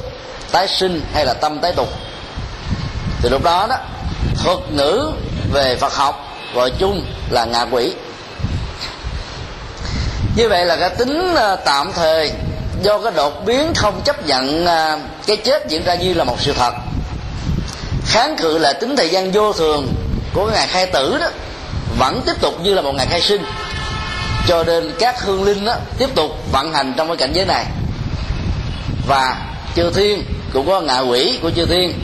tái 0.51 0.67
sinh 0.67 1.01
hay 1.13 1.25
là 1.25 1.33
tâm 1.33 1.59
tái 1.59 1.71
tục. 1.75 1.89
Thì 3.21 3.29
lúc 3.29 3.43
đó 3.43 3.67
đó, 3.69 3.75
thuật 4.43 4.57
ngữ 4.71 5.11
về 5.53 5.75
phật 5.75 5.93
học 5.93 6.27
gọi 6.55 6.71
chung 6.79 7.05
là 7.29 7.45
ngạ 7.45 7.65
quỷ. 7.71 7.93
Như 10.35 10.49
vậy 10.49 10.65
là 10.65 10.75
cái 10.75 10.89
tính 10.89 11.35
ờ, 11.35 11.55
tạm 11.55 11.93
thời 11.93 12.31
do 12.83 12.97
cái 12.97 13.11
đột 13.15 13.45
biến 13.45 13.73
không 13.75 14.01
chấp 14.05 14.27
nhận 14.27 14.65
à, 14.65 14.99
cái 15.25 15.37
chết 15.37 15.69
diễn 15.69 15.83
ra 15.83 15.95
như 15.95 16.13
là 16.13 16.23
một 16.23 16.35
sự 16.39 16.53
thật. 16.53 16.73
Kháng 18.05 18.35
cự 18.37 18.57
là 18.57 18.73
tính 18.73 18.95
thời 18.95 19.09
gian 19.09 19.31
vô 19.31 19.53
thường 19.53 19.93
của 20.33 20.49
ngày 20.53 20.67
khai 20.67 20.85
tử 20.85 21.17
đó, 21.21 21.27
vẫn 21.99 22.21
tiếp 22.25 22.41
tục 22.41 22.53
như 22.61 22.73
là 22.73 22.81
một 22.81 22.95
ngày 22.95 23.07
khai 23.09 23.21
sinh. 23.21 23.43
Cho 24.47 24.63
nên 24.63 24.91
các 24.99 25.21
hương 25.21 25.43
linh 25.43 25.65
đó 25.65 25.73
tiếp 25.97 26.09
tục 26.15 26.31
vận 26.51 26.73
hành 26.73 26.93
trong 26.97 27.07
cái 27.07 27.17
cảnh 27.17 27.33
giới 27.33 27.45
này. 27.45 27.65
Và 29.07 29.35
chư 29.75 29.91
thiên 29.95 30.23
cũng 30.53 30.67
có 30.67 30.81
ngạ 30.81 30.99
quỷ 30.99 31.39
của 31.41 31.51
chư 31.55 31.65
thiên. 31.65 32.03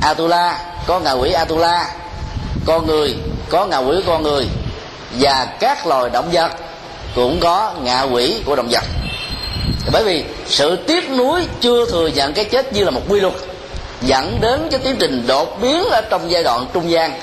Atula, 0.00 0.58
có 0.86 1.00
ngạ 1.00 1.12
quỷ 1.12 1.32
atula. 1.32 1.86
Con 2.66 2.86
người, 2.86 3.16
có 3.50 3.66
ngạ 3.66 3.78
quỷ 3.78 3.96
của 3.96 4.12
con 4.12 4.22
người. 4.22 4.46
Và 5.20 5.46
các 5.60 5.86
loài 5.86 6.10
động 6.10 6.28
vật 6.32 6.50
cũng 7.14 7.40
có 7.40 7.72
ngạ 7.82 8.02
quỷ 8.02 8.42
của 8.46 8.56
động 8.56 8.68
vật 8.70 8.84
bởi 9.92 10.04
vì 10.04 10.24
sự 10.46 10.76
tiếc 10.76 11.10
nuối 11.10 11.46
chưa 11.60 11.86
thừa 11.90 12.06
nhận 12.06 12.32
cái 12.32 12.44
chết 12.44 12.72
như 12.72 12.84
là 12.84 12.90
một 12.90 13.02
quy 13.08 13.20
luật, 13.20 13.34
dẫn 14.02 14.38
đến 14.40 14.68
cái 14.70 14.80
tiến 14.84 14.96
trình 15.00 15.26
đột 15.26 15.58
biến 15.62 15.84
ở 15.90 16.00
trong 16.10 16.30
giai 16.30 16.42
đoạn 16.44 16.66
trung 16.72 16.90
gian. 16.90 17.20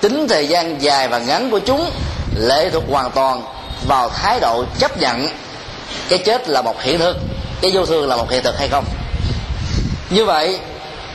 Tính 0.00 0.28
thời 0.28 0.48
gian 0.48 0.82
dài 0.82 1.08
và 1.08 1.18
ngắn 1.18 1.50
của 1.50 1.58
chúng 1.58 1.90
lệ 2.36 2.70
thuộc 2.70 2.84
hoàn 2.90 3.10
toàn 3.10 3.42
vào 3.88 4.08
thái 4.08 4.40
độ 4.40 4.64
chấp 4.78 4.98
nhận 4.98 5.28
cái 6.08 6.18
chết 6.18 6.48
là 6.48 6.62
một 6.62 6.82
hiện 6.82 6.98
thực, 6.98 7.16
cái 7.60 7.70
vô 7.74 7.86
thường 7.86 8.08
là 8.08 8.16
một 8.16 8.30
hiện 8.30 8.42
thực 8.42 8.58
hay 8.58 8.68
không. 8.68 8.84
Như 10.10 10.24
vậy, 10.24 10.58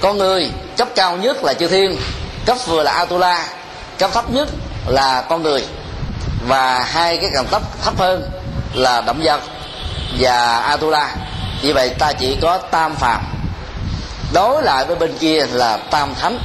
con 0.01 0.17
người 0.17 0.49
cấp 0.77 0.87
cao 0.95 1.17
nhất 1.17 1.43
là 1.43 1.53
chư 1.53 1.67
thiên, 1.67 1.97
cấp 2.45 2.57
vừa 2.67 2.83
là 2.83 2.91
atula, 2.91 3.47
cấp 3.97 4.11
thấp 4.13 4.31
nhất 4.31 4.49
là 4.87 5.21
con 5.29 5.43
người, 5.43 5.63
và 6.47 6.83
hai 6.83 7.17
cái 7.17 7.29
càng 7.33 7.45
thấp 7.51 7.61
thấp 7.83 7.97
hơn 7.97 8.29
là 8.73 9.01
động 9.01 9.21
vật 9.23 9.41
và 10.19 10.57
atula. 10.57 11.15
Như 11.61 11.73
vậy 11.73 11.89
ta 11.89 12.13
chỉ 12.13 12.37
có 12.41 12.57
tam 12.57 12.95
phàm. 12.95 13.23
Đối 14.33 14.63
lại 14.63 14.85
với 14.85 14.95
bên 14.95 15.17
kia 15.17 15.45
là 15.51 15.77
tam 15.77 16.15
thánh. 16.15 16.39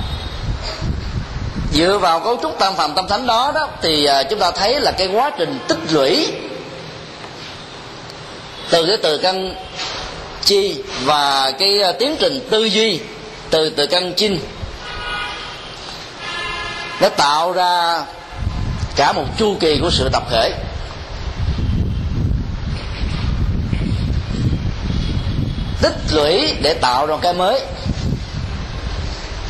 Dựa 1.72 1.98
vào 1.98 2.20
cấu 2.20 2.38
trúc 2.42 2.58
tam 2.58 2.74
phàm 2.76 2.94
tam 2.94 3.08
thánh 3.08 3.26
đó 3.26 3.52
đó, 3.54 3.68
thì 3.82 4.04
à, 4.04 4.22
chúng 4.22 4.38
ta 4.38 4.50
thấy 4.50 4.80
là 4.80 4.90
cái 4.90 5.06
quá 5.06 5.30
trình 5.38 5.58
tích 5.68 5.78
lũy 5.90 6.32
từ 8.70 8.86
cái 8.86 8.96
từ 9.02 9.18
căn 9.18 9.54
chi 10.44 10.82
và 11.04 11.50
cái 11.58 11.82
à, 11.82 11.92
tiến 11.92 12.16
trình 12.20 12.48
tư 12.50 12.64
duy 12.64 13.00
từ 13.50 13.70
từ 13.70 13.86
căn 13.86 14.12
chinh 14.16 14.40
nó 17.00 17.08
tạo 17.08 17.52
ra 17.52 18.02
cả 18.96 19.12
một 19.12 19.24
chu 19.38 19.56
kỳ 19.60 19.78
của 19.82 19.90
sự 19.90 20.08
tập 20.12 20.22
thể. 20.30 20.52
Tích 25.82 25.96
lũy 26.10 26.54
để 26.62 26.74
tạo 26.74 27.06
ra 27.06 27.16
cái 27.22 27.32
mới. 27.32 27.60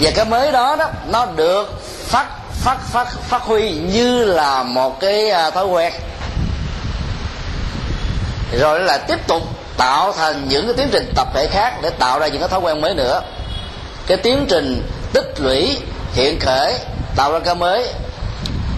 Và 0.01 0.11
cái 0.15 0.25
mới 0.25 0.53
đó 0.53 0.77
đó, 0.77 0.89
nó 1.07 1.27
được 1.27 1.83
phát 1.85 2.27
phát 2.53 2.79
phát 2.93 3.09
phát 3.29 3.43
huy 3.43 3.71
như 3.71 4.25
là 4.25 4.63
một 4.63 5.01
cái 5.01 5.31
à, 5.31 5.51
thói 5.51 5.67
quen. 5.67 5.93
Rồi 8.59 8.81
là 8.81 8.99
tiếp 8.99 9.27
tục 9.27 9.43
tạo 9.77 10.13
thành 10.13 10.49
những 10.49 10.67
cái 10.67 10.75
tiến 10.77 10.89
trình 10.93 11.13
tập 11.17 11.29
thể 11.35 11.47
khác 11.47 11.75
để 11.83 11.91
tạo 11.91 12.19
ra 12.19 12.27
những 12.27 12.41
cái 12.41 12.49
thói 12.49 12.61
quen 12.61 12.81
mới 12.81 12.95
nữa. 12.95 13.21
Cái 14.07 14.17
tiến 14.17 14.47
trình 14.49 14.89
tích 15.13 15.35
lũy 15.39 15.77
hiện 16.13 16.41
khởi, 16.41 16.75
tạo 17.17 17.33
ra 17.33 17.39
cái 17.39 17.55
mới 17.55 17.87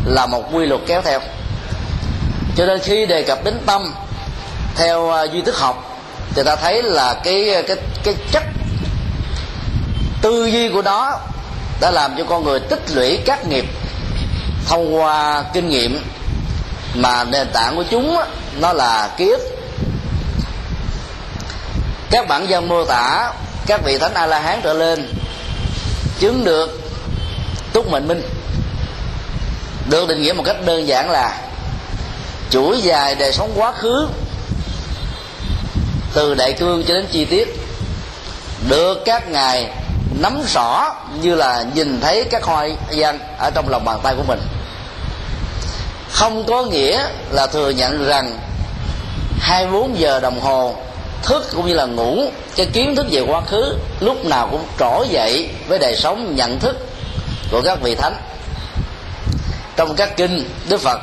là 0.04 0.26
một 0.26 0.42
quy 0.52 0.66
luật 0.66 0.80
kéo 0.86 1.02
theo. 1.02 1.20
Cho 2.56 2.66
nên 2.66 2.78
khi 2.78 3.06
đề 3.06 3.22
cập 3.22 3.44
đến 3.44 3.58
tâm 3.66 3.94
theo 4.76 5.10
à, 5.10 5.22
duy 5.22 5.40
thức 5.40 5.58
học 5.58 5.91
thì 6.34 6.42
ta 6.42 6.56
thấy 6.56 6.82
là 6.82 7.14
cái 7.24 7.64
cái 7.68 7.76
cái 8.04 8.14
chất 8.32 8.42
tư 10.22 10.46
duy 10.46 10.68
của 10.68 10.82
nó 10.82 11.18
đã 11.80 11.90
làm 11.90 12.14
cho 12.18 12.24
con 12.24 12.44
người 12.44 12.60
tích 12.60 12.82
lũy 12.94 13.16
các 13.24 13.46
nghiệp 13.48 13.64
thông 14.66 14.96
qua 14.96 15.44
kinh 15.52 15.68
nghiệm 15.68 16.04
mà 16.94 17.24
nền 17.24 17.48
tảng 17.52 17.76
của 17.76 17.84
chúng 17.90 18.16
nó 18.60 18.72
là 18.72 19.10
ký 19.16 19.28
ức. 19.28 19.40
Các 22.10 22.28
bản 22.28 22.48
dân 22.48 22.68
mô 22.68 22.84
tả 22.84 23.32
các 23.66 23.80
vị 23.84 23.98
thánh 23.98 24.14
a 24.14 24.26
la 24.26 24.38
hán 24.38 24.60
trở 24.62 24.72
lên 24.72 25.08
chứng 26.18 26.44
được 26.44 26.80
túc 27.72 27.90
mệnh 27.90 28.08
minh 28.08 28.22
được 29.90 30.08
định 30.08 30.22
nghĩa 30.22 30.32
một 30.32 30.42
cách 30.46 30.56
đơn 30.64 30.88
giản 30.88 31.10
là 31.10 31.40
chuỗi 32.50 32.80
dài 32.80 33.14
đời 33.14 33.32
sống 33.32 33.52
quá 33.56 33.72
khứ 33.72 34.08
từ 36.14 36.34
đại 36.34 36.52
cương 36.52 36.84
cho 36.88 36.94
đến 36.94 37.06
chi 37.12 37.24
tiết, 37.24 37.48
được 38.68 39.02
các 39.04 39.28
ngài 39.28 39.70
nắm 40.20 40.42
rõ 40.54 40.94
như 41.20 41.34
là 41.34 41.64
nhìn 41.74 42.00
thấy 42.00 42.24
các 42.24 42.44
hoa 42.44 42.68
gian 42.90 43.18
ở 43.38 43.50
trong 43.54 43.68
lòng 43.68 43.84
bàn 43.84 44.00
tay 44.02 44.14
của 44.16 44.22
mình. 44.22 44.40
Không 46.10 46.44
có 46.46 46.62
nghĩa 46.62 47.06
là 47.30 47.46
thừa 47.46 47.70
nhận 47.70 48.06
rằng 48.06 48.38
24 49.40 49.98
giờ 49.98 50.20
đồng 50.20 50.40
hồ 50.40 50.74
thức 51.22 51.48
cũng 51.54 51.66
như 51.66 51.74
là 51.74 51.84
ngủ 51.84 52.30
cái 52.56 52.66
kiến 52.66 52.96
thức 52.96 53.06
về 53.10 53.20
quá 53.20 53.40
khứ 53.40 53.74
lúc 54.00 54.24
nào 54.24 54.48
cũng 54.50 54.64
trỗi 54.78 55.08
dậy 55.08 55.50
với 55.68 55.78
đời 55.78 55.96
sống 55.96 56.36
nhận 56.36 56.58
thức 56.58 56.76
của 57.50 57.62
các 57.64 57.78
vị 57.82 57.94
thánh. 57.94 58.16
Trong 59.76 59.94
các 59.96 60.16
kinh 60.16 60.48
đức 60.68 60.80
phật 60.80 61.00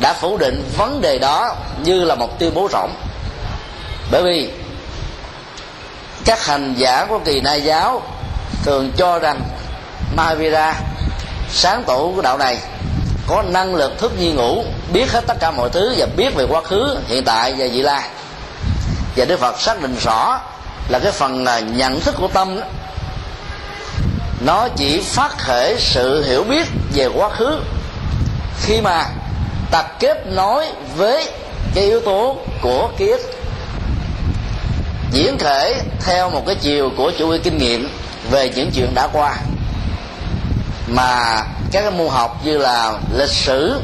đã 0.00 0.14
phủ 0.20 0.36
định 0.36 0.64
vấn 0.76 1.00
đề 1.00 1.18
đó 1.18 1.56
như 1.84 2.04
là 2.04 2.14
một 2.14 2.38
tuyên 2.38 2.54
bố 2.54 2.68
rộng 2.72 2.94
bởi 4.10 4.22
vì 4.22 4.50
các 6.24 6.46
hành 6.46 6.74
giả 6.76 7.06
của 7.08 7.18
kỳ 7.24 7.40
na 7.40 7.54
giáo 7.54 8.02
thường 8.64 8.92
cho 8.96 9.18
rằng 9.18 9.40
Mahavira 10.16 10.74
sáng 11.52 11.84
tổ 11.86 12.12
của 12.16 12.22
đạo 12.22 12.38
này 12.38 12.58
có 13.26 13.42
năng 13.42 13.74
lực 13.74 13.98
thức 13.98 14.12
nhi 14.18 14.32
ngủ 14.32 14.64
biết 14.92 15.12
hết 15.12 15.24
tất 15.26 15.36
cả 15.40 15.50
mọi 15.50 15.70
thứ 15.70 15.94
và 15.96 16.06
biết 16.16 16.34
về 16.34 16.44
quá 16.48 16.62
khứ 16.62 16.96
hiện 17.06 17.24
tại 17.24 17.54
và 17.58 17.66
vị 17.72 17.82
lai. 17.82 18.02
Và 19.16 19.24
Đức 19.24 19.40
Phật 19.40 19.60
xác 19.60 19.82
định 19.82 19.96
rõ 20.04 20.40
là 20.88 20.98
cái 20.98 21.12
phần 21.12 21.44
à, 21.46 21.60
nhận 21.60 22.00
thức 22.00 22.14
của 22.18 22.28
tâm 22.28 22.60
đó, 22.60 22.66
nó 24.40 24.68
chỉ 24.76 25.00
phát 25.00 25.38
khởi 25.38 25.76
sự 25.78 26.24
hiểu 26.24 26.44
biết 26.44 26.66
về 26.94 27.06
quá 27.14 27.28
khứ 27.28 27.60
khi 28.62 28.80
mà 28.80 29.06
ta 29.70 29.82
kết 29.82 30.26
nối 30.26 30.66
với 30.96 31.28
cái 31.74 31.84
yếu 31.84 32.00
tố 32.00 32.36
của 32.62 32.88
ký 32.98 33.08
ức 33.08 33.39
diễn 35.12 35.38
thể 35.38 35.82
theo 36.00 36.30
một 36.30 36.42
cái 36.46 36.54
chiều 36.54 36.90
của 36.96 37.12
chủ 37.18 37.28
nghĩa 37.28 37.38
kinh 37.38 37.58
nghiệm 37.58 37.88
về 38.30 38.50
những 38.56 38.70
chuyện 38.74 38.94
đã 38.94 39.08
qua. 39.12 39.36
Mà 40.86 41.42
các 41.72 41.82
cái 41.82 41.90
môn 41.90 42.08
học 42.08 42.40
như 42.44 42.58
là 42.58 42.92
lịch 43.12 43.30
sử, 43.30 43.80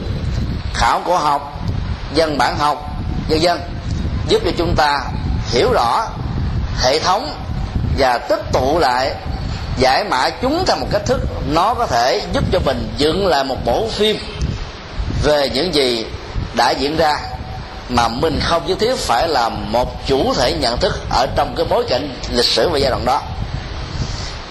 khảo 0.75 1.03
cổ 1.07 1.17
học 1.17 1.61
dân 2.15 2.39
bản 2.39 2.59
học, 2.59 2.91
vân 3.29 3.39
dân 3.39 3.61
giúp 4.29 4.43
cho 4.45 4.51
chúng 4.59 4.75
ta 4.77 5.01
hiểu 5.51 5.73
rõ 5.73 6.07
hệ 6.83 6.99
thống 6.99 7.35
và 7.99 8.19
tích 8.19 8.41
tụ 8.53 8.79
lại, 8.79 9.15
giải 9.79 10.05
mã 10.05 10.31
chúng 10.43 10.65
theo 10.67 10.77
một 10.77 10.87
cách 10.93 11.03
thức 11.07 11.21
nó 11.49 11.75
có 11.75 11.87
thể 11.87 12.23
giúp 12.33 12.45
cho 12.53 12.59
mình 12.65 12.95
dựng 12.97 13.27
lại 13.27 13.45
một 13.45 13.57
bộ 13.65 13.89
phim 13.89 14.17
về 15.23 15.51
những 15.55 15.75
gì 15.75 16.07
đã 16.55 16.71
diễn 16.71 16.97
ra 16.97 17.17
mà 17.89 18.09
mình 18.09 18.41
không 18.43 18.67
nhất 18.67 18.79
thiết 18.81 18.97
phải 18.97 19.29
là 19.29 19.49
một 19.49 20.07
chủ 20.07 20.35
thể 20.35 20.53
nhận 20.53 20.77
thức 20.77 21.01
ở 21.11 21.27
trong 21.37 21.55
cái 21.57 21.67
bối 21.71 21.85
cảnh 21.89 22.19
lịch 22.31 22.45
sử 22.45 22.69
và 22.69 22.79
giai 22.79 22.91
đoạn 22.91 23.05
đó. 23.05 23.23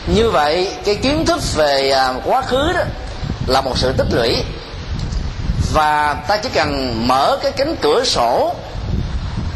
Như 0.08 0.30
vậy, 0.30 0.72
cái 0.86 0.96
kiến 0.96 1.26
thức 1.26 1.42
về 1.56 1.90
à, 1.90 2.14
quá 2.26 2.42
khứ 2.42 2.74
đó 2.74 2.82
là 3.48 3.62
một 3.62 3.78
sự 3.78 3.94
tích 3.98 4.08
lũy. 4.12 4.36
Và 5.74 6.14
ta 6.28 6.38
chỉ 6.38 6.50
cần 6.54 7.02
mở 7.08 7.38
cái 7.44 7.52
cánh 7.52 7.76
cửa 7.82 8.04
sổ, 8.06 8.56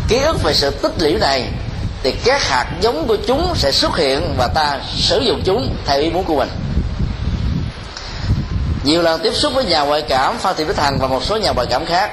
ký 0.08 0.18
ức 0.18 0.44
về 0.44 0.54
sự 0.54 0.70
tích 0.70 0.94
lũy 1.00 1.14
này, 1.14 1.46
thì 2.04 2.12
các 2.12 2.44
hạt 2.44 2.66
giống 2.82 3.08
của 3.08 3.18
chúng 3.28 3.54
sẽ 3.56 3.72
xuất 3.72 3.98
hiện 3.98 4.36
và 4.38 4.48
ta 4.48 4.80
sử 4.96 5.20
dụng 5.20 5.42
chúng 5.46 5.76
theo 5.86 6.00
ý 6.00 6.10
muốn 6.10 6.24
của 6.24 6.36
mình. 6.36 6.50
Nhiều 8.84 9.02
lần 9.02 9.22
tiếp 9.24 9.34
xúc 9.36 9.54
với 9.54 9.66
nhà 9.66 9.82
ngoại 9.82 10.02
cảm 10.02 10.38
phan 10.38 10.56
thị 10.58 10.66
bích 10.66 10.78
hằng 10.78 11.00
và 11.00 11.08
một 11.08 11.24
số 11.24 11.38
nhà 11.38 11.52
ngoại 11.52 11.68
cảm 11.70 11.86
khác 11.86 12.12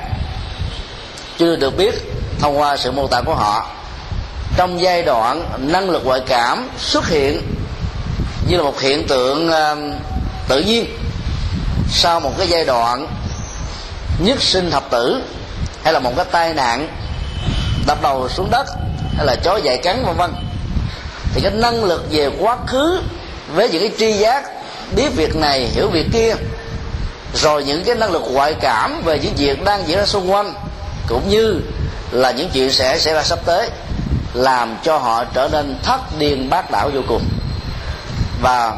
chưa 1.38 1.56
được 1.56 1.76
biết 1.76 1.94
thông 2.40 2.58
qua 2.58 2.76
sự 2.76 2.92
mô 2.92 3.06
tả 3.06 3.20
của 3.20 3.34
họ. 3.34 3.70
Trong 4.56 4.80
giai 4.80 5.02
đoạn 5.02 5.44
năng 5.58 5.90
lực 5.90 6.04
ngoại 6.04 6.20
cảm 6.26 6.68
xuất 6.78 7.08
hiện 7.08 7.42
như 8.48 8.56
là 8.56 8.62
một 8.62 8.80
hiện 8.80 9.06
tượng 9.06 9.50
ờ, 9.50 9.76
tự 10.48 10.60
nhiên, 10.60 10.86
sau 11.90 12.20
một 12.20 12.32
cái 12.38 12.48
giai 12.48 12.64
đoạn 12.64 13.06
nhất 14.18 14.42
sinh 14.42 14.70
thập 14.70 14.90
tử, 14.90 15.22
hay 15.82 15.92
là 15.92 15.98
một 15.98 16.12
cái 16.16 16.24
tai 16.30 16.54
nạn 16.54 16.88
đập 17.86 18.02
đầu 18.02 18.28
xuống 18.28 18.50
đất, 18.50 18.66
hay 19.16 19.26
là 19.26 19.36
chó 19.44 19.56
dạy 19.56 19.78
cắn, 19.78 20.04
vân 20.06 20.16
vân. 20.16 20.32
Thì 21.34 21.40
cái 21.40 21.52
năng 21.52 21.84
lực 21.84 22.04
về 22.10 22.30
quá 22.40 22.56
khứ 22.66 23.00
với 23.54 23.68
những 23.68 23.82
cái 23.82 23.90
tri 23.98 24.12
giác 24.12 24.44
biết 24.96 25.08
việc 25.16 25.36
này, 25.36 25.60
hiểu 25.60 25.88
việc 25.88 26.06
kia, 26.12 26.34
rồi 27.34 27.64
những 27.64 27.84
cái 27.84 27.94
năng 27.94 28.12
lực 28.12 28.22
ngoại 28.30 28.54
cảm 28.60 29.02
về 29.04 29.18
những 29.18 29.34
việc 29.36 29.64
đang 29.64 29.88
diễn 29.88 29.98
ra 29.98 30.06
xung 30.06 30.32
quanh 30.32 30.54
cũng 31.08 31.28
như 31.28 31.60
là 32.10 32.30
những 32.30 32.50
chuyện 32.52 32.72
sẽ 32.72 32.98
xảy 32.98 33.14
ra 33.14 33.22
sắp 33.22 33.38
tới, 33.44 33.70
làm 34.34 34.76
cho 34.82 34.98
họ 34.98 35.24
trở 35.24 35.48
nên 35.52 35.78
thất 35.82 36.00
điên 36.18 36.50
bác 36.50 36.70
đảo 36.70 36.90
vô 36.94 37.00
cùng. 37.08 37.22
Và 38.42 38.72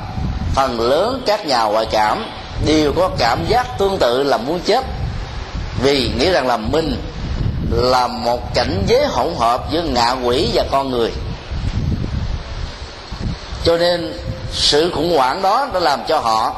phần 0.54 0.80
lớn 0.80 1.22
các 1.26 1.46
nhà 1.46 1.62
ngoại 1.62 1.86
cảm 1.90 2.26
đều 2.66 2.92
có 2.92 3.10
cảm 3.18 3.46
giác 3.48 3.78
tương 3.78 3.98
tự 3.98 4.22
là 4.22 4.36
muốn 4.36 4.60
chết, 4.60 4.84
vì 5.82 6.10
nghĩ 6.18 6.30
rằng 6.30 6.46
là 6.46 6.56
mình 6.56 7.02
là 7.70 8.06
một 8.06 8.54
cảnh 8.54 8.84
giới 8.86 9.06
hỗn 9.06 9.34
hợp 9.38 9.64
giữa 9.70 9.82
ngạ 9.82 10.12
quỷ 10.24 10.50
và 10.54 10.64
con 10.70 10.90
người. 10.90 11.12
Cho 13.64 13.76
nên 13.76 14.18
sự 14.52 14.92
khủng 14.94 15.16
hoảng 15.16 15.42
đó 15.42 15.68
đã 15.74 15.80
làm 15.80 16.00
cho 16.08 16.18
họ 16.18 16.54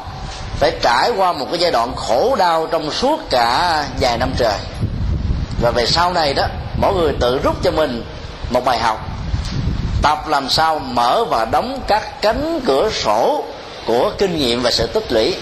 phải 0.59 0.71
trải 0.81 1.11
qua 1.17 1.33
một 1.33 1.47
cái 1.51 1.59
giai 1.59 1.71
đoạn 1.71 1.95
khổ 1.95 2.35
đau 2.39 2.67
trong 2.71 2.91
suốt 2.91 3.19
cả 3.29 3.83
vài 3.99 4.17
năm 4.17 4.31
trời 4.37 4.57
và 5.61 5.71
về 5.71 5.85
sau 5.85 6.13
này 6.13 6.33
đó, 6.33 6.43
mỗi 6.77 6.93
người 6.93 7.13
tự 7.19 7.39
rút 7.43 7.63
cho 7.63 7.71
mình 7.71 8.03
một 8.49 8.65
bài 8.65 8.79
học. 8.79 8.99
Tập 10.01 10.27
làm 10.27 10.49
sao 10.49 10.79
mở 10.79 11.25
và 11.29 11.45
đóng 11.45 11.81
các 11.87 12.21
cánh 12.21 12.61
cửa 12.65 12.89
sổ 13.03 13.43
của 13.85 14.11
kinh 14.17 14.37
nghiệm 14.37 14.61
và 14.61 14.71
sự 14.71 14.87
tích 14.87 15.11
lũy. 15.11 15.35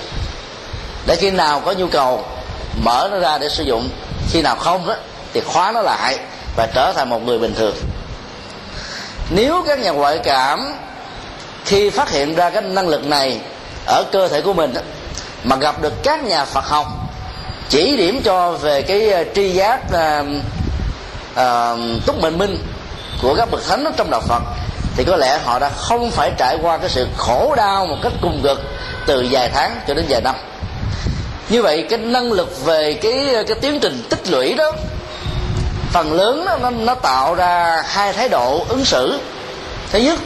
Để 1.06 1.16
khi 1.16 1.32
nào 1.32 1.60
có 1.60 1.72
nhu 1.72 1.88
cầu, 1.88 2.26
mở 2.84 3.10
nó 3.12 3.20
ra 3.20 3.38
để 3.38 3.50
sử 3.50 3.64
dụng. 3.64 3.90
Khi 4.32 4.42
nào 4.42 4.56
không 4.56 4.88
đó, 4.88 4.96
thì 5.34 5.42
khóa 5.42 5.72
nó 5.72 5.82
lại 5.82 6.18
và 6.56 6.68
trở 6.74 6.94
thành 6.94 7.10
một 7.10 7.24
người 7.24 7.40
bình 7.40 7.54
thường. 7.58 7.76
Nếu 9.30 9.64
các 9.68 9.80
nhà 9.80 9.92
ngoại 9.92 10.20
cảm 10.24 10.74
khi 11.66 11.90
phát 11.90 12.10
hiện 12.10 12.36
ra 12.36 12.50
cái 12.50 12.62
năng 12.62 12.88
lực 12.88 13.06
này 13.06 13.40
ở 13.86 14.04
cơ 14.12 14.28
thể 14.28 14.42
của 14.42 14.54
mình 14.54 14.74
mà 15.44 15.56
gặp 15.56 15.82
được 15.82 15.94
các 16.04 16.24
nhà 16.24 16.46
Phật 16.46 16.66
học 16.66 16.88
chỉ 17.70 17.98
điểm 17.98 18.22
cho 18.24 18.52
về 18.52 18.82
cái 18.82 19.10
ờ, 19.10 19.24
tri 19.36 19.50
giác 19.50 19.80
à, 19.94 20.24
à, 21.36 21.76
túc 22.06 22.22
mệnh 22.22 22.38
minh 22.38 22.58
của 23.22 23.36
các 23.36 23.52
bậc 23.52 23.68
thánh 23.68 23.86
trong 23.98 24.12
đạo 24.12 24.22
Phật 24.28 24.42
thì 24.96 25.04
có 25.04 25.16
lẽ 25.16 25.40
họ 25.44 25.60
đã 25.60 25.70
không 25.70 26.12
phải 26.12 26.32
trải 26.38 26.58
qua 26.62 26.78
cái 26.78 26.90
sự 26.90 27.08
khổ 27.18 27.54
đau 27.58 27.86
một 27.86 27.98
cách 28.02 28.14
cùng 28.22 28.40
cực 28.44 28.62
từ 29.06 29.28
vài 29.32 29.50
tháng 29.50 29.80
cho 29.88 29.94
đến 29.94 30.06
vài 30.10 30.22
năm. 30.22 30.36
Như 31.50 31.62
vậy 31.62 31.86
cái 31.90 32.00
năng 32.00 32.32
lực 32.32 32.66
về 32.66 32.94
cái 32.94 33.44
cái 33.48 33.58
tiến 33.62 33.80
trình 33.80 34.04
tích 34.10 34.30
lũy 34.30 34.54
đó 34.54 34.72
phần 35.92 36.14
lớn 36.14 36.46
đó, 36.46 36.58
nó, 36.62 36.70
nó 36.70 36.96
tạo 36.96 37.36
ra 37.36 37.84
hai 37.86 38.14
thái 38.14 38.30
độ 38.30 38.66
ứng 38.70 38.86
xử. 38.86 39.20
Thứ 39.92 40.00
nhất 40.00 40.20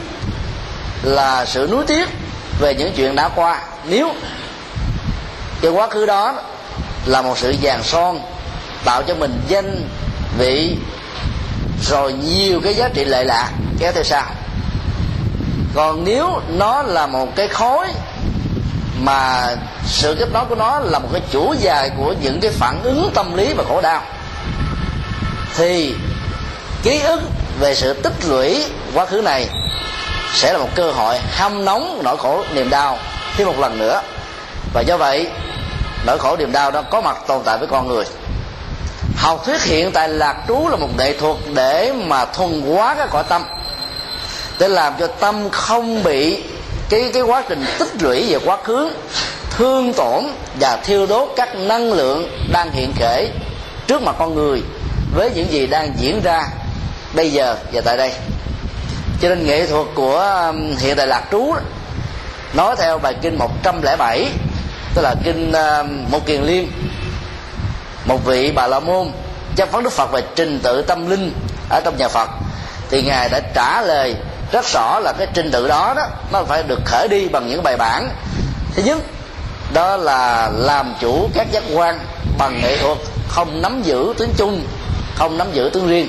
là 1.02 1.44
sự 1.44 1.68
nuối 1.70 1.84
tiếc 1.86 2.08
về 2.60 2.74
những 2.74 2.92
chuyện 2.96 3.16
đã 3.16 3.28
qua. 3.28 3.62
Nếu 3.84 4.10
cái 5.60 5.70
quá 5.70 5.86
khứ 5.86 6.06
đó 6.06 6.34
là 7.06 7.22
một 7.22 7.38
sự 7.38 7.54
vàng 7.62 7.82
son, 7.82 8.20
tạo 8.84 9.02
cho 9.02 9.14
mình 9.14 9.40
danh 9.48 9.88
vị, 10.38 10.76
rồi 11.82 12.12
nhiều 12.12 12.60
cái 12.64 12.74
giá 12.74 12.88
trị 12.88 13.04
lệ 13.04 13.24
lạc 13.24 13.50
kéo 13.78 13.92
theo 13.92 14.04
sau. 14.04 14.24
Còn 15.74 16.04
nếu 16.04 16.40
nó 16.48 16.82
là 16.82 17.06
một 17.06 17.36
cái 17.36 17.48
khối, 17.48 17.86
mà 19.00 19.48
sự 19.86 20.16
kết 20.18 20.28
nối 20.32 20.44
của 20.44 20.54
nó 20.54 20.80
là 20.80 20.98
một 20.98 21.08
cái 21.12 21.22
chủ 21.30 21.54
dài 21.60 21.90
của 21.98 22.14
những 22.22 22.40
cái 22.40 22.50
phản 22.50 22.82
ứng 22.82 23.10
tâm 23.14 23.36
lý 23.36 23.52
và 23.52 23.64
khổ 23.68 23.80
đau, 23.80 24.02
thì 25.56 25.94
ký 26.82 27.00
ức 27.00 27.20
về 27.60 27.74
sự 27.74 27.92
tích 27.92 28.26
lũy 28.26 28.64
quá 28.94 29.06
khứ 29.06 29.20
này 29.20 29.48
sẽ 30.34 30.52
là 30.52 30.58
một 30.58 30.68
cơ 30.74 30.90
hội 30.90 31.18
hâm 31.30 31.64
nóng 31.64 32.00
nỗi 32.04 32.16
khổ 32.16 32.44
niềm 32.54 32.70
đau 32.70 32.98
thêm 33.36 33.46
một 33.46 33.58
lần 33.58 33.78
nữa. 33.78 34.02
Và 34.74 34.80
do 34.80 34.96
vậy 34.96 35.30
nỗi 36.06 36.18
khổ 36.18 36.36
niềm 36.36 36.52
đau 36.52 36.70
đó, 36.70 36.82
có 36.82 37.00
mặt 37.00 37.16
tồn 37.26 37.42
tại 37.44 37.58
với 37.58 37.68
con 37.68 37.88
người. 37.88 38.04
Học 39.16 39.42
thuyết 39.46 39.62
hiện 39.62 39.92
tại 39.92 40.08
lạc 40.08 40.36
trú 40.48 40.68
là 40.68 40.76
một 40.76 40.88
nghệ 40.98 41.18
thuật 41.18 41.36
để 41.54 41.92
mà 42.06 42.24
thuần 42.24 42.62
hóa 42.62 42.94
cái 42.94 43.06
cõi 43.10 43.24
tâm. 43.28 43.42
Để 44.58 44.68
làm 44.68 44.92
cho 44.98 45.06
tâm 45.06 45.50
không 45.50 46.02
bị 46.02 46.42
cái 46.88 47.10
cái 47.14 47.22
quá 47.22 47.42
trình 47.48 47.66
tích 47.78 48.02
lũy 48.02 48.32
về 48.32 48.38
quá 48.44 48.58
khứ, 48.64 48.90
thương 49.50 49.92
tổn 49.92 50.24
và 50.60 50.76
thiêu 50.84 51.06
đốt 51.06 51.28
các 51.36 51.56
năng 51.56 51.92
lượng 51.92 52.28
đang 52.52 52.70
hiện 52.72 52.92
kể 52.98 53.28
trước 53.86 54.02
mặt 54.02 54.16
con 54.18 54.34
người 54.34 54.62
với 55.14 55.30
những 55.34 55.52
gì 55.52 55.66
đang 55.66 55.92
diễn 55.98 56.20
ra 56.24 56.44
bây 57.14 57.30
giờ 57.30 57.56
và 57.72 57.80
tại 57.80 57.96
đây. 57.96 58.12
Cho 59.22 59.28
nên 59.28 59.46
nghệ 59.46 59.66
thuật 59.66 59.86
của 59.94 60.18
um, 60.18 60.76
hiện 60.76 60.96
tại 60.96 61.06
lạc 61.06 61.22
trú 61.30 61.54
nói 62.54 62.76
theo 62.78 62.98
bài 62.98 63.14
kinh 63.22 63.38
107 63.38 64.28
tức 64.94 65.02
là 65.02 65.14
kinh 65.24 65.52
à, 65.52 65.82
một 66.10 66.26
kiền 66.26 66.42
liên 66.42 66.72
một 68.04 68.24
vị 68.24 68.52
bà 68.54 68.66
la 68.66 68.80
môn 68.80 69.10
chấp 69.56 69.72
vấn 69.72 69.84
đức 69.84 69.92
phật 69.92 70.12
về 70.12 70.22
trình 70.34 70.60
tự 70.62 70.82
tâm 70.82 71.10
linh 71.10 71.32
ở 71.70 71.80
trong 71.84 71.96
nhà 71.96 72.08
phật. 72.08 72.30
Thì 72.90 73.02
ngài 73.02 73.28
đã 73.28 73.40
trả 73.54 73.82
lời 73.82 74.14
rất 74.52 74.64
rõ 74.64 74.98
là 74.98 75.12
cái 75.12 75.26
trình 75.34 75.50
tự 75.50 75.68
đó 75.68 75.94
đó, 75.96 76.06
nó 76.32 76.42
phải 76.44 76.62
được 76.62 76.80
khởi 76.84 77.08
đi 77.08 77.28
bằng 77.28 77.48
những 77.48 77.62
bài 77.62 77.76
bản. 77.76 78.08
Thứ 78.74 78.82
nhất, 78.82 78.98
đó 79.72 79.96
là 79.96 80.50
làm 80.54 80.94
chủ 81.00 81.28
các 81.34 81.46
giác 81.52 81.62
quan 81.72 81.98
bằng 82.38 82.60
nghệ 82.62 82.76
thuật, 82.76 82.98
không 83.28 83.62
nắm 83.62 83.82
giữ 83.82 84.14
tướng 84.18 84.32
chung 84.36 84.66
không 85.14 85.38
nắm 85.38 85.52
giữ 85.52 85.70
tướng 85.72 85.88
riêng. 85.88 86.08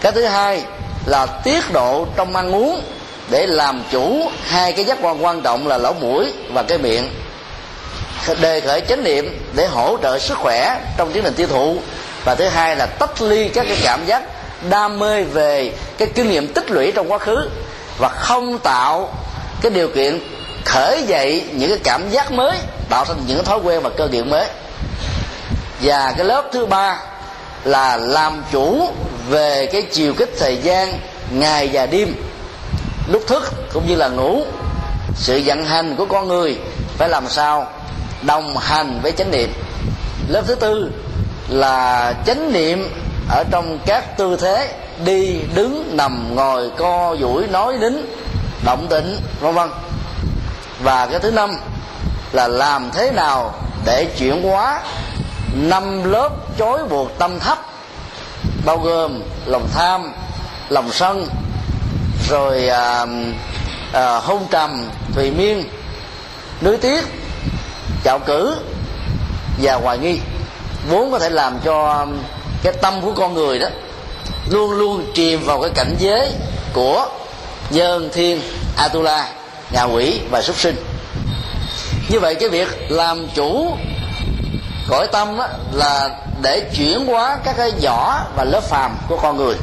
Cái 0.00 0.12
thứ 0.12 0.24
hai 0.24 0.62
là 1.06 1.26
tiết 1.26 1.72
độ 1.72 2.06
trong 2.16 2.36
ăn 2.36 2.54
uống 2.54 2.82
để 3.30 3.46
làm 3.46 3.82
chủ 3.90 4.30
hai 4.44 4.72
cái 4.72 4.84
giác 4.84 4.98
quan 5.02 5.24
quan 5.24 5.42
trọng 5.42 5.66
là 5.68 5.78
lỗ 5.78 5.92
mũi 5.92 6.32
và 6.52 6.62
cái 6.62 6.78
miệng 6.78 7.10
đề 8.40 8.60
khởi 8.60 8.80
chánh 8.80 9.04
niệm 9.04 9.38
để 9.54 9.66
hỗ 9.66 9.98
trợ 10.02 10.18
sức 10.18 10.38
khỏe 10.38 10.80
trong 10.96 11.12
tiến 11.12 11.22
trình 11.24 11.34
tiêu 11.34 11.46
thụ. 11.46 11.76
Và 12.24 12.34
thứ 12.34 12.48
hai 12.48 12.76
là 12.76 12.86
tách 12.86 13.22
ly 13.22 13.48
các 13.48 13.66
cái 13.68 13.76
cảm 13.82 14.06
giác 14.06 14.22
đam 14.70 14.98
mê 14.98 15.22
về 15.22 15.72
cái 15.98 16.08
kinh 16.14 16.30
nghiệm 16.30 16.52
tích 16.54 16.70
lũy 16.70 16.92
trong 16.92 17.12
quá 17.12 17.18
khứ 17.18 17.50
và 17.98 18.08
không 18.08 18.58
tạo 18.58 19.14
cái 19.62 19.70
điều 19.70 19.88
kiện 19.88 20.20
khởi 20.64 21.02
dậy 21.02 21.44
những 21.52 21.70
cái 21.70 21.78
cảm 21.84 22.10
giác 22.10 22.32
mới, 22.32 22.56
tạo 22.88 23.04
thành 23.04 23.22
những 23.26 23.44
thói 23.44 23.58
quen 23.58 23.80
và 23.82 23.90
cơ 23.96 24.08
địa 24.08 24.22
mới. 24.22 24.46
Và 25.82 26.12
cái 26.16 26.26
lớp 26.26 26.44
thứ 26.52 26.66
ba 26.66 26.98
là 27.64 27.96
làm 27.96 28.44
chủ 28.52 28.88
về 29.28 29.66
cái 29.66 29.82
chiều 29.82 30.14
kích 30.14 30.30
thời 30.38 30.56
gian, 30.56 30.98
ngày 31.30 31.70
và 31.72 31.86
đêm. 31.86 32.14
Lúc 33.08 33.22
thức 33.26 33.52
cũng 33.72 33.88
như 33.88 33.94
là 33.94 34.08
ngủ, 34.08 34.44
sự 35.14 35.42
vận 35.44 35.64
hành 35.64 35.96
của 35.96 36.04
con 36.04 36.28
người 36.28 36.58
phải 36.98 37.08
làm 37.08 37.28
sao 37.28 37.70
đồng 38.22 38.56
hành 38.58 39.00
với 39.02 39.12
chánh 39.12 39.30
niệm. 39.30 39.52
Lớp 40.28 40.42
thứ 40.46 40.54
tư 40.54 40.90
là 41.48 42.14
chánh 42.26 42.52
niệm 42.52 42.88
ở 43.30 43.44
trong 43.50 43.78
các 43.86 44.16
tư 44.18 44.36
thế 44.36 44.74
đi 45.04 45.40
đứng 45.54 45.96
nằm 45.96 46.34
ngồi 46.34 46.70
co 46.76 47.16
duỗi 47.20 47.46
nói 47.46 47.78
đính 47.80 48.06
động 48.64 48.86
tịnh 48.90 49.16
vân 49.40 49.54
vân. 49.54 49.70
Và 50.82 51.06
cái 51.06 51.20
thứ 51.20 51.30
năm 51.30 51.56
là 52.32 52.48
làm 52.48 52.90
thế 52.90 53.10
nào 53.10 53.54
để 53.84 54.06
chuyển 54.18 54.42
hóa 54.42 54.80
năm 55.54 56.12
lớp 56.12 56.30
chối 56.58 56.78
buộc 56.90 57.18
tâm 57.18 57.38
thấp 57.40 57.58
bao 58.64 58.78
gồm 58.78 59.22
lòng 59.46 59.68
tham 59.74 60.12
lòng 60.68 60.92
sân 60.92 61.26
rồi 62.28 62.68
à, 62.68 63.06
à, 63.92 64.16
hôn 64.16 64.46
trầm 64.50 64.88
thùy 65.14 65.30
miên 65.30 65.64
nuối 66.62 66.76
tiếc 66.76 67.04
chạo 68.04 68.18
cử 68.18 68.56
và 69.62 69.74
hoài 69.74 69.98
nghi. 69.98 70.18
Vốn 70.88 71.12
có 71.12 71.18
thể 71.18 71.30
làm 71.30 71.58
cho 71.64 72.06
cái 72.62 72.72
tâm 72.72 73.00
của 73.00 73.12
con 73.16 73.34
người 73.34 73.58
đó 73.58 73.68
luôn 74.50 74.70
luôn 74.70 75.12
chìm 75.14 75.44
vào 75.44 75.60
cái 75.60 75.70
cảnh 75.74 75.94
giới 75.98 76.32
của 76.72 77.06
nhân 77.70 78.10
thiên 78.12 78.40
atula 78.76 79.28
ngạ 79.70 79.82
quỷ 79.82 80.20
và 80.30 80.42
súc 80.42 80.56
sinh. 80.56 80.76
Như 82.08 82.20
vậy 82.20 82.34
cái 82.34 82.48
việc 82.48 82.68
làm 82.88 83.28
chủ 83.34 83.76
cõi 84.88 85.06
tâm 85.06 85.38
đó 85.38 85.48
là 85.72 86.10
để 86.42 86.60
chuyển 86.76 87.06
hóa 87.06 87.38
các 87.44 87.54
cái 87.56 87.70
vỏ 87.82 88.20
và 88.36 88.44
lớp 88.44 88.60
phàm 88.60 88.96
của 89.08 89.16
con 89.22 89.36
người. 89.36 89.54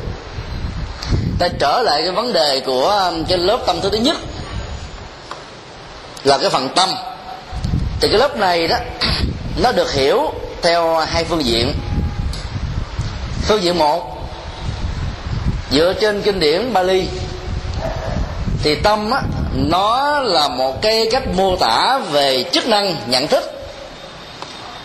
Ta 1.40 1.48
trở 1.60 1.82
lại 1.82 2.02
cái 2.02 2.12
vấn 2.12 2.34
đề 2.34 2.60
của 2.66 2.90
um, 2.90 3.24
cái 3.24 3.38
lớp 3.38 3.60
tâm 3.66 3.82
thứ 3.82 3.90
nhất 3.90 4.18
là 6.24 6.38
cái 6.38 6.50
phần 6.50 6.70
tâm 6.76 6.90
thì 8.02 8.08
cái 8.08 8.18
lớp 8.18 8.38
này 8.38 8.68
đó 8.68 8.78
nó 9.58 9.72
được 9.72 9.94
hiểu 9.94 10.34
theo 10.62 10.98
hai 10.98 11.24
phương 11.24 11.46
diện. 11.46 11.74
Phương 13.42 13.64
diện 13.64 13.78
một 13.78 14.18
dựa 15.72 15.94
trên 16.02 16.22
kinh 16.22 16.40
điển 16.40 16.74
Bali 16.74 17.08
thì 18.64 18.76
tâm 18.76 19.12
á, 19.12 19.22
nó 19.54 20.20
là 20.20 20.48
một 20.48 20.82
cái 20.82 21.08
cách 21.12 21.24
mô 21.36 21.56
tả 21.56 22.00
về 22.12 22.44
chức 22.52 22.68
năng 22.68 22.96
nhận 23.08 23.28
thức. 23.28 23.44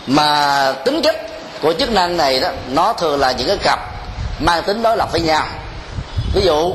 Mà 0.07 0.73
tính 0.85 1.03
chất 1.03 1.17
của 1.63 1.73
chức 1.73 1.93
năng 1.93 2.17
này 2.17 2.41
đó 2.41 2.49
nó 2.69 2.93
thường 2.93 3.21
là 3.21 3.33
những 3.33 3.47
cái 3.49 3.57
cặp 3.57 3.79
mang 4.41 4.63
tính 4.63 4.83
đối 4.83 4.97
lập 4.97 5.09
với 5.13 5.21
nhau. 5.21 5.47
Ví 6.35 6.43
dụ 6.45 6.73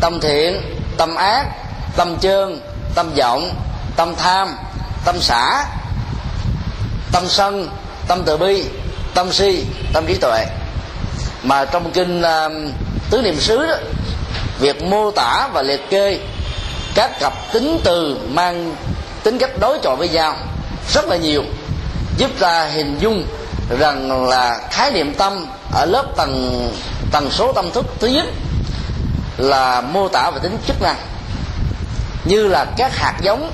tâm 0.00 0.20
thiện 0.20 0.60
tâm 0.96 1.14
ác 1.14 1.44
tâm 1.96 2.16
trơn 2.20 2.60
tâm 2.94 3.10
vọng 3.16 3.50
tâm 3.96 4.14
tham 4.14 4.56
tâm 5.04 5.20
xã, 5.20 5.64
tâm 7.12 7.28
sân 7.28 7.68
tâm 8.08 8.22
từ 8.26 8.36
bi 8.36 8.64
tâm 9.14 9.32
si 9.32 9.64
tâm 9.92 10.04
trí 10.06 10.14
tuệ. 10.14 10.46
Mà 11.42 11.64
trong 11.64 11.90
kinh 11.92 12.20
uh, 12.22 12.72
tứ 13.10 13.22
niệm 13.22 13.40
xứ 13.40 13.66
đó 13.66 13.74
việc 14.58 14.82
mô 14.82 15.10
tả 15.10 15.48
và 15.52 15.62
liệt 15.62 15.90
kê 15.90 16.18
các 16.94 17.20
cặp 17.20 17.32
tính 17.52 17.80
từ 17.84 18.18
mang 18.28 18.76
tính 19.22 19.38
cách 19.38 19.50
đối 19.60 19.78
chọi 19.82 19.96
với 19.96 20.08
nhau 20.08 20.36
rất 20.92 21.04
là 21.08 21.16
nhiều 21.16 21.42
giúp 22.18 22.30
ta 22.40 22.64
hình 22.64 22.98
dung 23.00 23.26
rằng 23.78 24.28
là 24.28 24.60
khái 24.70 24.90
niệm 24.90 25.14
tâm 25.14 25.46
ở 25.72 25.84
lớp 25.84 26.04
tầng 26.16 26.72
tần 27.12 27.30
số 27.30 27.52
tâm 27.52 27.70
thức 27.70 27.86
thứ 28.00 28.06
nhất 28.06 28.24
là 29.38 29.80
mô 29.80 30.08
tả 30.08 30.30
về 30.30 30.38
tính 30.42 30.58
chức 30.66 30.82
năng 30.82 30.96
như 32.24 32.46
là 32.46 32.66
các 32.76 32.96
hạt 32.96 33.14
giống 33.22 33.50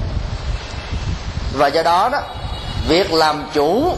và 1.52 1.66
do 1.66 1.82
đó 1.82 2.08
đó, 2.12 2.20
việc 2.88 3.12
làm 3.12 3.44
chủ 3.52 3.96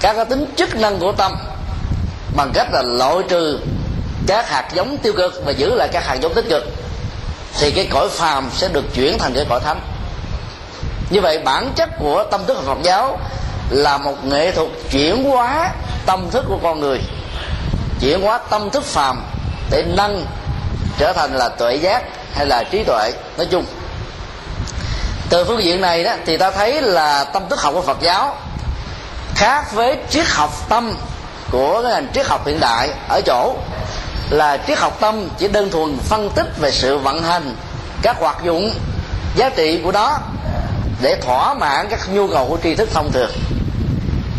các 0.00 0.16
cái 0.16 0.24
tính 0.24 0.46
chức 0.56 0.76
năng 0.76 0.98
của 0.98 1.12
tâm, 1.12 1.32
bằng 2.36 2.50
cách 2.54 2.68
là 2.72 2.82
loại 2.82 3.16
trừ 3.28 3.58
các 4.26 4.48
hạt 4.48 4.68
giống 4.74 4.98
tiêu 4.98 5.12
cực 5.16 5.42
và 5.44 5.52
giữ 5.52 5.74
lại 5.74 5.88
các 5.92 6.06
hạt 6.06 6.14
giống 6.14 6.34
tích 6.34 6.48
cực, 6.48 6.64
thì 7.58 7.70
cái 7.70 7.88
cõi 7.90 8.08
phàm 8.08 8.50
sẽ 8.54 8.68
được 8.68 8.84
chuyển 8.94 9.18
thành 9.18 9.34
cái 9.34 9.44
cõi 9.48 9.60
thánh. 9.64 9.80
Như 11.10 11.20
vậy, 11.20 11.38
bản 11.38 11.72
chất 11.76 11.88
của 11.98 12.24
tâm 12.30 12.40
thức 12.46 12.58
Phật 12.66 12.78
giáo 12.82 13.18
là 13.70 13.98
một 13.98 14.24
nghệ 14.24 14.50
thuật 14.50 14.68
chuyển 14.90 15.24
hóa 15.24 15.70
tâm 16.06 16.30
thức 16.30 16.44
của 16.48 16.58
con 16.62 16.80
người, 16.80 17.00
chuyển 18.00 18.22
hóa 18.22 18.38
tâm 18.38 18.70
thức 18.70 18.84
phàm 18.84 19.22
để 19.70 19.84
nâng 19.96 20.26
trở 20.98 21.12
thành 21.12 21.34
là 21.34 21.48
tuệ 21.48 21.74
giác 21.74 22.02
hay 22.34 22.46
là 22.46 22.64
trí 22.64 22.84
tuệ. 22.84 23.12
Nói 23.36 23.46
chung 23.50 23.64
từ 25.34 25.44
phương 25.44 25.64
diện 25.64 25.80
này 25.80 26.04
đó, 26.04 26.12
thì 26.26 26.36
ta 26.36 26.50
thấy 26.50 26.82
là 26.82 27.24
tâm 27.24 27.48
thức 27.48 27.60
học 27.60 27.74
của 27.74 27.82
Phật 27.82 28.00
giáo 28.00 28.36
khác 29.34 29.72
với 29.72 29.96
triết 30.10 30.26
học 30.28 30.50
tâm 30.68 30.96
của 31.50 31.82
cái 31.82 31.92
ngành 31.92 32.06
triết 32.14 32.26
học 32.26 32.46
hiện 32.46 32.60
đại 32.60 32.88
ở 33.08 33.20
chỗ 33.26 33.56
là 34.30 34.56
triết 34.66 34.78
học 34.78 34.96
tâm 35.00 35.28
chỉ 35.38 35.48
đơn 35.48 35.70
thuần 35.70 35.98
phân 35.98 36.30
tích 36.30 36.46
về 36.60 36.70
sự 36.70 36.98
vận 36.98 37.22
hành 37.22 37.56
các 38.02 38.16
hoạt 38.20 38.44
dụng 38.44 38.74
giá 39.36 39.48
trị 39.48 39.80
của 39.84 39.92
đó 39.92 40.18
để 41.02 41.16
thỏa 41.22 41.54
mãn 41.54 41.88
các 41.90 42.00
nhu 42.12 42.28
cầu 42.28 42.46
của 42.48 42.58
tri 42.62 42.74
thức 42.74 42.88
thông 42.92 43.12
thường. 43.12 43.30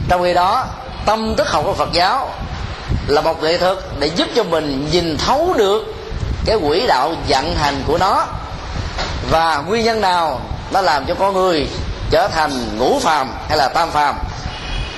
Trong 0.10 0.24
khi 0.24 0.34
đó, 0.34 0.66
tâm 1.06 1.36
thức 1.36 1.50
học 1.50 1.64
của 1.66 1.74
phật 1.74 1.89
giáo 1.93 2.30
là 3.08 3.22
một 3.22 3.43
nghệ 3.43 3.58
thuật 3.58 3.78
để 4.00 4.08
giúp 4.08 4.28
cho 4.36 4.43
mình 4.43 4.89
nhìn 4.91 5.18
thấu 5.18 5.54
được 5.58 5.96
cái 6.46 6.58
quỹ 6.68 6.88
đạo 6.88 7.14
vận 7.28 7.56
hành 7.56 7.84
của 7.88 7.98
nó 7.98 8.26
và 9.32 9.64
nguyên 9.68 9.86
nhân 9.86 10.02
nào 10.02 10.41
nó 10.72 10.82
làm 10.82 11.05
cho 11.05 11.16
con 11.16 11.34
người 11.34 11.68
trở 12.11 12.28
thành 12.28 12.78
ngũ 12.78 12.99
phàm 12.99 13.32
hay 13.49 13.57
là 13.57 13.68
tam 13.68 13.91
phàm. 13.91 14.16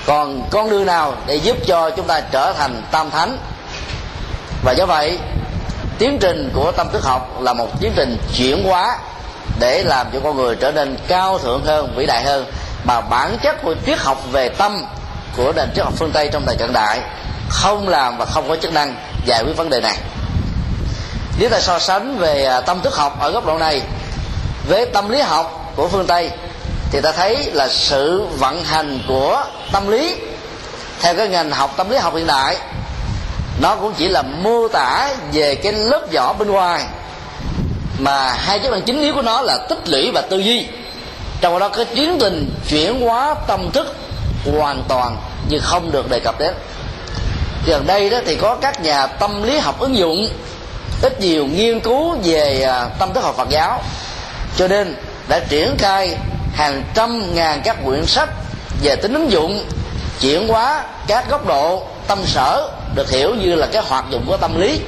Còn 0.06 0.48
con 0.50 0.70
đường 0.70 0.86
nào 0.86 1.14
để 1.26 1.34
giúp 1.34 1.56
cho 1.66 1.90
chúng 1.90 2.06
ta 2.06 2.20
trở 2.20 2.52
thành 2.52 2.82
tam 2.90 3.10
thánh? 3.10 3.38
Và 4.64 4.72
do 4.72 4.86
vậy, 4.86 5.18
tiến 5.98 6.18
trình 6.20 6.50
của 6.54 6.72
tâm 6.72 6.88
thức 6.92 7.04
học 7.04 7.40
là 7.40 7.52
một 7.52 7.80
tiến 7.80 7.92
trình 7.96 8.18
chuyển 8.36 8.64
hóa 8.64 8.98
để 9.60 9.82
làm 9.82 10.06
cho 10.12 10.20
con 10.24 10.36
người 10.36 10.56
trở 10.56 10.72
nên 10.72 10.96
cao 11.08 11.38
thượng 11.38 11.64
hơn, 11.64 11.94
vĩ 11.96 12.06
đại 12.06 12.22
hơn. 12.22 12.46
Mà 12.84 13.00
bản 13.00 13.38
chất 13.42 13.62
của 13.62 13.74
triết 13.86 13.98
học 13.98 14.18
về 14.32 14.48
tâm 14.48 14.84
của 15.36 15.52
nền 15.56 15.68
triết 15.74 15.84
học 15.84 15.94
phương 15.96 16.10
tây 16.12 16.28
trong 16.32 16.46
thời 16.46 16.56
cận 16.56 16.72
đại 16.72 17.00
không 17.48 17.88
làm 17.88 18.18
và 18.18 18.24
không 18.24 18.48
có 18.48 18.56
chức 18.56 18.72
năng 18.72 18.94
giải 19.26 19.42
quyết 19.44 19.56
vấn 19.56 19.70
đề 19.70 19.80
này. 19.80 19.96
Nếu 21.38 21.50
ta 21.50 21.60
so 21.60 21.78
sánh 21.78 22.18
về 22.18 22.44
à, 22.44 22.60
tâm 22.60 22.80
thức 22.80 22.96
học 22.96 23.20
ở 23.20 23.30
góc 23.30 23.46
độ 23.46 23.58
này 23.58 23.82
với 24.68 24.86
tâm 24.86 25.08
lý 25.08 25.20
học 25.20 25.72
của 25.76 25.88
phương 25.88 26.06
tây, 26.06 26.30
thì 26.90 27.00
ta 27.00 27.12
thấy 27.12 27.50
là 27.52 27.68
sự 27.68 28.26
vận 28.38 28.64
hành 28.64 29.00
của 29.08 29.44
tâm 29.72 29.88
lý, 29.88 30.14
theo 31.00 31.14
cái 31.14 31.28
ngành 31.28 31.50
học 31.50 31.74
tâm 31.76 31.90
lý 31.90 31.96
học 31.96 32.14
hiện 32.14 32.26
đại, 32.26 32.56
nó 33.60 33.74
cũng 33.74 33.92
chỉ 33.98 34.08
là 34.08 34.22
mô 34.22 34.68
tả 34.68 35.10
về 35.32 35.54
cái 35.54 35.72
lớp 35.72 36.06
vỏ 36.12 36.32
bên 36.32 36.50
ngoài, 36.50 36.84
mà 37.98 38.32
hai 38.32 38.58
chức 38.58 38.72
năng 38.72 38.82
chính 38.82 39.00
yếu 39.00 39.14
của 39.14 39.22
nó 39.22 39.42
là 39.42 39.58
tích 39.68 39.88
lũy 39.88 40.10
và 40.10 40.20
tư 40.20 40.38
duy. 40.38 40.66
Trong 41.40 41.58
đó 41.58 41.68
có 41.68 41.84
tiến 41.94 42.16
trình 42.20 42.54
chuyển 42.68 43.00
hóa 43.00 43.34
tâm 43.46 43.70
thức 43.70 43.96
hoàn 44.58 44.82
toàn, 44.88 45.16
nhưng 45.48 45.60
không 45.62 45.92
được 45.92 46.10
đề 46.10 46.20
cập 46.20 46.38
đến. 46.38 46.54
Gần 47.66 47.86
đây 47.86 48.10
đó 48.10 48.18
thì 48.26 48.36
có 48.36 48.56
các 48.60 48.82
nhà 48.82 49.06
tâm 49.06 49.42
lý 49.42 49.58
học 49.58 49.80
ứng 49.80 49.96
dụng, 49.96 50.28
ít 51.02 51.20
nhiều 51.20 51.46
nghiên 51.46 51.80
cứu 51.80 52.16
về 52.24 52.62
à, 52.62 52.88
tâm 52.98 53.14
thức 53.14 53.24
học 53.24 53.34
Phật 53.36 53.48
giáo 53.50 53.82
cho 54.58 54.68
nên 54.68 54.94
đã 55.28 55.40
triển 55.48 55.76
khai 55.78 56.16
hàng 56.54 56.82
trăm 56.94 57.34
ngàn 57.34 57.60
các 57.64 57.76
quyển 57.84 58.06
sách 58.06 58.28
về 58.82 58.96
tính 58.96 59.14
ứng 59.14 59.30
dụng, 59.30 59.64
chuyển 60.20 60.48
hóa 60.48 60.84
các 61.06 61.30
góc 61.30 61.46
độ 61.46 61.82
tâm 62.08 62.18
sở, 62.26 62.70
được 62.94 63.10
hiểu 63.10 63.34
như 63.34 63.54
là 63.54 63.66
cái 63.66 63.82
hoạt 63.88 64.04
dụng 64.10 64.24
của 64.26 64.36
tâm 64.36 64.60
lý, 64.60 64.80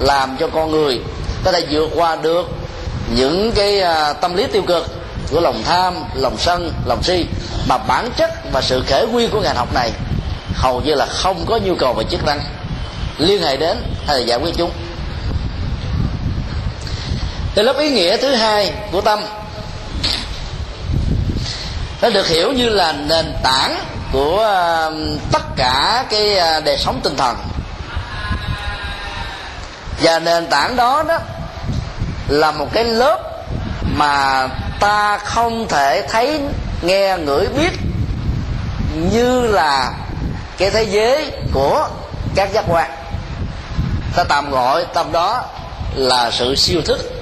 làm 0.00 0.36
cho 0.40 0.48
con 0.48 0.70
người 0.70 1.00
có 1.44 1.52
thể 1.52 1.66
vượt 1.70 1.90
qua 1.94 2.16
được 2.16 2.50
những 3.14 3.52
cái 3.52 3.80
à, 3.80 4.12
tâm 4.12 4.34
lý 4.34 4.46
tiêu 4.46 4.62
cực 4.62 4.86
của 5.30 5.40
lòng 5.40 5.62
tham, 5.64 5.94
lòng 6.14 6.36
sân, 6.38 6.72
lòng 6.86 7.02
si. 7.02 7.26
Mà 7.68 7.78
bản 7.78 8.10
chất 8.16 8.30
và 8.52 8.62
sự 8.62 8.82
khởi 8.88 9.06
nguyên 9.06 9.30
của 9.30 9.40
ngành 9.40 9.56
học 9.56 9.74
này 9.74 9.90
hầu 10.54 10.80
như 10.80 10.94
là 10.94 11.06
không 11.06 11.44
có 11.46 11.58
nhu 11.64 11.74
cầu 11.74 11.92
về 11.92 12.04
chức 12.10 12.24
năng. 12.24 12.40
Liên 13.18 13.42
hệ 13.42 13.56
đến 13.56 13.76
hay 14.06 14.18
là 14.18 14.24
giải 14.24 14.38
quyết 14.38 14.54
chúng 14.56 14.70
cái 17.56 17.64
lớp 17.64 17.78
ý 17.78 17.90
nghĩa 17.90 18.16
thứ 18.16 18.34
hai 18.34 18.72
của 18.92 19.00
tâm 19.00 19.24
nó 22.02 22.10
được 22.10 22.28
hiểu 22.28 22.52
như 22.52 22.68
là 22.68 22.92
nền 22.92 23.34
tảng 23.42 23.78
của 24.12 24.38
um, 24.38 25.18
tất 25.32 25.42
cả 25.56 26.04
cái 26.10 26.38
à, 26.38 26.60
đời 26.60 26.78
sống 26.78 27.00
tinh 27.02 27.16
thần. 27.16 27.36
Và 30.02 30.18
nền 30.18 30.46
tảng 30.46 30.76
đó 30.76 31.04
đó 31.08 31.18
là 32.28 32.52
một 32.52 32.68
cái 32.72 32.84
lớp 32.84 33.18
mà 33.82 34.48
ta 34.80 35.18
không 35.18 35.68
thể 35.68 36.02
thấy, 36.08 36.40
nghe, 36.82 37.16
ngửi, 37.16 37.46
biết 37.46 37.72
như 39.12 39.40
là 39.40 39.92
cái 40.58 40.70
thế 40.70 40.82
giới 40.82 41.30
của 41.52 41.88
các 42.34 42.52
giác 42.52 42.64
quan. 42.68 42.90
Ta 44.16 44.24
tạm 44.24 44.50
gọi 44.50 44.86
tâm 44.94 45.12
đó 45.12 45.44
là 45.94 46.30
sự 46.30 46.54
siêu 46.56 46.80
thức. 46.84 47.16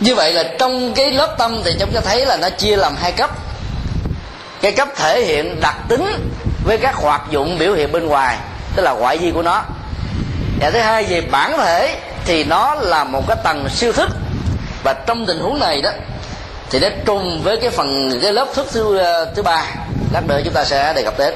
Như 0.00 0.14
vậy 0.14 0.32
là 0.32 0.44
trong 0.58 0.94
cái 0.94 1.12
lớp 1.12 1.34
tâm 1.38 1.60
thì 1.64 1.76
chúng 1.80 1.92
ta 1.92 2.00
thấy 2.00 2.26
là 2.26 2.36
nó 2.36 2.50
chia 2.50 2.76
làm 2.76 2.96
hai 2.96 3.12
cấp. 3.12 3.30
Cái 4.60 4.72
cấp 4.72 4.88
thể 4.96 5.24
hiện 5.24 5.60
đặc 5.60 5.76
tính 5.88 6.30
với 6.64 6.78
các 6.78 6.94
hoạt 6.94 7.22
dụng 7.30 7.58
biểu 7.58 7.72
hiện 7.72 7.92
bên 7.92 8.06
ngoài, 8.06 8.36
tức 8.76 8.82
là 8.82 8.92
ngoại 8.92 9.18
vi 9.18 9.30
của 9.30 9.42
nó. 9.42 9.62
Và 10.60 10.70
thứ 10.70 10.78
hai 10.78 11.04
về 11.04 11.20
bản 11.20 11.56
thể 11.58 11.96
thì 12.24 12.44
nó 12.44 12.74
là 12.74 13.04
một 13.04 13.28
cái 13.28 13.36
tầng 13.44 13.68
siêu 13.68 13.92
thức. 13.92 14.08
Và 14.84 14.92
trong 14.92 15.26
tình 15.26 15.38
huống 15.38 15.58
này 15.58 15.82
đó, 15.82 15.90
thì 16.70 16.78
nó 16.78 16.88
trùng 17.04 17.40
với 17.42 17.56
cái 17.56 17.70
phần, 17.70 18.18
cái 18.22 18.32
lớp 18.32 18.48
thức 18.54 18.66
thứ 18.72 18.98
ờ, 18.98 19.32
thứ 19.36 19.42
ba. 19.42 19.64
Lát 20.12 20.22
nữa 20.28 20.40
chúng 20.44 20.54
ta 20.54 20.64
sẽ 20.64 20.92
đề 20.92 21.02
cập 21.02 21.18
đến. 21.18 21.34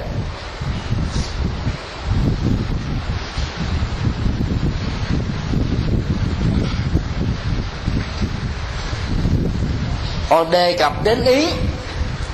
Còn 10.32 10.50
đề 10.50 10.72
cập 10.72 11.04
đến 11.04 11.24
ý 11.24 11.48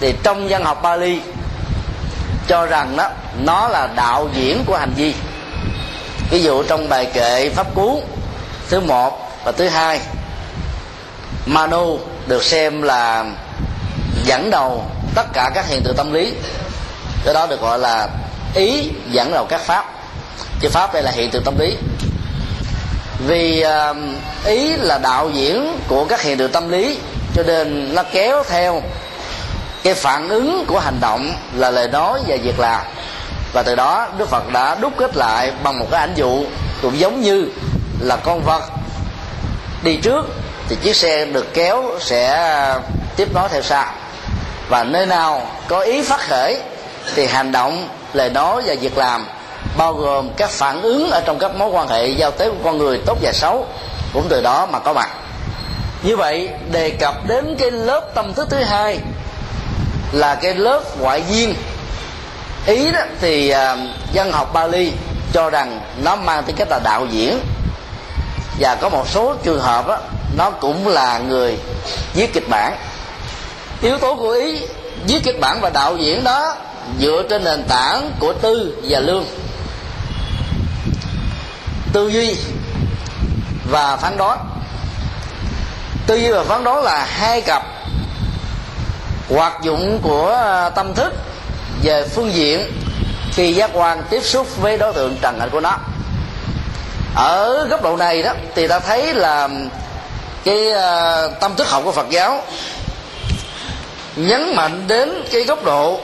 thì 0.01 0.14
trong 0.22 0.49
văn 0.49 0.64
học 0.64 0.82
Bali 0.82 1.20
cho 2.49 2.66
rằng 2.66 2.96
đó, 2.96 3.11
nó 3.42 3.68
là 3.68 3.88
đạo 3.96 4.28
diễn 4.34 4.64
của 4.66 4.76
hành 4.76 4.92
vi. 4.96 5.14
Ví 6.30 6.42
dụ 6.42 6.62
trong 6.62 6.88
bài 6.88 7.07
kệ 7.14 7.51
pháp 7.51 7.74
cú 7.74 8.03
thứ 8.68 8.80
một 8.80 9.30
và 9.44 9.53
thứ 9.53 9.68
hai, 9.68 10.01
Manu 11.46 11.99
được 12.26 12.44
xem 12.44 12.82
là 12.82 13.24
dẫn 14.24 14.51
đầu 14.51 14.84
tất 15.14 15.24
cả 15.32 15.51
các 15.55 15.68
hiện 15.68 15.82
tượng 15.82 15.96
tâm 15.96 16.12
lý. 16.12 16.32
Cái 17.24 17.34
đó 17.34 17.46
được 17.46 17.61
gọi 17.61 17.78
là 17.78 18.09
ý 18.55 18.90
dẫn 19.11 19.32
đầu 19.32 19.46
các 19.46 19.61
pháp. 19.61 19.84
Chứ 20.61 20.68
pháp 20.68 20.94
đây 20.94 21.03
là 21.03 21.11
hiện 21.11 21.30
tượng 21.30 21.44
tâm 21.44 21.55
lý. 21.59 21.76
Vì 23.26 23.61
à, 23.61 23.94
ý 24.44 24.76
là 24.76 24.99
đạo 24.99 25.30
diễn 25.30 25.78
của 25.88 26.05
các 26.05 26.22
hiện 26.22 26.38
tượng 26.38 26.53
tâm 26.53 26.68
lý 26.68 26.99
cho 27.39 27.45
nên 27.45 27.95
nó 27.95 28.03
kéo 28.12 28.43
theo 28.49 28.82
cái 29.82 29.95
phản 29.95 30.28
ứng 30.28 30.64
của 30.66 30.78
hành 30.78 31.01
động 31.01 31.32
là 31.55 31.70
lời 31.70 31.89
nói 31.89 32.20
và 32.26 32.36
việc 32.43 32.59
làm. 32.59 32.80
Và 33.53 33.62
từ 33.62 33.74
đó, 33.74 34.09
đức 34.18 34.28
phật 34.28 34.53
đã 34.53 34.74
đúc 34.74 34.93
kết 34.97 35.16
lại 35.16 35.53
bằng 35.62 35.78
một 35.78 35.86
cái 35.91 36.01
ảnh 36.01 36.14
dụ 36.14 36.45
cũng 36.82 36.99
giống 36.99 37.20
như 37.20 37.49
là 38.01 38.16
con 38.16 38.43
vật 38.47 38.62
đi 39.82 39.97
trước 39.97 40.26
thì 40.68 40.76
chiếc 40.76 40.97
xe 40.97 41.24
được 41.24 41.55
kéo 41.55 41.84
sẽ 42.01 42.74
tiếp 43.16 43.28
nối 43.34 43.49
theo 43.49 43.62
sau. 43.62 43.86
Và 44.68 44.84
nơi 44.84 45.07
nào 45.07 45.47
có 45.68 45.80
ý 45.80 46.03
phát 46.03 46.20
khởi 46.20 46.61
thì 47.14 47.26
hành 47.26 47.53
động, 47.53 47.89
lời 48.12 48.30
nói 48.30 48.62
và 48.66 48.74
việc 48.80 48.99
làm, 48.99 49.26
bao 49.76 49.93
gồm 49.95 50.30
các 50.36 50.51
phản 50.51 50.82
ứng 50.82 51.11
ở 51.11 51.20
trong 51.20 51.39
các 51.39 51.57
mối 51.57 51.68
quan 51.68 51.89
hệ 51.89 52.09
giao 52.09 52.30
tế 52.30 52.49
của 52.49 52.64
con 52.64 52.78
người 52.78 53.01
tốt 53.07 53.18
và 53.22 53.32
xấu, 53.32 53.66
cũng 54.14 54.26
từ 54.28 54.41
đó 54.41 54.66
mà 54.66 54.78
có 54.78 54.93
mặt 54.93 55.11
như 56.03 56.16
vậy 56.16 56.49
đề 56.70 56.90
cập 56.90 57.14
đến 57.26 57.57
cái 57.59 57.70
lớp 57.70 58.01
tâm 58.14 58.34
thức 58.34 58.49
thứ 58.51 58.57
hai 58.57 58.99
là 60.12 60.34
cái 60.34 60.55
lớp 60.55 60.82
ngoại 60.99 61.22
duyên. 61.30 61.55
Ý 62.66 62.92
đó 62.92 63.01
thì 63.20 63.55
uh, 63.55 63.78
dân 64.12 64.32
học 64.32 64.53
Bali 64.53 64.92
cho 65.32 65.51
rằng 65.51 65.80
nó 66.03 66.16
mang 66.16 66.42
tính 66.44 66.57
cách 66.57 66.68
là 66.70 66.80
đạo 66.84 67.07
diễn. 67.11 67.40
Và 68.61 68.74
có 68.74 68.88
một 68.88 69.09
số 69.09 69.34
trường 69.42 69.61
hợp 69.61 69.88
đó, 69.88 69.99
nó 70.36 70.51
cũng 70.51 70.88
là 70.88 71.18
người 71.18 71.59
viết 72.14 72.32
kịch 72.32 72.49
bản. 72.49 72.76
Yếu 73.82 73.99
tố 73.99 74.14
của 74.14 74.30
ý 74.30 74.61
viết 75.07 75.20
kịch 75.24 75.40
bản 75.40 75.61
và 75.61 75.70
đạo 75.70 75.96
diễn 75.96 76.24
đó 76.24 76.57
dựa 77.01 77.22
trên 77.30 77.44
nền 77.44 77.64
tảng 77.68 78.11
của 78.18 78.32
tư 78.32 78.76
và 78.88 79.01
lương. 79.01 79.24
Tư 81.92 82.09
duy 82.09 82.36
và 83.70 83.96
phán 83.96 84.16
đoán 84.16 84.38
tư 86.09 86.16
duy 86.16 86.30
và 86.30 86.44
phán 86.44 86.64
đoán 86.64 86.82
là 86.82 87.04
hai 87.04 87.40
cặp 87.40 87.62
hoạt 89.28 89.62
dụng 89.62 90.00
của 90.02 90.30
à, 90.30 90.68
tâm 90.68 90.94
thức 90.94 91.12
về 91.82 92.04
phương 92.14 92.34
diện 92.34 92.72
khi 93.32 93.52
giác 93.52 93.70
quan 93.74 94.02
tiếp 94.11 94.20
xúc 94.24 94.46
với 94.61 94.78
đối 94.78 94.92
tượng 94.92 95.16
trần 95.22 95.40
hạnh 95.40 95.50
của 95.52 95.61
nó. 95.61 95.76
Ở 97.14 97.66
góc 97.70 97.82
độ 97.82 97.96
này 97.96 98.22
đó 98.22 98.32
thì 98.54 98.68
ta 98.68 98.78
thấy 98.78 99.14
là 99.14 99.48
cái 100.44 100.68
uh, 100.68 101.40
tâm 101.40 101.54
thức 101.56 101.68
học 101.68 101.82
của 101.84 101.92
Phật 101.92 102.11
giáo 102.11 102.42
nhấn 104.16 104.56
mạnh 104.56 104.84
đến 104.86 105.24
cái 105.32 105.44
góc 105.44 105.64
độ 105.64 106.00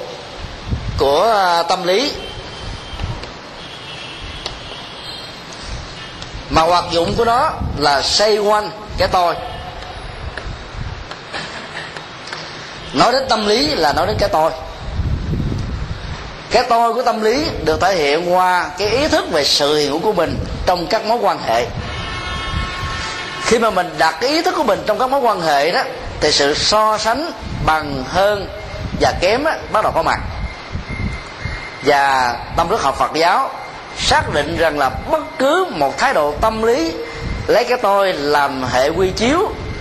của 0.99 1.51
uh, 1.61 1.69
tâm 1.69 1.85
lý. 1.85 2.13
Mà 6.51 6.63
hoạt 6.63 6.85
dụng 6.91 7.15
của 7.17 7.25
nó 7.25 7.51
là 7.79 8.03
xoay 8.03 8.39
quanh 8.39 8.71
cái 8.99 9.09
tôi. 9.09 9.35
Nói 12.95 13.13
đến 13.13 13.23
tâm 13.29 13.47
lý 13.47 13.67
là 13.67 13.93
nói 13.93 14.07
đến 14.07 14.17
cái 14.19 14.29
tôi. 14.29 14.51
Cái 16.51 16.65
tôi 16.69 16.95
của 16.95 17.03
tâm 17.03 17.23
lý 17.23 17.45
được 17.65 17.81
thể 17.81 17.95
hiện 17.95 18.35
qua 18.35 18.71
cái 18.79 18.89
ý 18.89 19.09
thức 19.09 19.25
về 19.33 19.45
sự 19.45 19.77
hiện 19.77 19.89
hữu 19.89 19.99
của 19.99 20.13
mình 20.13 20.39
trong 20.67 20.87
các 20.87 21.05
mối 21.05 21.19
quan 21.21 21.39
hệ. 21.47 21.67
Khi 23.43 23.59
mà 23.59 23.71
mình 23.71 23.95
đặt 23.99 24.15
cái 24.21 24.31
ý 24.31 24.43
thức 24.43 24.55
của 24.57 24.65
mình 24.65 24.83
trong 24.87 24.99
các 24.99 25.11
mối 25.11 25.21
quan 25.21 25.41
hệ 25.41 25.71
đó 25.71 25.83
thì 26.21 26.33
sự 26.33 26.55
so 26.55 26.99
sánh 26.99 27.31
bằng 27.67 28.05
hơn 28.09 28.49
và 29.01 29.13
kém 29.21 29.45
đó, 29.45 29.53
bắt 29.73 29.85
đầu 29.85 29.93
có 29.93 30.03
mặt. 30.03 30.21
Và 31.85 32.37
tâm 32.57 32.69
thức 32.69 32.83
học 32.83 32.97
Phật 32.99 33.11
giáo 33.15 33.51
xác 33.99 34.35
định 34.35 34.57
rằng 34.57 34.79
là 34.79 34.91
bất 35.11 35.39
cứ 35.39 35.67
một 35.71 35.99
thái 35.99 36.15
độ 36.15 36.35
tâm 36.41 36.63
lý 36.63 36.93
lấy 37.47 37.65
cái 37.65 37.79
tôi 37.83 38.13
làm 38.13 38.65
hệ 38.65 38.89
quy 38.89 39.11
chiếu 39.11 39.39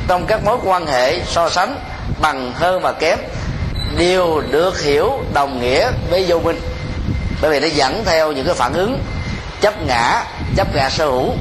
trong 0.08 0.26
các 0.28 0.44
mối 0.44 0.58
quan 0.64 0.88
hệ 0.88 1.20
so 1.28 1.50
sánh 1.50 1.76
bằng 2.24 2.54
hơn 2.56 2.82
và 2.82 2.92
kém, 2.92 3.20
đều 3.98 4.42
được 4.52 4.82
hiểu, 4.82 5.12
đồng 5.34 5.62
nghĩa 5.62 5.92
với 6.10 6.26
vô 6.28 6.40
minh. 6.40 6.62
Bởi 7.42 7.52
vì 7.52 7.60
nó 7.60 7.68
dẫn 7.76 8.04
theo 8.06 8.32
những 8.32 8.46
cái 8.46 8.56
phản 8.56 8.74
ứng, 8.74 9.00
chấp 9.62 9.74
ngã 9.88 10.24
chấp 10.56 10.76
ngã 10.76 10.90
sở 10.90 11.06
hữu, 11.06 11.34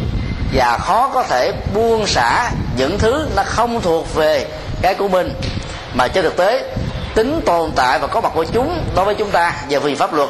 và 0.54 0.78
khó 0.78 1.10
có 1.14 1.22
thể 1.22 1.52
buông 1.74 2.06
xả 2.06 2.50
những 2.76 2.98
thứ 2.98 3.28
nó 3.36 3.42
không 3.42 3.80
thuộc 3.80 4.14
về 4.14 4.46
cái 4.82 4.94
của 4.94 5.08
mình. 5.08 5.32
Mà 5.94 6.08
trên 6.08 6.24
thực 6.24 6.36
tế, 6.36 6.74
tính 7.14 7.40
tồn 7.46 7.70
tại 7.76 7.98
và 7.98 8.06
có 8.06 8.20
mặt 8.20 8.32
của 8.34 8.44
chúng 8.44 8.84
đối 8.96 9.04
với 9.04 9.14
chúng 9.14 9.30
ta 9.30 9.52
về 9.68 9.80
phương 9.80 9.96
pháp 9.96 10.14
luật 10.14 10.28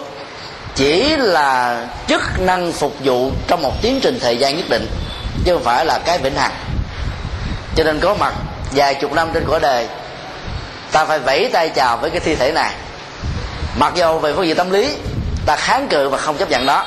chỉ 0.75 1.17
là 1.17 1.81
chức 2.09 2.23
năng 2.41 2.73
phục 2.73 2.93
vụ 3.05 3.31
trong 3.47 3.63
một 3.63 3.73
tiến 3.83 4.01
trình 4.03 4.19
thời 4.21 4.37
gian 4.37 4.57
nhất 4.57 4.67
định, 4.69 4.87
chứ 5.45 5.53
không 5.55 5.65
phải 5.65 5.85
là 5.85 5.99
cái 5.99 6.19
vĩnh 6.19 6.37
hằng. 6.37 6.53
Cho 7.77 7.85
nên 7.85 8.01
có 8.01 8.15
mặt 8.15 8.35
vài 8.73 8.95
chục 8.95 9.13
năm 9.13 9.31
trên 9.35 9.45
cõi 9.49 9.61
đời 9.61 9.87
ta 10.93 11.05
phải 11.05 11.19
vẫy 11.19 11.51
tay 11.53 11.69
chào 11.69 11.97
với 11.97 12.11
cái 12.11 12.21
thi 12.21 12.35
thể 12.35 12.53
này. 12.53 12.71
Mặc 13.77 13.93
dù 13.97 14.19
về 14.19 14.33
phương 14.33 14.47
diện 14.47 14.57
tâm 14.57 14.71
lý, 14.71 14.97
ta 15.47 15.57
kháng 15.57 15.89
cự 15.89 16.09
và 16.09 16.19
không 16.19 16.37
chấp 16.37 16.51
nhận 16.51 16.67
nó. 16.67 16.85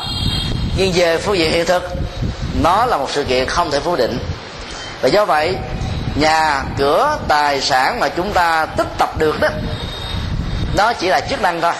Nhưng 0.77 0.91
về 0.95 1.17
phương 1.17 1.37
diện 1.37 1.51
hiện 1.51 1.65
thực, 1.65 1.83
nó 2.61 2.85
là 2.85 2.97
một 2.97 3.07
sự 3.11 3.23
kiện 3.23 3.45
không 3.45 3.71
thể 3.71 3.79
phủ 3.79 3.95
định. 3.95 4.19
Và 5.01 5.09
do 5.09 5.25
vậy, 5.25 5.55
nhà 6.15 6.63
cửa 6.77 7.17
tài 7.27 7.61
sản 7.61 7.99
mà 7.99 8.09
chúng 8.09 8.33
ta 8.33 8.65
tích 8.65 8.87
tập 8.97 9.17
được 9.17 9.41
đó, 9.41 9.49
nó 10.77 10.93
chỉ 10.93 11.07
là 11.07 11.19
chức 11.29 11.41
năng 11.41 11.61
thôi. 11.61 11.73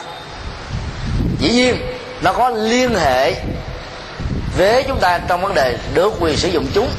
Dĩ 1.39 1.49
nhiên, 1.49 1.97
nó 2.21 2.34
có 2.34 2.49
liên 2.49 2.95
hệ 2.95 3.34
với 4.57 4.84
chúng 4.88 4.99
ta 4.99 5.19
trong 5.28 5.41
vấn 5.41 5.53
đề 5.53 5.78
được 5.93 6.13
quyền 6.19 6.38
sử 6.38 6.47
dụng 6.47 6.67
chúng, 6.73 6.89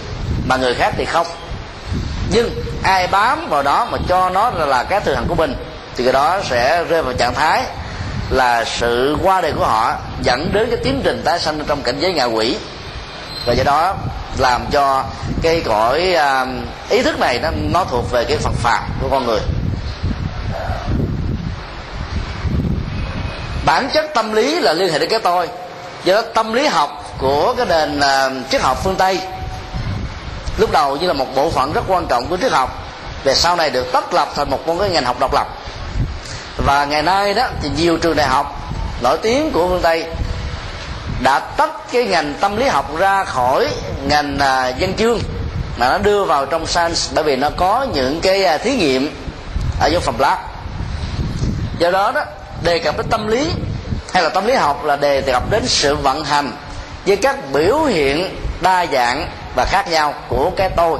mà 0.46 0.56
người 0.56 0.74
khác 0.74 0.94
thì 0.96 1.04
không 1.04 1.26
nhưng 2.30 2.50
ai 2.82 3.06
bám 3.06 3.48
vào 3.48 3.62
đó 3.62 3.86
mà 3.90 3.98
cho 4.08 4.30
nó 4.30 4.50
là 4.50 4.82
cái 4.82 5.00
thừa 5.00 5.14
hằng 5.14 5.26
của 5.28 5.34
mình 5.34 5.54
thì 5.96 6.04
cái 6.04 6.12
đó 6.12 6.40
sẽ 6.44 6.84
rơi 6.84 7.02
vào 7.02 7.12
trạng 7.12 7.34
thái 7.34 7.64
là 8.30 8.64
sự 8.64 9.16
qua 9.22 9.40
đời 9.40 9.52
của 9.52 9.64
họ 9.64 9.94
dẫn 10.22 10.52
đến 10.52 10.70
cái 10.70 10.78
tiến 10.84 11.00
trình 11.04 11.22
tái 11.24 11.38
sanh 11.38 11.64
trong 11.66 11.82
cảnh 11.82 11.96
giới 12.00 12.12
ngạ 12.12 12.24
quỷ. 12.24 12.56
Và 13.46 13.52
do 13.52 13.64
đó 13.64 13.94
làm 14.38 14.66
cho 14.72 15.04
cái 15.42 15.62
cõi 15.64 16.14
à, 16.14 16.46
ý 16.88 17.02
thức 17.02 17.20
này 17.20 17.40
nó, 17.42 17.50
nó 17.72 17.84
thuộc 17.84 18.10
về 18.10 18.24
cái 18.24 18.36
phật 18.38 18.54
phạm 18.54 18.82
của 19.00 19.08
con 19.10 19.26
người. 19.26 19.40
Bản 23.64 23.88
chất 23.94 24.04
tâm 24.14 24.32
lý 24.32 24.60
là 24.60 24.72
liên 24.72 24.92
hệ 24.92 24.98
đến 24.98 25.10
cái 25.10 25.18
tôi. 25.18 25.48
Do 26.04 26.14
đó 26.14 26.22
tâm 26.34 26.52
lý 26.52 26.66
học 26.66 27.14
của 27.18 27.54
cái 27.56 27.66
nền 27.66 28.00
à, 28.00 28.30
triết 28.50 28.62
học 28.62 28.78
phương 28.84 28.96
tây 28.96 29.20
lúc 30.56 30.72
đầu 30.72 30.96
như 30.96 31.06
là 31.06 31.12
một 31.12 31.34
bộ 31.34 31.50
phận 31.50 31.72
rất 31.72 31.84
quan 31.88 32.06
trọng 32.06 32.26
của 32.26 32.36
triết 32.36 32.52
học 32.52 32.84
về 33.24 33.34
sau 33.34 33.56
này 33.56 33.70
được 33.70 33.92
tách 33.92 34.14
lập 34.14 34.28
thành 34.36 34.50
một 34.50 34.66
môn 34.66 34.78
cái 34.78 34.90
ngành 34.90 35.04
học 35.04 35.20
độc 35.20 35.34
lập. 35.34 35.46
Và 36.56 36.84
ngày 36.84 37.02
nay 37.02 37.34
đó 37.34 37.46
thì 37.62 37.70
nhiều 37.76 37.98
trường 37.98 38.16
đại 38.16 38.26
học 38.26 38.60
nổi 39.02 39.18
tiếng 39.22 39.50
của 39.52 39.68
phương 39.68 39.80
tây 39.82 40.04
đã 41.22 41.38
tách 41.38 41.70
cái 41.92 42.04
ngành 42.04 42.34
tâm 42.40 42.56
lý 42.56 42.66
học 42.66 42.96
ra 42.96 43.24
khỏi 43.24 43.68
ngành 44.08 44.38
à, 44.38 44.68
dân 44.68 44.94
chương 44.94 45.20
mà 45.76 45.88
nó 45.88 45.98
đưa 45.98 46.24
vào 46.24 46.46
trong 46.46 46.66
science 46.66 47.00
bởi 47.14 47.24
vì 47.24 47.36
nó 47.36 47.50
có 47.56 47.86
những 47.94 48.20
cái 48.20 48.44
à, 48.44 48.58
thí 48.58 48.76
nghiệm 48.76 49.14
ở 49.80 49.90
trong 49.92 50.02
phòng 50.02 50.20
lab 50.20 50.38
do 51.78 51.90
đó 51.90 52.12
đó 52.14 52.24
đề 52.62 52.78
cập 52.78 52.96
đến 52.96 53.06
tâm 53.10 53.28
lý 53.28 53.50
hay 54.12 54.22
là 54.22 54.28
tâm 54.28 54.46
lý 54.46 54.54
học 54.54 54.84
là 54.84 54.96
đề 54.96 55.20
cập 55.20 55.50
đến 55.50 55.62
sự 55.66 55.96
vận 55.96 56.24
hành 56.24 56.52
với 57.06 57.16
các 57.16 57.52
biểu 57.52 57.78
hiện 57.78 58.36
đa 58.60 58.86
dạng 58.92 59.28
và 59.56 59.64
khác 59.64 59.88
nhau 59.88 60.14
của 60.28 60.50
cái 60.56 60.70
tôi. 60.76 60.98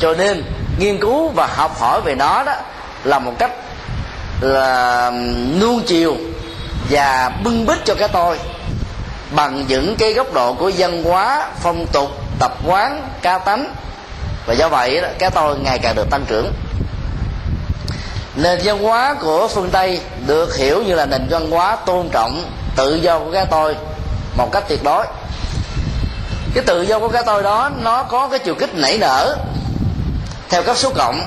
Cho 0.00 0.14
nên, 0.14 0.44
nghiên 0.78 1.00
cứu 1.00 1.28
và 1.28 1.46
học 1.46 1.80
hỏi 1.80 2.00
về 2.00 2.14
nó 2.14 2.44
đó 2.44 2.54
là 3.04 3.18
một 3.18 3.32
cách 3.38 3.50
là 4.40 5.10
nuông 5.60 5.82
chiều 5.86 6.16
và 6.90 7.30
bưng 7.44 7.66
bít 7.66 7.78
cho 7.84 7.94
cái 7.94 8.08
tôi 8.08 8.38
bằng 9.30 9.64
những 9.68 9.96
cái 9.98 10.12
góc 10.12 10.32
độ 10.32 10.52
của 10.52 10.70
văn 10.78 11.04
hóa, 11.04 11.46
phong 11.60 11.86
tục, 11.86 12.10
tập 12.38 12.52
quán, 12.66 13.08
ca 13.22 13.38
tánh. 13.38 13.74
Và 14.46 14.54
do 14.54 14.68
vậy 14.68 15.02
cái 15.18 15.30
tôi 15.30 15.58
ngày 15.58 15.78
càng 15.78 15.94
được 15.94 16.10
tăng 16.10 16.24
trưởng. 16.28 16.52
Nền 18.36 18.60
văn 18.64 18.78
hóa 18.78 19.14
của 19.14 19.48
phương 19.48 19.70
tây 19.70 20.00
được 20.26 20.56
hiểu 20.56 20.82
như 20.82 20.94
là 20.94 21.06
nền 21.06 21.26
văn 21.30 21.50
hóa 21.50 21.76
tôn 21.76 22.08
trọng 22.08 22.44
tự 22.76 22.94
do 22.94 23.18
của 23.18 23.32
cái 23.32 23.46
tôi 23.50 23.76
một 24.36 24.52
cách 24.52 24.64
tuyệt 24.68 24.84
đối 24.84 25.06
cái 26.54 26.64
tự 26.64 26.82
do 26.82 26.98
của 26.98 27.08
cái 27.08 27.22
tôi 27.26 27.42
đó, 27.42 27.70
nó 27.82 28.02
có 28.02 28.28
cái 28.28 28.38
chiều 28.38 28.54
kích 28.54 28.74
nảy 28.74 28.98
nở. 28.98 29.36
Theo 30.48 30.62
cấp 30.62 30.76
số 30.76 30.90
cộng, 30.94 31.20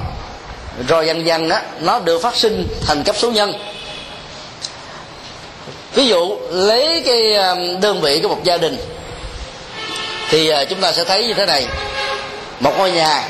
rồi 0.88 1.07
dần 1.07 1.25
dần 1.25 1.49
á, 1.49 1.61
nó 1.80 1.99
được 1.99 2.21
phát 2.21 2.36
sinh 2.36 2.67
thành 2.88 3.03
cấp 3.03 3.15
số 3.17 3.32
nhân. 3.32 3.53
Ví 5.93 6.07
dụ, 6.07 6.38
lấy 6.51 7.03
cái 7.05 7.36
um, 7.36 7.82
đơn 7.82 8.01
vị 8.01 8.19
của 8.23 8.28
một 8.28 8.43
gia 8.43 8.57
đình, 8.57 8.78
thì 10.30 10.49
à, 10.49 10.65
chúng 10.65 10.82
ta 10.82 10.91
sẽ 10.91 11.03
thấy 11.03 11.28
như 11.28 11.34
thế 11.34 11.45
này. 11.45 11.67
Một 12.59 12.73
ngôi 12.78 12.91
nhà, 12.91 13.23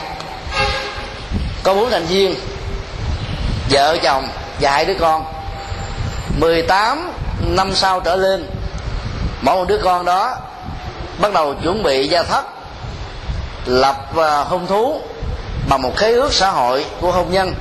có 1.63 1.73
bốn 1.73 1.89
thành 1.89 2.05
viên, 2.05 2.35
vợ 3.69 3.97
chồng 4.03 4.27
và 4.61 4.71
hai 4.71 4.85
đứa 4.85 4.95
con. 4.99 5.25
18 6.39 7.11
năm 7.41 7.75
sau 7.75 7.99
trở 7.99 8.15
lên, 8.15 8.49
mỗi 9.41 9.55
một 9.55 9.65
đứa 9.67 9.79
con 9.83 10.05
đó 10.05 10.37
bắt 11.20 11.34
đầu 11.34 11.53
chuẩn 11.63 11.84
bị 11.84 12.07
gia 12.07 12.24
thất, 12.24 12.45
lập 13.65 14.18
à, 14.18 14.38
hôn 14.38 14.68
thú 14.68 15.01
bằng 15.70 15.82
một 15.82 15.97
khế 15.97 16.11
ước 16.11 16.34
xã 16.34 16.49
hội 16.49 16.86
của 17.01 17.11
hôn 17.11 17.32
nhân. 17.32 17.53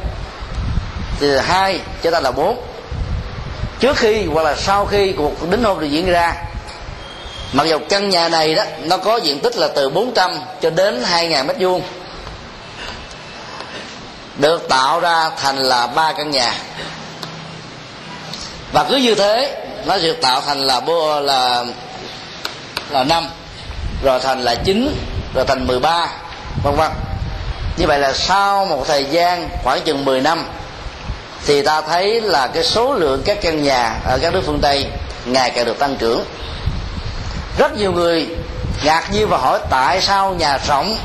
Thì 1.20 1.28
hai 1.46 1.80
cho 2.02 2.10
ta 2.10 2.20
là 2.20 2.30
bốn. 2.30 2.62
Trước 3.80 3.96
khi 3.96 4.26
hoặc 4.32 4.42
là 4.42 4.54
sau 4.56 4.86
khi 4.86 5.12
cuộc 5.12 5.50
đính 5.50 5.64
hôn 5.64 5.80
được 5.80 5.86
diễn 5.86 6.06
ra, 6.06 6.34
mặc 7.52 7.66
dù 7.66 7.78
căn 7.88 8.10
nhà 8.10 8.28
này 8.28 8.54
đó, 8.54 8.64
nó 8.82 8.96
có 8.96 9.16
diện 9.16 9.40
tích 9.40 9.56
là 9.56 9.68
từ 9.68 9.88
400 9.88 10.38
cho 10.60 10.70
đến 10.70 11.02
2.000 11.02 11.46
mét 11.46 11.56
vuông, 11.58 11.82
được 14.36 14.68
tạo 14.68 15.00
ra 15.00 15.30
thành 15.36 15.56
là 15.56 15.86
ba 15.86 16.12
căn 16.12 16.30
nhà. 16.30 16.52
Và 18.72 18.84
cứ 18.88 18.96
như 18.96 19.14
thế, 19.14 19.64
nó 19.86 19.98
được 19.98 20.16
tạo 20.22 20.40
thành 20.40 20.60
là 20.60 20.80
bô, 20.80 21.20
là 21.20 21.64
là 22.90 23.04
năm 23.04 23.28
rồi 24.02 24.20
thành 24.20 24.42
là 24.42 24.54
chín, 24.54 24.96
rồi 25.34 25.44
thành 25.48 25.66
13 25.66 26.08
vân 26.62 26.74
vân. 26.76 26.90
Như 27.76 27.86
vậy 27.86 27.98
là 27.98 28.12
sau 28.12 28.64
một 28.64 28.84
thời 28.86 29.04
gian 29.04 29.48
khoảng 29.64 29.80
chừng 29.80 30.04
10 30.04 30.20
năm, 30.20 30.46
thì 31.46 31.62
ta 31.62 31.80
thấy 31.80 32.20
là 32.20 32.46
cái 32.46 32.64
số 32.64 32.94
lượng 32.94 33.22
các 33.24 33.38
căn 33.42 33.62
nhà 33.62 33.94
ở 34.04 34.18
các 34.22 34.32
nước 34.32 34.42
phương 34.46 34.60
tây 34.62 34.86
ngày 35.24 35.50
càng 35.50 35.64
được 35.64 35.78
tăng 35.78 35.96
trưởng. 35.96 36.24
Rất 37.58 37.76
nhiều 37.76 37.92
người 37.92 38.26
ngạc 38.84 39.12
nhiên 39.12 39.28
và 39.28 39.36
hỏi 39.36 39.58
tại 39.70 40.00
sao 40.00 40.34
nhà 40.34 40.58
rộng, 40.68 40.96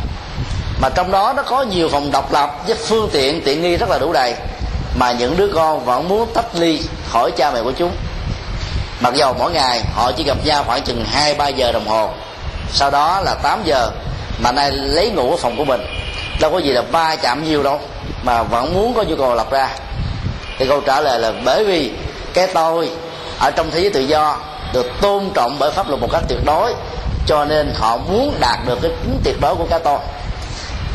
mà 0.82 0.90
trong 0.96 1.12
đó 1.12 1.34
nó 1.38 1.44
có 1.44 1.62
nhiều 1.62 1.90
phòng 1.90 2.12
độc 2.12 2.34
lập 2.34 2.56
với 2.68 2.76
phương 2.76 3.10
tiện 3.14 3.42
tiện 3.46 3.62
nghi 3.62 3.78
rất 3.78 3.90
là 3.90 4.00
đủ 4.00 4.14
đầy, 4.14 4.36
mà 4.96 5.12
những 5.12 5.38
đứa 5.38 5.48
con 5.54 5.86
vẫn 5.86 6.08
muốn 6.08 6.34
tách 6.34 6.56
ly 6.56 6.82
khỏi 7.12 7.32
cha 7.32 7.52
mẹ 7.52 7.62
của 7.64 7.72
chúng. 7.72 7.92
Mặc 9.00 9.14
dầu 9.16 9.36
mỗi 9.40 9.52
ngày 9.52 9.82
họ 9.96 10.12
chỉ 10.12 10.24
gặp 10.24 10.38
nhau 10.46 10.64
khoảng 10.68 10.82
chừng 10.82 11.06
hai 11.06 11.34
ba 11.34 11.48
giờ 11.48 11.72
đồng 11.72 11.88
hồ 11.88 12.10
sau 12.74 12.92
đó 12.92 13.22
là 13.26 13.36
8 13.44 13.64
giờ 13.66 13.92
mà 14.40 14.52
nay 14.52 14.72
lấy 14.72 15.10
ngủ 15.10 15.32
ở 15.32 15.38
phòng 15.38 15.58
của 15.58 15.66
mình. 15.66 15.82
Đâu 16.40 16.52
có 16.52 16.58
gì 16.58 16.72
là 16.72 16.82
ba 16.92 17.16
chạm 17.16 17.44
nhiều 17.44 17.64
đâu, 17.64 17.80
mà 18.24 18.44
vẫn 18.44 18.74
muốn 18.74 18.94
có 18.94 19.04
nhu 19.04 19.16
cầu 19.16 19.36
lập 19.36 19.52
ra. 19.52 19.70
Thì 20.58 20.66
câu 20.68 20.82
trả 20.82 21.02
lời 21.02 21.20
là 21.20 21.32
bởi 21.46 21.66
vì 21.66 21.92
cái 22.34 22.48
tôi 22.48 22.90
ở 23.40 23.52
trong 23.52 23.72
thế 23.72 23.80
giới 23.80 23.90
tự 23.90 24.02
do 24.02 24.38
được 24.74 24.88
tôn 25.02 25.30
trọng 25.34 25.60
bởi 25.60 25.72
pháp 25.72 25.90
luật 25.90 26.02
một 26.02 26.10
cách 26.12 26.24
tuyệt 26.28 26.40
đối, 26.46 26.74
cho 27.28 27.46
nên 27.46 27.74
họ 27.76 27.98
muốn 27.98 28.38
đạt 28.40 28.60
được 28.68 28.80
cái 28.82 28.92
tính 28.92 29.22
tuyệt 29.24 29.36
đối 29.42 29.56
của 29.56 29.68
cái 29.70 29.80
tôi. 29.84 30.00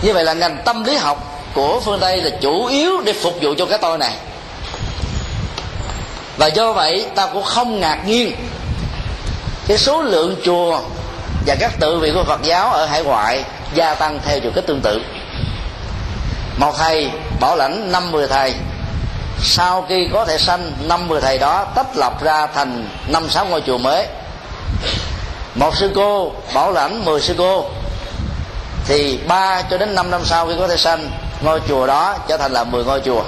Như 0.02 0.12
vậy 0.12 0.24
là 0.24 0.32
ngành 0.32 0.62
tâm 0.64 0.84
lý 0.84 0.96
học 0.96 1.42
của 1.54 1.80
phương 1.80 2.00
tây 2.00 2.16
là 2.16 2.30
chủ 2.40 2.66
yếu 2.66 3.00
để 3.04 3.12
phục 3.12 3.34
vụ 3.42 3.54
cho 3.58 3.66
cái 3.66 3.78
tôi 3.78 3.98
này. 3.98 4.12
Và 6.36 6.46
do 6.46 6.72
vậy 6.72 7.06
ta 7.14 7.26
cũng 7.26 7.42
không 7.42 7.80
ngạc 7.80 8.06
nhiên 8.06 8.32
cái 9.68 9.78
số 9.78 10.02
lượng 10.02 10.36
chùa 10.44 10.80
và 11.46 11.54
các 11.60 11.72
tự 11.80 11.98
viện 11.98 12.14
của 12.14 12.24
Phật 12.24 12.42
giáo 12.42 12.70
ở 12.70 12.86
hải 12.86 13.02
ngoại 13.02 13.44
gia 13.74 13.94
tăng 13.94 14.18
theo 14.24 14.40
chiều 14.40 14.50
kích 14.54 14.66
tương 14.66 14.80
tự. 14.80 15.00
Một 16.56 16.74
thầy 16.78 17.10
bảo 17.40 17.56
lãnh 17.56 17.92
năm 17.92 18.12
mười 18.12 18.28
thầy. 18.28 18.54
Sau 19.42 19.84
khi 19.88 20.08
có 20.12 20.24
thể 20.24 20.38
sanh 20.38 20.72
năm 20.80 21.08
mười 21.08 21.20
thầy 21.20 21.38
đó 21.38 21.64
tách 21.74 21.96
lập 21.96 22.22
ra 22.22 22.46
thành 22.46 22.88
năm 23.08 23.30
sáu 23.30 23.46
ngôi 23.46 23.62
chùa 23.66 23.78
mới. 23.78 24.06
Một 25.54 25.76
sư 25.76 25.92
cô 25.94 26.32
bảo 26.54 26.72
lãnh 26.72 27.04
mười 27.04 27.20
sư 27.20 27.34
cô. 27.38 27.64
Thì 28.86 29.18
ba 29.28 29.62
cho 29.62 29.78
đến 29.78 29.94
năm 29.94 30.10
năm 30.10 30.20
sau 30.24 30.46
khi 30.46 30.52
có 30.58 30.68
thể 30.68 30.76
sanh 30.76 31.10
ngôi 31.40 31.60
chùa 31.68 31.86
đó 31.86 32.16
trở 32.28 32.36
thành 32.36 32.52
là 32.52 32.64
mười 32.64 32.84
ngôi 32.84 33.00
chùa. 33.00 33.22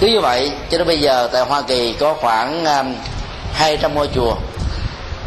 Cứ 0.00 0.06
như 0.06 0.20
vậy 0.20 0.52
cho 0.70 0.78
đến 0.78 0.86
bây 0.86 1.00
giờ 1.00 1.28
tại 1.32 1.42
hoa 1.42 1.62
kỳ 1.62 1.92
có 1.92 2.14
khoảng 2.20 2.64
um, 2.64 2.94
hai 3.52 3.76
trăm 3.76 3.94
ngôi 3.94 4.08
chùa 4.14 4.34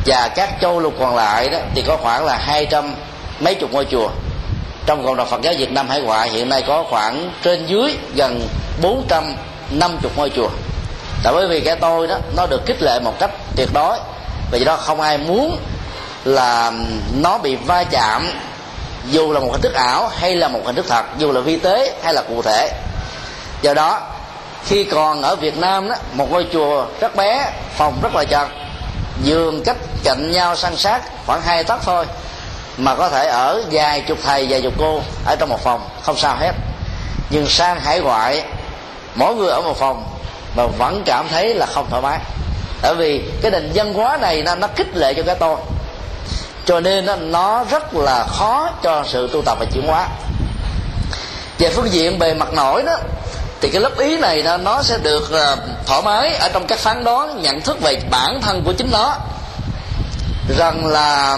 và 0.06 0.30
các 0.36 0.50
châu 0.62 0.80
lục 0.80 0.94
còn 1.00 1.16
lại 1.16 1.50
đó 1.50 1.58
thì 1.76 1.82
có 1.88 1.98
khoảng 1.98 2.26
là 2.26 2.38
hai 2.38 2.66
trăm 2.66 2.96
mấy 3.40 3.56
chục 3.56 3.72
ngôi 3.72 3.86
chùa. 3.92 4.10
Trong 4.86 5.06
cộng 5.06 5.16
đồng 5.16 5.30
Phật 5.30 5.42
giáo 5.42 5.54
Việt 5.58 5.72
Nam 5.72 5.90
hải 5.90 6.02
ngoại 6.02 6.30
hiện 6.30 6.50
nay 6.50 6.64
có 6.68 6.84
khoảng 6.90 7.32
trên 7.44 7.66
dưới 7.66 7.98
gần 8.16 8.48
450 8.82 10.12
ngôi 10.16 10.30
chùa. 10.36 10.50
Tại 11.24 11.34
bởi 11.34 11.48
vì 11.48 11.62
cái 11.62 11.76
tôi 11.76 12.08
đó, 12.08 12.18
nó 12.36 12.46
được 12.46 12.66
kích 12.66 12.82
lệ 12.82 13.00
một 13.00 13.20
cách 13.20 13.32
tuyệt 13.56 13.70
đối. 13.74 13.98
Và 14.52 14.58
do 14.58 14.66
đó 14.66 14.76
không 14.76 15.02
ai 15.02 15.18
muốn 15.18 15.58
là 16.26 16.72
nó 17.14 17.38
bị 17.38 17.56
va 17.56 17.84
chạm, 17.84 18.30
dù 19.10 19.34
là 19.34 19.40
một 19.40 19.50
hình 19.52 19.62
thức 19.62 19.74
ảo 19.74 20.08
hay 20.08 20.36
là 20.36 20.48
một 20.48 20.62
hình 20.66 20.76
thức 20.76 20.86
thật, 20.90 21.06
dù 21.18 21.32
là 21.32 21.42
vi 21.42 21.58
tế 21.58 21.94
hay 22.04 22.14
là 22.14 22.22
cụ 22.22 22.42
thể. 22.42 22.72
Do 23.62 23.74
đó, 23.74 24.02
khi 24.66 24.84
còn 24.84 25.22
ở 25.22 25.36
Việt 25.36 25.58
Nam 25.58 25.90
đó, 25.90 25.96
một 26.14 26.32
ngôi 26.32 26.46
chùa 26.54 26.86
rất 27.00 27.16
bé, 27.16 27.52
phòng 27.78 28.00
rất 28.04 28.16
là 28.16 28.24
chật 28.24 28.48
giường 29.24 29.64
cách 29.66 29.78
cạnh 30.04 30.32
nhau 30.32 30.56
san 30.56 30.76
sát 30.76 31.02
khoảng 31.26 31.42
hai 31.42 31.64
tấc 31.64 31.80
thôi 31.84 32.06
mà 32.78 32.96
có 32.96 33.10
thể 33.10 33.28
ở 33.28 33.64
vài 33.72 34.02
chục 34.02 34.18
thầy 34.24 34.48
vài 34.50 34.62
chục 34.62 34.74
cô 34.78 35.02
ở 35.26 35.36
trong 35.36 35.50
một 35.50 35.64
phòng 35.64 35.90
không 36.02 36.18
sao 36.18 36.36
hết. 36.40 36.52
Nhưng 37.30 37.48
sang 37.48 37.80
hải 37.80 38.00
ngoại 38.00 38.44
mỗi 39.16 39.36
người 39.36 39.50
ở 39.50 39.62
một 39.62 39.78
phòng 39.78 40.04
mà 40.56 40.66
vẫn 40.78 41.04
cảm 41.06 41.28
thấy 41.30 41.54
là 41.54 41.66
không 41.66 41.88
thoải 41.90 42.02
mái. 42.02 42.20
Tại 42.82 42.96
vì 42.96 43.24
cái 43.42 43.52
nền 43.52 43.72
văn 43.74 43.94
hóa 43.94 44.18
này 44.18 44.42
nó, 44.42 44.56
nó 44.56 44.68
khích 44.76 44.98
lệ 44.98 45.14
cho 45.14 45.24
cái 45.24 45.36
tôi. 45.36 45.56
Cho 46.66 46.80
nên 46.80 47.06
nó, 47.06 47.16
nó 47.16 47.64
rất 47.64 47.96
là 47.96 48.26
khó 48.28 48.72
cho 48.84 49.04
sự 49.08 49.30
tu 49.34 49.42
tập 49.42 49.58
và 49.60 49.66
chuyển 49.74 49.88
hóa. 49.88 50.08
Về 51.60 51.70
phương 51.70 51.92
diện 51.92 52.20
bề 52.20 52.34
mặt 52.34 52.54
nổi 52.54 52.84
đó 52.84 52.98
thì 53.62 53.70
cái 53.70 53.82
lớp 53.82 53.98
ý 53.98 54.18
này 54.18 54.42
nó, 54.44 54.58
nó 54.58 54.82
sẽ 54.82 54.98
được 54.98 55.24
uh, 55.24 55.60
thoải 55.86 56.02
mái 56.02 56.36
ở 56.36 56.50
trong 56.54 56.68
các 56.68 56.80
phán 56.80 57.04
đoán 57.04 57.42
nhận 57.42 57.62
thức 57.62 57.82
về 57.82 58.02
bản 58.12 58.42
thân 58.42 58.64
của 58.66 58.74
chính 58.74 58.92
nó. 58.92 59.16
Rằng 60.58 60.86
là 60.86 61.38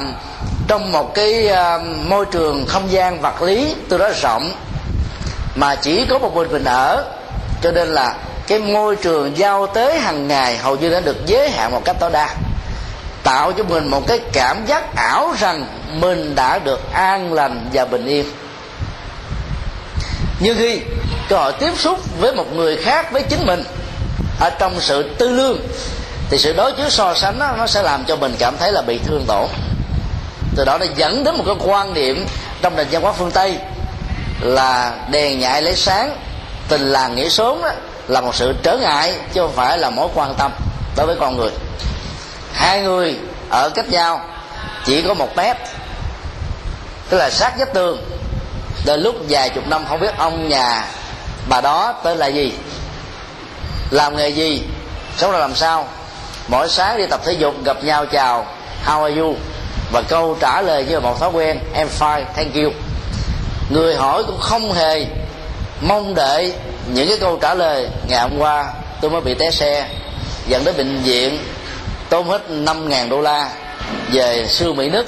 trong 0.67 0.91
một 0.91 1.13
cái 1.15 1.49
uh, 1.51 1.81
môi 2.07 2.25
trường 2.25 2.65
không 2.67 2.91
gian 2.91 3.21
vật 3.21 3.41
lý 3.41 3.75
tôi 3.89 3.99
nói 3.99 4.13
rộng 4.21 4.51
mà 5.55 5.75
chỉ 5.75 6.05
có 6.05 6.19
một 6.19 6.35
mình 6.35 6.51
mình 6.51 6.63
ở 6.63 7.03
cho 7.61 7.71
nên 7.71 7.87
là 7.87 8.15
cái 8.47 8.59
môi 8.59 8.95
trường 8.95 9.37
giao 9.37 9.67
tế 9.67 9.99
hàng 9.99 10.27
ngày 10.27 10.57
hầu 10.57 10.75
như 10.75 10.89
đã 10.89 10.99
được 10.99 11.25
giới 11.25 11.49
hạn 11.49 11.71
một 11.71 11.81
cách 11.85 11.95
tối 11.99 12.09
đa. 12.11 12.35
Tạo 13.23 13.51
cho 13.51 13.63
mình 13.63 13.87
một 13.87 14.07
cái 14.07 14.19
cảm 14.33 14.65
giác 14.65 14.95
ảo 14.95 15.33
rằng 15.39 15.65
mình 15.99 16.35
đã 16.35 16.59
được 16.59 16.93
an 16.93 17.33
lành 17.33 17.69
và 17.73 17.85
bình 17.85 18.05
yên 18.05 18.25
nhưng 20.41 20.57
khi 20.57 20.81
cơ 21.29 21.35
họ 21.35 21.51
tiếp 21.51 21.71
xúc 21.77 21.99
với 22.19 22.33
một 22.33 22.55
người 22.55 22.77
khác 22.77 23.11
với 23.11 23.23
chính 23.23 23.45
mình 23.45 23.63
ở 24.39 24.49
trong 24.49 24.81
sự 24.81 25.03
tư 25.17 25.29
lương 25.29 25.57
thì 26.29 26.37
sự 26.37 26.53
đối 26.53 26.71
chiếu 26.71 26.89
so 26.89 27.13
sánh 27.13 27.39
đó, 27.39 27.53
nó 27.57 27.67
sẽ 27.67 27.83
làm 27.83 28.05
cho 28.05 28.15
mình 28.15 28.35
cảm 28.39 28.57
thấy 28.57 28.71
là 28.71 28.81
bị 28.81 28.99
thương 29.05 29.25
tổn. 29.27 29.47
Từ 30.55 30.65
đó 30.65 30.77
nó 30.77 30.85
dẫn 30.95 31.23
đến 31.23 31.37
một 31.37 31.43
cái 31.45 31.55
quan 31.59 31.93
niệm 31.93 32.25
trong 32.61 32.75
nền 32.75 32.87
văn 32.91 33.01
hóa 33.01 33.11
phương 33.11 33.31
tây 33.31 33.57
là 34.41 34.93
đèn 35.11 35.39
nhại 35.39 35.61
lấy 35.61 35.75
sáng 35.75 36.17
tình 36.67 36.81
làng 36.81 37.15
nghĩa 37.15 37.29
sớm 37.29 37.61
đó, 37.61 37.69
là 38.07 38.21
một 38.21 38.35
sự 38.35 38.53
trở 38.63 38.77
ngại 38.77 39.13
chứ 39.33 39.41
không 39.41 39.53
phải 39.55 39.77
là 39.77 39.89
mối 39.89 40.07
quan 40.13 40.33
tâm 40.37 40.51
đối 40.97 41.07
với 41.07 41.15
con 41.19 41.37
người. 41.37 41.51
Hai 42.53 42.81
người 42.81 43.17
ở 43.49 43.69
cách 43.69 43.89
nhau 43.89 44.21
chỉ 44.85 45.01
có 45.01 45.13
một 45.13 45.37
mét 45.37 45.57
tức 47.09 47.17
là 47.17 47.29
sát 47.29 47.53
vách 47.59 47.73
tường 47.73 48.20
đến 48.85 49.01
lúc 49.01 49.15
vài 49.29 49.49
chục 49.49 49.67
năm 49.67 49.85
không 49.89 49.99
biết 49.99 50.17
ông 50.17 50.49
nhà 50.49 50.85
bà 51.49 51.61
đó 51.61 51.93
tên 52.03 52.17
là 52.17 52.27
gì, 52.27 52.53
làm 53.91 54.17
nghề 54.17 54.29
gì, 54.29 54.63
sống 55.17 55.31
ra 55.31 55.39
làm 55.39 55.55
sao, 55.55 55.87
mỗi 56.47 56.69
sáng 56.69 56.97
đi 56.97 57.05
tập 57.07 57.21
thể 57.25 57.33
dục, 57.33 57.63
gặp 57.63 57.83
nhau 57.83 58.05
chào, 58.05 58.45
how 58.85 59.03
are 59.03 59.21
you, 59.21 59.35
và 59.91 60.01
câu 60.01 60.37
trả 60.39 60.61
lời 60.61 60.85
như 60.89 60.93
là 60.93 60.99
một 60.99 61.19
thói 61.19 61.29
quen, 61.29 61.59
em 61.73 61.87
fine, 61.99 62.23
thank 62.35 62.55
you. 62.55 62.71
Người 63.69 63.95
hỏi 63.95 64.23
cũng 64.23 64.39
không 64.39 64.73
hề 64.73 65.05
mong 65.81 66.15
đợi 66.15 66.53
những 66.93 67.07
cái 67.07 67.17
câu 67.17 67.37
trả 67.41 67.53
lời, 67.53 67.87
ngày 68.07 68.21
hôm 68.21 68.37
qua 68.37 68.65
tôi 69.01 69.11
mới 69.11 69.21
bị 69.21 69.33
té 69.33 69.51
xe, 69.51 69.87
dẫn 70.47 70.63
đến 70.63 70.77
bệnh 70.77 71.01
viện, 71.03 71.37
tốn 72.09 72.29
hết 72.29 72.49
năm 72.49 72.89
ngàn 72.89 73.09
đô 73.09 73.21
la, 73.21 73.49
về 74.11 74.47
siêu 74.47 74.73
mỹ 74.73 74.89
nứt 74.89 75.05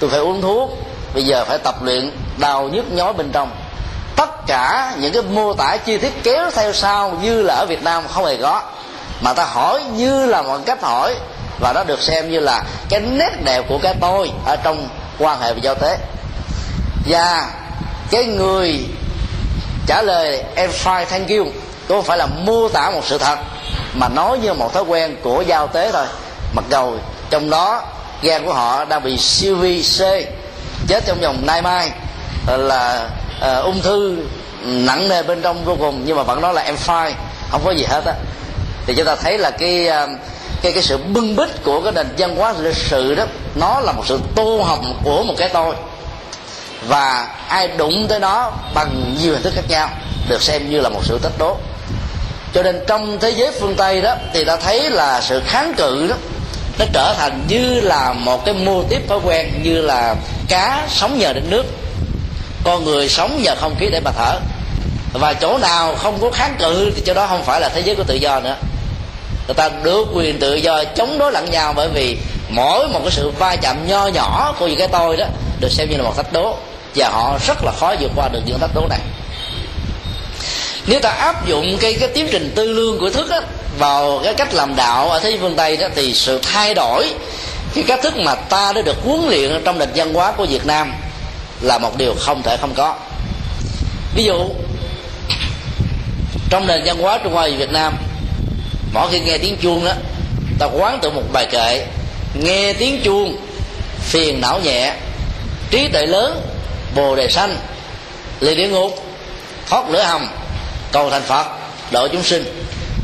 tôi 0.00 0.10
phải 0.10 0.20
uống 0.20 0.42
thuốc, 0.42 0.70
bây 1.14 1.24
giờ 1.24 1.44
phải 1.44 1.58
tập 1.58 1.82
luyện 1.82 2.10
đau 2.40 2.68
nhức 2.68 2.92
nhói 2.92 3.12
bên 3.12 3.32
trong. 3.32 3.50
Tất 4.16 4.46
cả 4.46 4.94
những 4.98 5.12
cái 5.12 5.22
mô 5.22 5.54
tả 5.54 5.76
chi 5.76 5.98
tiết 5.98 6.12
kéo 6.22 6.50
theo 6.50 6.72
sau 6.72 7.18
như 7.22 7.42
là 7.42 7.54
ở 7.54 7.66
việt 7.66 7.82
nam 7.82 8.04
không 8.08 8.24
hề 8.24 8.36
có. 8.36 8.62
Mà 9.20 9.32
ta 9.32 9.44
hỏi 9.44 9.82
như 9.84 10.26
là 10.26 10.42
một 10.42 10.58
cách 10.66 10.82
hỏi, 10.82 11.14
và 11.60 11.72
nó 11.72 11.84
được 11.84 12.02
xem 12.02 12.30
như 12.30 12.40
là 12.40 12.62
cái 12.88 13.00
nét 13.00 13.30
đẹp 13.44 13.64
của 13.68 13.78
cái 13.82 13.94
tôi 14.00 14.30
ở 14.46 14.56
trong 14.56 14.88
quan 15.18 15.40
hệ 15.40 15.52
và 15.52 15.58
giao 15.62 15.74
tế. 15.74 15.98
Và 17.06 17.46
cái 18.10 18.24
người 18.24 18.84
trả 19.86 20.02
lời, 20.02 20.42
em 20.54 20.70
fine, 20.84 21.04
thank 21.04 21.28
you. 21.28 21.44
Cũng 21.88 21.98
không 21.98 22.04
phải 22.04 22.18
là 22.18 22.26
mô 22.26 22.68
tả 22.68 22.90
một 22.90 23.02
sự 23.04 23.18
thật, 23.18 23.38
mà 23.94 24.08
nói 24.08 24.38
như 24.38 24.54
một 24.54 24.74
thói 24.74 24.82
quen 24.82 25.16
của 25.22 25.42
giao 25.46 25.66
tế 25.66 25.92
thôi. 25.92 26.06
Mặc 26.54 26.64
dầu 26.70 26.96
trong 27.30 27.50
đó 27.50 27.82
gan 28.22 28.46
của 28.46 28.52
họ 28.52 28.84
đang 28.84 29.02
bị 29.02 29.16
siêu 29.16 29.56
vi 29.56 29.82
c, 29.82 30.00
chết 30.88 31.04
trong 31.06 31.20
vòng 31.20 31.46
nay 31.46 31.62
mai 31.62 31.90
là 32.46 33.08
uh, 33.38 33.64
ung 33.64 33.80
thư 33.80 34.16
nặng 34.62 35.08
nề 35.08 35.22
bên 35.22 35.42
trong 35.42 35.64
vô 35.64 35.76
cùng 35.80 36.02
nhưng 36.04 36.16
mà 36.16 36.22
vẫn 36.22 36.40
nói 36.40 36.54
là 36.54 36.62
em 36.62 36.74
fine 36.86 37.12
không 37.50 37.62
có 37.64 37.70
gì 37.70 37.84
hết 37.84 38.04
á. 38.04 38.14
Thì 38.86 38.94
chúng 38.96 39.06
ta 39.06 39.16
thấy 39.16 39.38
là 39.38 39.50
cái 39.50 39.86
ờ, 39.86 40.08
cái 40.62 40.72
cái 40.72 40.82
sự 40.82 40.98
bưng 40.98 41.36
bít 41.36 41.48
của 41.64 41.80
cái 41.80 41.92
nền 41.92 42.06
văn 42.18 42.36
hóa 42.36 42.54
lịch 42.60 42.76
sử 42.76 43.14
đó 43.14 43.24
nó 43.54 43.80
là 43.80 43.92
một 43.92 44.02
sự 44.06 44.20
tô 44.34 44.62
hồng 44.62 45.00
của 45.04 45.22
một 45.22 45.34
cái 45.36 45.48
tôi. 45.48 45.74
Và 46.88 47.28
ai 47.48 47.68
đụng 47.68 48.06
tới 48.08 48.20
nó 48.20 48.52
bằng 48.74 49.14
nhiều 49.22 49.32
hình 49.32 49.42
thức 49.42 49.52
khác 49.56 49.64
nhau 49.68 49.88
được 50.28 50.42
xem 50.42 50.70
như 50.70 50.80
là 50.80 50.88
một 50.88 51.00
sự 51.04 51.18
tích 51.22 51.38
đố. 51.38 51.56
Cho 52.54 52.62
nên 52.62 52.84
trong 52.86 53.18
thế 53.20 53.30
giới 53.30 53.52
phương 53.60 53.74
tây 53.74 54.00
đó 54.00 54.14
thì 54.32 54.44
ta 54.44 54.56
thấy 54.56 54.90
là 54.90 55.20
sự 55.20 55.42
kháng 55.46 55.74
cự 55.76 56.06
đó 56.06 56.16
nó 56.78 56.84
trở 56.92 57.14
thành 57.18 57.44
như 57.48 57.80
là 57.80 58.12
một 58.12 58.44
cái 58.44 58.54
mô 58.54 58.82
tiếp 58.82 59.08
thói 59.08 59.18
quen 59.24 59.62
như 59.62 59.80
là 59.80 60.16
cá 60.48 60.86
sống 60.88 61.18
nhờ 61.18 61.32
đến 61.32 61.44
nước 61.50 61.64
con 62.64 62.84
người 62.84 63.08
sống 63.08 63.42
nhờ 63.42 63.54
không 63.60 63.74
khí 63.80 63.88
để 63.92 64.00
mà 64.04 64.10
thở. 64.10 64.38
Và 65.12 65.34
chỗ 65.34 65.58
nào 65.58 65.94
không 65.94 66.18
có 66.20 66.30
kháng 66.30 66.56
cự 66.58 66.92
thì 66.96 67.02
chỗ 67.06 67.14
đó 67.14 67.26
không 67.26 67.44
phải 67.44 67.60
là 67.60 67.68
thế 67.68 67.80
giới 67.80 67.96
của 67.96 68.04
tự 68.04 68.14
do 68.14 68.40
nữa. 68.40 68.56
Người 69.46 69.54
ta 69.54 69.68
được 69.82 70.04
quyền 70.14 70.38
tự 70.38 70.54
do 70.54 70.84
chống 70.84 71.18
đối 71.18 71.32
lẫn 71.32 71.50
nhau 71.50 71.72
bởi 71.76 71.88
vì 71.88 72.16
mỗi 72.48 72.88
một 72.88 73.00
cái 73.02 73.10
sự 73.10 73.30
va 73.38 73.56
chạm 73.56 73.88
nho 73.88 74.06
nhỏ 74.06 74.54
của 74.58 74.66
những 74.66 74.78
cái 74.78 74.88
tôi 74.88 75.16
đó 75.16 75.26
được 75.60 75.72
xem 75.72 75.90
như 75.90 75.96
là 75.96 76.02
một 76.02 76.16
thách 76.16 76.32
đố. 76.32 76.56
Và 76.94 77.08
họ 77.08 77.38
rất 77.46 77.64
là 77.64 77.72
khó 77.80 77.94
vượt 78.00 78.10
qua 78.16 78.28
được 78.28 78.40
những 78.46 78.58
thách 78.58 78.74
đố 78.74 78.86
này. 78.88 79.00
Nếu 80.86 81.00
ta 81.00 81.10
áp 81.10 81.46
dụng 81.46 81.76
cái 81.80 81.94
cái 82.00 82.08
tiến 82.08 82.28
trình 82.30 82.52
tư 82.54 82.72
lương 82.72 82.98
của 82.98 83.10
thức 83.10 83.30
á, 83.30 83.40
vào 83.78 84.20
cái 84.24 84.34
cách 84.34 84.54
làm 84.54 84.76
đạo 84.76 85.10
ở 85.10 85.18
thế 85.18 85.30
giới 85.30 85.38
phương 85.40 85.56
tây 85.56 85.76
đó 85.76 85.88
thì 85.94 86.14
sự 86.14 86.40
thay 86.42 86.74
đổi 86.74 87.10
cái 87.74 87.84
cách 87.86 88.00
thức 88.02 88.16
mà 88.16 88.34
ta 88.34 88.72
đã 88.72 88.82
được 88.82 88.96
huấn 89.04 89.28
luyện 89.28 89.62
trong 89.64 89.78
nền 89.78 89.88
văn 89.94 90.14
hóa 90.14 90.32
của 90.32 90.46
việt 90.46 90.66
nam 90.66 90.94
là 91.60 91.78
một 91.78 91.96
điều 91.96 92.14
không 92.14 92.42
thể 92.42 92.56
không 92.60 92.74
có. 92.74 92.94
Ví 94.14 94.24
dụ, 94.24 94.48
trong 96.50 96.66
nền 96.66 96.82
văn 96.84 96.98
hóa 96.98 97.18
trung 97.24 97.32
hoa 97.32 97.48
và 97.50 97.56
việt 97.56 97.70
nam, 97.70 97.96
mỗi 98.92 99.08
khi 99.10 99.20
nghe 99.20 99.38
tiếng 99.38 99.56
chuông 99.56 99.84
đó 99.84 99.92
ta 100.58 100.66
quán 100.66 100.98
tự 101.02 101.10
một 101.10 101.22
bài 101.32 101.46
kệ, 101.50 101.86
nghe 102.34 102.72
tiếng 102.72 103.00
chuông, 103.04 103.36
phiền 104.00 104.40
não 104.40 104.60
nhẹ, 104.60 104.94
trí 105.70 105.88
tuệ 105.88 106.06
lớn, 106.06 106.40
bồ 106.94 107.16
đề 107.16 107.28
sanh 107.28 107.56
lìa 108.40 108.54
địa 108.54 108.68
ngục, 108.68 109.04
thoát 109.68 109.90
lửa 109.90 110.02
hầm, 110.02 110.28
cầu 110.92 111.10
thành 111.10 111.22
phật, 111.22 111.46
độ 111.90 112.08
chúng 112.08 112.22
sinh. 112.22 112.44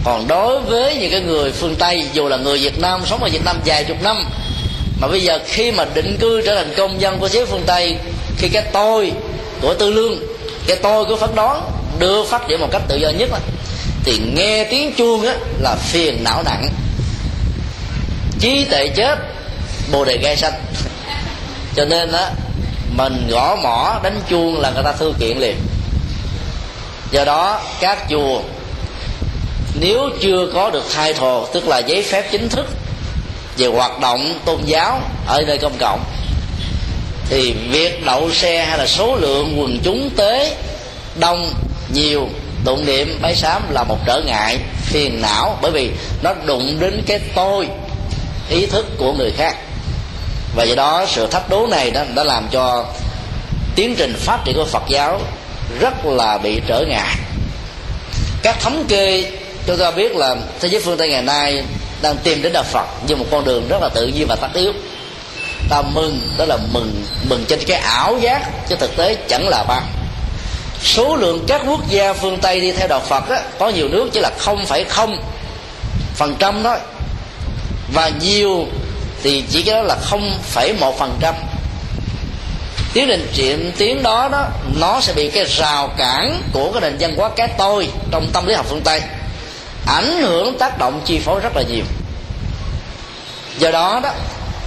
Còn 0.04 0.28
đối 0.28 0.60
với 0.60 0.96
những 0.96 1.10
cái 1.10 1.20
người 1.20 1.52
phương 1.52 1.76
tây, 1.78 2.06
dù 2.12 2.28
là 2.28 2.36
người 2.36 2.58
việt 2.58 2.78
nam, 2.78 3.02
sống 3.06 3.22
ở 3.22 3.28
việt 3.32 3.44
nam 3.44 3.60
vài 3.64 3.84
chục 3.84 4.02
năm, 4.02 4.24
mà 5.00 5.08
bây 5.08 5.20
giờ 5.20 5.38
khi 5.46 5.70
mà 5.70 5.84
định 5.94 6.16
cư 6.20 6.42
trở 6.46 6.54
thành 6.54 6.74
công 6.76 7.00
dân 7.00 7.18
của 7.18 7.28
xứ 7.28 7.46
phương 7.46 7.62
tây 7.66 7.96
khi 8.38 8.48
cái 8.48 8.62
tôi 8.72 9.12
của 9.62 9.74
tư 9.74 9.90
lương 9.90 10.18
cái 10.66 10.76
tôi 10.82 11.04
của 11.04 11.16
phán 11.16 11.34
đoán 11.34 11.70
đưa 11.98 12.24
phát 12.24 12.48
triển 12.48 12.60
một 12.60 12.68
cách 12.72 12.82
tự 12.88 12.96
do 12.96 13.10
nhất 13.10 13.28
đó, 13.32 13.38
thì 14.04 14.18
nghe 14.34 14.64
tiếng 14.64 14.92
chuông 14.92 15.26
á 15.26 15.34
là 15.60 15.76
phiền 15.76 16.24
não 16.24 16.42
nặng. 16.42 16.68
Trí 18.40 18.64
tệ 18.64 18.88
chết 18.88 19.18
bồ 19.92 20.04
đề 20.04 20.18
gai 20.18 20.36
xanh 20.36 20.52
cho 21.76 21.84
nên 21.84 22.12
á 22.12 22.30
mình 22.96 23.28
gõ 23.30 23.56
mỏ 23.56 24.00
đánh 24.02 24.20
chuông 24.28 24.60
là 24.60 24.70
người 24.70 24.82
ta 24.82 24.92
thư 24.92 25.12
kiện 25.20 25.38
liền. 25.38 25.56
Do 27.10 27.24
đó 27.24 27.60
các 27.80 27.98
chùa 28.10 28.40
nếu 29.80 30.10
chưa 30.20 30.50
có 30.54 30.70
được 30.70 30.84
thay 30.94 31.14
thồ 31.14 31.46
tức 31.46 31.68
là 31.68 31.78
giấy 31.78 32.02
phép 32.02 32.28
chính 32.32 32.48
thức 32.48 32.66
về 33.56 33.66
hoạt 33.66 34.00
động 34.00 34.38
tôn 34.44 34.62
giáo 34.64 35.00
ở 35.26 35.42
nơi 35.46 35.58
công 35.58 35.76
cộng 35.78 36.04
thì 37.28 37.52
việc 37.52 38.04
đậu 38.04 38.32
xe 38.32 38.64
hay 38.64 38.78
là 38.78 38.86
số 38.86 39.16
lượng 39.16 39.60
quần 39.60 39.78
chúng 39.84 40.10
tế, 40.16 40.56
đông, 41.20 41.52
nhiều, 41.92 42.28
tụng 42.64 42.84
niệm, 42.84 43.18
bái 43.22 43.34
sám 43.34 43.62
là 43.70 43.84
một 43.84 43.98
trở 44.06 44.20
ngại, 44.26 44.58
phiền 44.82 45.22
não, 45.22 45.58
bởi 45.62 45.70
vì 45.70 45.90
nó 46.22 46.34
đụng 46.46 46.76
đến 46.80 47.02
cái 47.06 47.20
tôi, 47.34 47.68
ý 48.48 48.66
thức 48.66 48.86
của 48.98 49.12
người 49.12 49.30
khác. 49.36 49.56
Và 50.56 50.64
do 50.64 50.74
đó, 50.74 51.04
sự 51.08 51.26
thách 51.26 51.50
đố 51.50 51.66
này 51.66 51.90
đó 51.90 52.02
đã 52.14 52.24
làm 52.24 52.48
cho 52.52 52.86
tiến 53.74 53.94
trình 53.98 54.14
phát 54.18 54.38
triển 54.44 54.54
của 54.54 54.64
phật 54.64 54.82
giáo 54.88 55.20
rất 55.80 56.06
là 56.06 56.38
bị 56.38 56.60
trở 56.66 56.84
ngại. 56.88 57.14
Các 58.42 58.60
thống 58.60 58.84
kê 58.88 59.32
chúng 59.66 59.76
ta 59.76 59.90
biết 59.90 60.16
là 60.16 60.36
thế 60.60 60.68
giới 60.68 60.80
phương 60.80 60.96
tây 60.96 61.08
ngày 61.08 61.22
nay 61.22 61.62
đang 62.02 62.16
tìm 62.16 62.42
đến 62.42 62.52
đạo 62.52 62.62
phật 62.62 62.86
như 63.08 63.16
một 63.16 63.26
con 63.30 63.44
đường 63.44 63.68
rất 63.68 63.82
là 63.82 63.88
tự 63.88 64.06
nhiên 64.06 64.26
và 64.28 64.36
tất 64.36 64.48
yếu 64.54 64.72
ta 65.68 65.82
mừng 65.82 66.20
đó 66.38 66.44
là 66.44 66.56
mừng 66.72 67.04
mừng 67.28 67.44
trên 67.48 67.58
cái 67.66 67.80
ảo 67.80 68.18
giác 68.18 68.68
chứ 68.68 68.76
thực 68.76 68.96
tế 68.96 69.14
chẳng 69.28 69.48
là 69.48 69.64
bao. 69.68 69.82
Số 70.82 71.16
lượng 71.16 71.44
các 71.48 71.62
quốc 71.66 71.80
gia 71.88 72.12
phương 72.12 72.38
tây 72.38 72.60
đi 72.60 72.72
theo 72.72 72.88
đạo 72.88 73.00
phật 73.00 73.28
á, 73.28 73.42
có 73.58 73.68
nhiều 73.68 73.88
nước 73.88 74.10
chỉ 74.12 74.20
là 74.20 74.30
không 74.38 74.66
phải 74.66 74.84
không 74.84 75.22
phần 76.14 76.36
trăm 76.38 76.62
thôi. 76.62 76.76
Và 77.92 78.08
nhiều 78.08 78.66
thì 79.22 79.44
chỉ 79.50 79.62
cái 79.62 79.74
đó 79.74 79.82
là 79.82 79.96
không 80.02 80.38
phải 80.42 80.72
một 80.72 80.98
phần 80.98 81.16
trăm. 81.20 81.34
Tiến 82.92 83.04
trình 83.08 83.32
chuyện 83.34 83.72
tiến 83.76 84.02
đó 84.02 84.28
đó 84.32 84.44
nó 84.80 85.00
sẽ 85.00 85.12
bị 85.12 85.30
cái 85.30 85.44
rào 85.44 85.88
cản 85.96 86.42
của 86.52 86.72
cái 86.72 86.80
nền 86.80 86.96
văn 87.00 87.16
hóa 87.16 87.30
cái 87.36 87.48
tôi 87.58 87.88
trong 88.10 88.30
tâm 88.32 88.46
lý 88.46 88.54
học 88.54 88.66
phương 88.68 88.82
tây. 88.82 89.00
Ảnh 89.86 90.22
hưởng 90.22 90.58
tác 90.58 90.78
động 90.78 91.00
chi 91.04 91.18
phối 91.18 91.40
rất 91.40 91.56
là 91.56 91.62
nhiều. 91.62 91.84
Do 93.58 93.70
đó 93.70 94.00
đó 94.02 94.10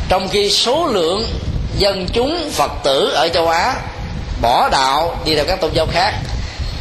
trong 0.10 0.30
khi 0.30 0.50
số 0.50 0.88
lượng 0.88 1.28
dân 1.78 2.08
chúng 2.14 2.50
phật 2.52 2.72
tử 2.84 3.12
ở 3.14 3.30
châu 3.30 3.48
á 3.48 3.76
bỏ 4.42 4.70
đạo 4.72 5.18
đi 5.26 5.36
theo 5.36 5.46
các 5.48 5.62
tôn 5.62 5.72
giáo 5.74 5.88
khác 5.92 6.14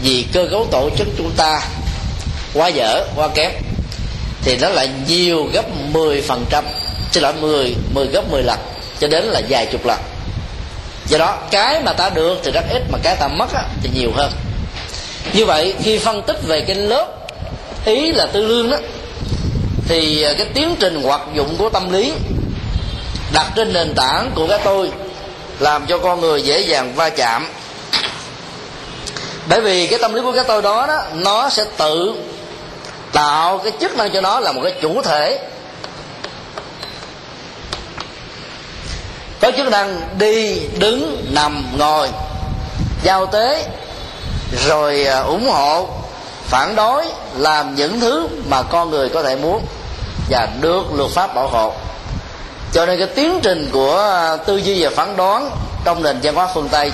vì 0.03 0.25
cơ 0.33 0.49
cấu 0.51 0.67
tổ 0.71 0.91
chức 0.99 1.09
chúng 1.19 1.31
ta 1.37 1.61
quá 2.55 2.69
dở 2.69 3.05
quá 3.17 3.29
kém 3.35 3.51
thì 4.43 4.57
nó 4.57 4.69
lại 4.69 4.89
nhiều 5.09 5.49
gấp 5.53 5.65
10 5.93 6.23
phần 6.23 6.45
trăm. 6.51 6.65
Xin 7.11 7.23
lỗi 7.23 7.33
10 7.41 7.75
10 7.95 8.07
gấp 8.07 8.31
10 8.31 8.43
lần 8.43 8.59
cho 9.01 9.09
đến 9.09 9.25
là 9.25 9.41
vài 9.49 9.67
chục 9.67 9.87
lần. 9.87 9.99
Do 11.09 11.19
đó 11.19 11.39
cái 11.51 11.83
mà 11.83 11.93
ta 11.93 12.11
được 12.11 12.41
thì 12.45 12.51
rất 12.51 12.65
ít 12.71 12.83
mà 12.93 12.99
cái 13.03 13.17
ta 13.17 13.29
mất 13.29 13.55
á, 13.55 13.63
thì 13.83 13.91
nhiều 13.95 14.11
hơn. 14.15 14.33
Như 15.33 15.47
vậy 15.47 15.75
khi 15.83 15.99
phân 15.99 16.23
tích 16.23 16.37
về 16.47 16.61
cái 16.61 16.77
lớp 16.77 17.07
ý 17.85 18.13
là 18.13 18.27
tư 18.27 18.47
lương 18.47 18.71
đó 18.71 18.77
thì 19.89 20.27
cái 20.39 20.47
tiến 20.55 20.77
trình 20.81 21.03
hoạt 21.03 21.21
dụng 21.35 21.57
của 21.59 21.69
tâm 21.69 21.93
lý 21.93 22.13
đặt 23.33 23.47
trên 23.57 23.73
nền 23.73 23.95
tảng 23.95 24.31
của 24.35 24.47
cái 24.49 24.59
tôi, 24.65 24.91
làm 25.59 25.87
cho 25.87 25.99
con 25.99 26.21
người 26.21 26.43
dễ 26.43 26.61
dàng 26.61 26.95
va 26.95 27.11
chạm. 27.11 27.49
Bởi 29.49 29.61
vì 29.61 29.87
cái 29.87 29.99
tâm 29.99 30.15
lý 30.15 30.23
của 30.23 30.33
cái 30.33 30.45
tôi 30.49 30.63
đó 30.63 30.87
đó, 30.87 31.03
nó 31.15 31.49
sẽ 31.49 31.65
tự 31.77 32.15
tạo 33.13 33.59
cái 33.59 33.73
chức 33.81 33.97
năng 33.97 34.11
cho 34.13 34.21
nó 34.21 34.41
là 34.41 34.53
một 34.53 34.61
cái 34.65 34.73
chủ 34.83 35.03
thể. 35.03 35.49
Có 39.41 39.51
chức 39.57 39.69
năng 39.69 40.01
đi, 40.19 40.61
đứng, 40.79 41.27
nằm, 41.31 41.67
ngồi, 41.79 42.09
giao 43.03 43.27
tế, 43.27 43.65
rồi 44.67 45.05
à, 45.05 45.21
ủng 45.21 45.49
hộ, 45.51 45.89
phản 46.45 46.77
đối, 46.77 47.05
làm 47.37 47.75
những 47.75 48.01
thứ 48.01 48.29
mà 48.49 48.63
con 48.63 48.91
người 48.91 49.09
có 49.09 49.23
thể 49.23 49.37
muốn 49.37 49.67
và 50.31 50.49
được 50.61 50.83
luật 50.95 51.11
pháp 51.11 51.35
bảo 51.35 51.49
hộ 51.49 51.75
cho 52.73 52.87
nên 52.87 52.99
cái 52.99 53.09
tiến 53.09 53.41
trình 53.43 53.71
của 53.73 53.99
à, 53.99 54.37
tư 54.37 54.57
duy 54.57 54.85
và 54.85 54.91
phán 54.91 55.17
đoán 55.17 55.51
trong 55.85 56.03
nền 56.03 56.19
văn 56.23 56.35
hóa 56.35 56.49
phương 56.55 56.69
tây 56.69 56.93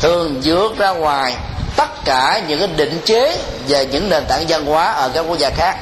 thường 0.00 0.40
vượt 0.44 0.78
ra 0.78 0.90
ngoài 0.90 1.36
tất 1.76 2.04
cả 2.04 2.42
những 2.48 2.58
cái 2.58 2.68
định 2.76 3.00
chế 3.04 3.38
về 3.68 3.86
những 3.86 4.08
nền 4.08 4.24
tảng 4.28 4.44
văn 4.48 4.66
hóa 4.66 4.92
ở 4.92 5.10
các 5.14 5.20
quốc 5.20 5.38
gia 5.38 5.50
khác. 5.50 5.76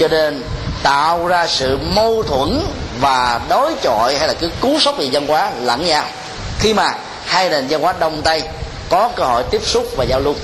Cho 0.00 0.08
nên 0.08 0.42
tạo 0.82 1.26
ra 1.26 1.46
sự 1.46 1.78
mâu 1.94 2.22
thuẫn 2.22 2.62
và 3.00 3.40
đối 3.48 3.74
chọi 3.82 4.16
hay 4.18 4.28
là 4.28 4.34
cứ 4.34 4.50
cú 4.60 4.78
sốc 4.80 4.94
về 4.98 5.08
văn 5.12 5.26
hóa 5.26 5.50
lẫn 5.60 5.86
nhau. 5.86 6.04
Khi 6.58 6.74
mà 6.74 6.94
hai 7.24 7.48
nền 7.48 7.66
văn 7.68 7.80
hóa 7.82 7.94
đông 7.98 8.22
tây 8.22 8.42
có 8.90 9.10
cơ 9.16 9.24
hội 9.24 9.42
tiếp 9.50 9.60
xúc 9.64 9.86
và 9.96 10.04
giao 10.04 10.20
lưu. 10.20 10.34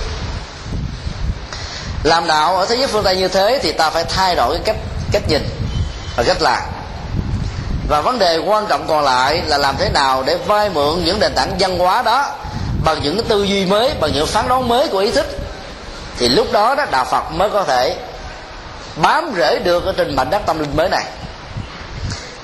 Làm 2.05 2.27
đạo 2.27 2.57
ở 2.57 2.67
thế 2.67 2.77
giới 2.77 2.87
phương 2.87 3.05
tây 3.05 3.17
như 3.17 3.29
thế 3.29 3.61
thì 3.63 3.73
ta 3.73 3.91
phải 3.91 4.05
thay 4.05 4.35
đổi 4.35 4.55
cái 4.55 4.63
cách 4.65 4.77
cách 5.13 5.23
nhìn 5.29 5.43
và 6.17 6.25
cách 6.27 6.43
làm 6.43 6.63
và 7.89 8.01
vấn 8.01 8.19
đề 8.19 8.39
quan 8.39 8.67
trọng 8.67 8.87
còn 8.89 9.05
lại 9.05 9.43
là 9.47 9.59
làm 9.59 9.77
thế 9.79 9.89
nào 9.89 10.23
để 10.27 10.37
vay 10.37 10.71
mượn 10.71 11.05
những 11.05 11.21
nền 11.21 11.35
tảng 11.35 11.57
văn 11.59 11.79
hóa 11.79 12.03
đó 12.03 12.27
bằng 12.85 13.03
những 13.03 13.17
cái 13.17 13.25
tư 13.29 13.43
duy 13.43 13.67
mới, 13.67 13.91
bằng 14.01 14.13
những 14.15 14.27
phán 14.27 14.49
đoán 14.49 14.69
mới 14.69 14.89
của 14.89 14.99
ý 14.99 15.11
thức. 15.11 15.27
Thì 16.19 16.29
lúc 16.29 16.53
đó 16.53 16.75
đó, 16.75 16.85
đạo 16.91 17.05
phật 17.05 17.33
mới 17.33 17.51
có 17.51 17.65
thể 17.65 17.97
bám 18.97 19.33
rễ 19.37 19.59
được 19.59 19.85
ở 19.85 19.93
trên 19.97 20.17
mảnh 20.17 20.31
đất 20.31 20.43
tâm 20.47 20.59
linh 20.59 20.77
mới 20.77 20.89
này. 20.89 21.05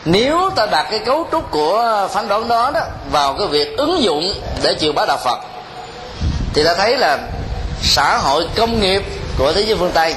Nếu 0.05 0.51
ta 0.57 0.67
đặt 0.67 0.87
cái 0.91 0.99
cấu 0.99 1.27
trúc 1.33 1.51
của 1.51 2.09
phán 2.13 2.29
đoán 2.29 2.49
đó 2.49 2.71
đó 2.75 2.81
vào 3.11 3.35
cái 3.39 3.47
việc 3.47 3.77
ứng 3.77 4.03
dụng 4.03 4.35
để 4.63 4.75
chiều 4.75 4.93
bá 4.93 5.07
đạo 5.07 5.19
phật, 5.25 5.39
thì 6.55 6.65
ta 6.65 6.75
thấy 6.75 6.97
là 6.97 7.19
xã 7.83 8.17
hội 8.19 8.49
công 8.57 8.81
nghiệp 8.81 9.03
của 9.39 9.53
thế 9.53 9.61
giới 9.61 9.77
phương 9.77 9.93
tây 9.95 10.15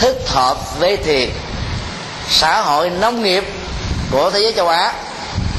thích 0.00 0.22
hợp 0.28 0.78
với 0.80 0.96
thiền 0.96 1.30
xã 2.28 2.60
hội 2.60 2.90
nông 2.90 3.22
nghiệp 3.22 3.44
của 4.10 4.30
thế 4.30 4.40
giới 4.40 4.52
châu 4.52 4.68
á 4.68 4.92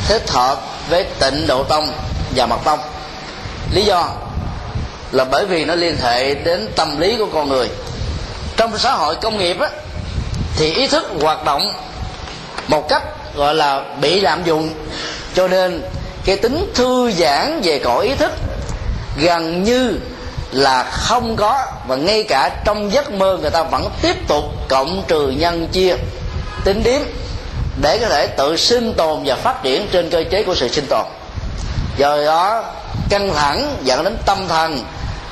thích 0.08 0.30
hợp 0.30 0.62
với 0.90 1.06
tịnh 1.20 1.48
độ 1.48 1.64
tông 1.64 1.94
và 2.36 2.46
mật 2.46 2.60
tông. 2.64 2.80
Lý 3.72 3.86
do 3.86 4.10
là 5.12 5.24
bởi 5.24 5.46
vì 5.46 5.66
nó 5.66 5.76
liên 5.76 5.98
hệ 6.02 6.36
đến 6.36 6.72
tâm 6.76 7.00
lý 7.00 7.16
của 7.18 7.28
con 7.34 7.50
người. 7.50 7.70
Trong 8.58 8.78
xã 8.78 8.92
hội 8.92 9.16
công 9.16 9.38
nghiệp 9.38 9.60
á, 9.60 9.70
thì 10.58 10.74
ý 10.74 10.88
thức 10.88 11.04
hoạt 11.22 11.46
động 11.46 11.74
một 12.68 12.90
cách 12.90 13.04
gọi 13.36 13.56
là 13.56 13.84
bị 14.02 14.20
lạm 14.20 14.44
dụng. 14.44 14.70
Cho 15.36 15.48
nên 15.48 15.82
cái 16.26 16.38
tính 16.38 16.72
thư 16.76 17.12
giãn 17.12 17.62
về 17.64 17.80
cõi 17.80 18.06
ý 18.06 18.16
thức 18.16 18.32
gần 19.18 19.64
như 19.64 20.00
là 20.52 20.84
không 20.84 21.36
có 21.36 21.66
và 21.88 21.96
ngay 21.96 22.24
cả 22.24 22.50
trong 22.66 22.92
giấc 22.92 23.12
mơ 23.12 23.38
người 23.42 23.50
ta 23.50 23.64
vẫn 23.64 23.90
tiếp 24.02 24.16
tục 24.28 24.44
cộng 24.68 25.04
trừ 25.08 25.30
nhân 25.30 25.68
chia 25.68 25.96
tính 26.64 26.84
điếm 26.84 27.02
để 27.82 27.98
có 27.98 28.10
thể 28.10 28.28
tự 28.28 28.58
sinh 28.58 28.94
tồn 28.94 29.22
và 29.26 29.36
phát 29.36 29.64
triển 29.64 29.88
trên 29.92 30.10
cơ 30.10 30.24
chế 30.32 30.44
của 30.44 30.56
sự 30.56 30.68
sinh 30.68 30.86
tồn. 30.90 31.06
Do 31.98 32.18
đó, 32.26 32.64
căng 33.10 33.34
thẳng 33.34 33.76
dẫn 33.84 34.04
đến 34.04 34.18
tâm 34.26 34.48
thần, 34.48 34.84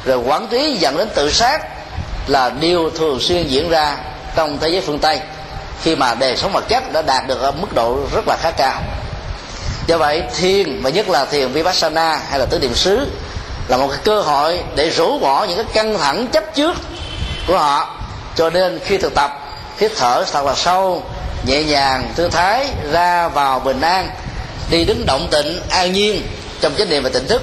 rồi 0.05 0.17
quản 0.17 0.47
trí 0.47 0.77
dẫn 0.79 0.97
đến 0.97 1.09
tự 1.15 1.31
sát 1.31 1.61
là 2.27 2.49
điều 2.49 2.89
thường 2.89 3.19
xuyên 3.19 3.47
diễn 3.47 3.69
ra 3.69 3.97
trong 4.35 4.57
thế 4.61 4.69
giới 4.69 4.81
phương 4.81 4.99
tây 4.99 5.19
khi 5.81 5.95
mà 5.95 6.13
đời 6.13 6.37
sống 6.37 6.51
vật 6.53 6.63
chất 6.67 6.93
đã 6.93 7.01
đạt 7.01 7.27
được 7.27 7.41
ở 7.41 7.51
mức 7.51 7.73
độ 7.73 7.99
rất 8.13 8.27
là 8.27 8.37
khá 8.41 8.51
cao. 8.51 8.81
Do 9.87 9.97
vậy, 9.97 10.23
thiền, 10.37 10.81
và 10.81 10.89
nhất 10.89 11.09
là 11.09 11.25
thiền 11.25 11.51
vipassana 11.51 12.19
hay 12.29 12.39
là 12.39 12.45
tứ 12.45 12.59
niệm 12.59 12.75
xứ, 12.75 13.07
là 13.67 13.77
một 13.77 13.87
cái 13.89 13.99
cơ 14.03 14.21
hội 14.21 14.59
để 14.75 14.89
rũ 14.89 15.19
bỏ 15.19 15.43
những 15.43 15.57
cái 15.57 15.65
căng 15.73 15.97
thẳng 15.97 16.27
chấp 16.27 16.55
trước 16.55 16.75
của 17.47 17.57
họ 17.57 17.95
cho 18.35 18.49
nên 18.49 18.79
khi 18.85 18.97
thực 18.97 19.15
tập, 19.15 19.39
hít 19.77 19.91
thở 19.97 20.23
thật 20.31 20.45
là 20.45 20.55
sâu 20.55 21.03
nhẹ 21.45 21.63
nhàng 21.63 22.13
thư 22.15 22.27
thái 22.27 22.67
ra 22.91 23.27
vào 23.27 23.59
bình 23.59 23.81
an 23.81 24.09
đi 24.69 24.85
đứng 24.85 25.05
động 25.05 25.27
tịnh 25.31 25.61
an 25.69 25.93
nhiên 25.93 26.27
trong 26.61 26.73
chánh 26.77 26.89
niệm 26.89 27.03
và 27.03 27.09
tỉnh 27.13 27.27
thức 27.27 27.41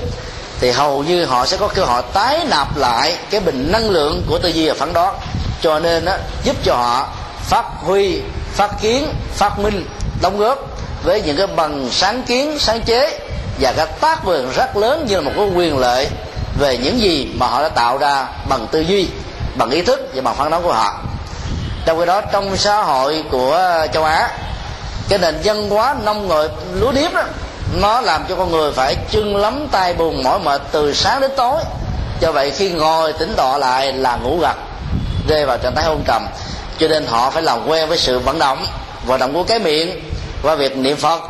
thì 0.60 0.70
hầu 0.70 1.02
như 1.02 1.24
họ 1.24 1.46
sẽ 1.46 1.56
có 1.56 1.68
cơ 1.68 1.84
hội 1.84 2.02
tái 2.12 2.44
nạp 2.50 2.76
lại 2.76 3.16
cái 3.30 3.40
bình 3.40 3.72
năng 3.72 3.90
lượng 3.90 4.22
của 4.28 4.38
tư 4.38 4.48
duy 4.48 4.68
và 4.68 4.74
phản 4.74 4.92
đoán. 4.92 5.14
Cho 5.62 5.78
nên 5.78 6.04
đó, 6.04 6.16
giúp 6.44 6.56
cho 6.64 6.74
họ 6.74 7.08
phát 7.42 7.64
huy 7.80 8.20
phát 8.54 8.70
kiến 8.82 9.08
phát 9.34 9.58
minh 9.58 9.86
đóng 10.22 10.38
góp 10.38 10.58
với 11.02 11.22
những 11.22 11.36
cái 11.36 11.46
bằng 11.46 11.88
sáng 11.90 12.22
kiến 12.22 12.58
sáng 12.58 12.80
chế 12.80 13.18
và 13.60 13.72
các 13.72 14.00
tác 14.00 14.20
quyền 14.24 14.52
rất 14.52 14.76
lớn 14.76 15.06
như 15.08 15.14
là 15.14 15.20
một 15.20 15.32
cái 15.36 15.46
quyền 15.54 15.78
lợi 15.78 16.08
về 16.58 16.78
những 16.78 17.00
gì 17.00 17.28
mà 17.38 17.46
họ 17.46 17.62
đã 17.62 17.68
tạo 17.68 17.98
ra 17.98 18.26
bằng 18.48 18.66
tư 18.72 18.80
duy 18.80 19.08
bằng 19.54 19.70
ý 19.70 19.82
thức 19.82 20.10
và 20.14 20.22
bằng 20.22 20.34
phán 20.34 20.50
đoán 20.50 20.62
của 20.62 20.72
họ 20.72 21.00
trong 21.84 21.98
khi 21.98 22.06
đó, 22.06 22.20
trong 22.20 22.56
xã 22.56 22.82
hội 22.82 23.24
của 23.30 23.86
châu 23.92 24.04
á, 24.04 24.30
cái 25.08 25.18
nền 25.18 25.40
văn 25.44 25.70
hóa 25.70 25.96
nông 26.04 26.28
người 26.28 26.48
lúa 26.74 26.92
điếp 26.92 27.14
đó, 27.14 27.22
nó 27.72 28.00
làm 28.00 28.24
cho 28.28 28.36
con 28.36 28.50
người 28.50 28.72
phải 28.72 28.96
chưng 29.10 29.36
lắm 29.36 29.68
tay 29.70 29.94
buồn 29.94 30.22
mỏi 30.22 30.38
mệt 30.38 30.62
từ 30.72 30.94
sáng 30.94 31.20
đến 31.20 31.30
tối. 31.36 31.60
Cho 32.20 32.32
vậy 32.32 32.50
khi 32.50 32.70
ngồi 32.70 33.12
tỉnh 33.12 33.34
tọa 33.36 33.58
lại 33.58 33.92
là 33.92 34.16
ngủ 34.16 34.38
gật, 34.38 34.56
rơi 35.28 35.46
vào 35.46 35.58
trạng 35.58 35.74
thái 35.74 35.84
hôn 35.84 36.02
trầm. 36.06 36.26
Cho 36.78 36.88
nên 36.88 37.06
họ 37.06 37.30
phải 37.30 37.42
làm 37.42 37.68
quen 37.68 37.88
với 37.88 37.98
sự 37.98 38.18
vận 38.18 38.38
động 38.38 38.66
vận 39.06 39.20
động 39.20 39.34
của 39.34 39.44
cái 39.44 39.58
miệng 39.58 40.10
qua 40.42 40.54
việc 40.54 40.76
niệm 40.76 40.96
phật 40.96 41.20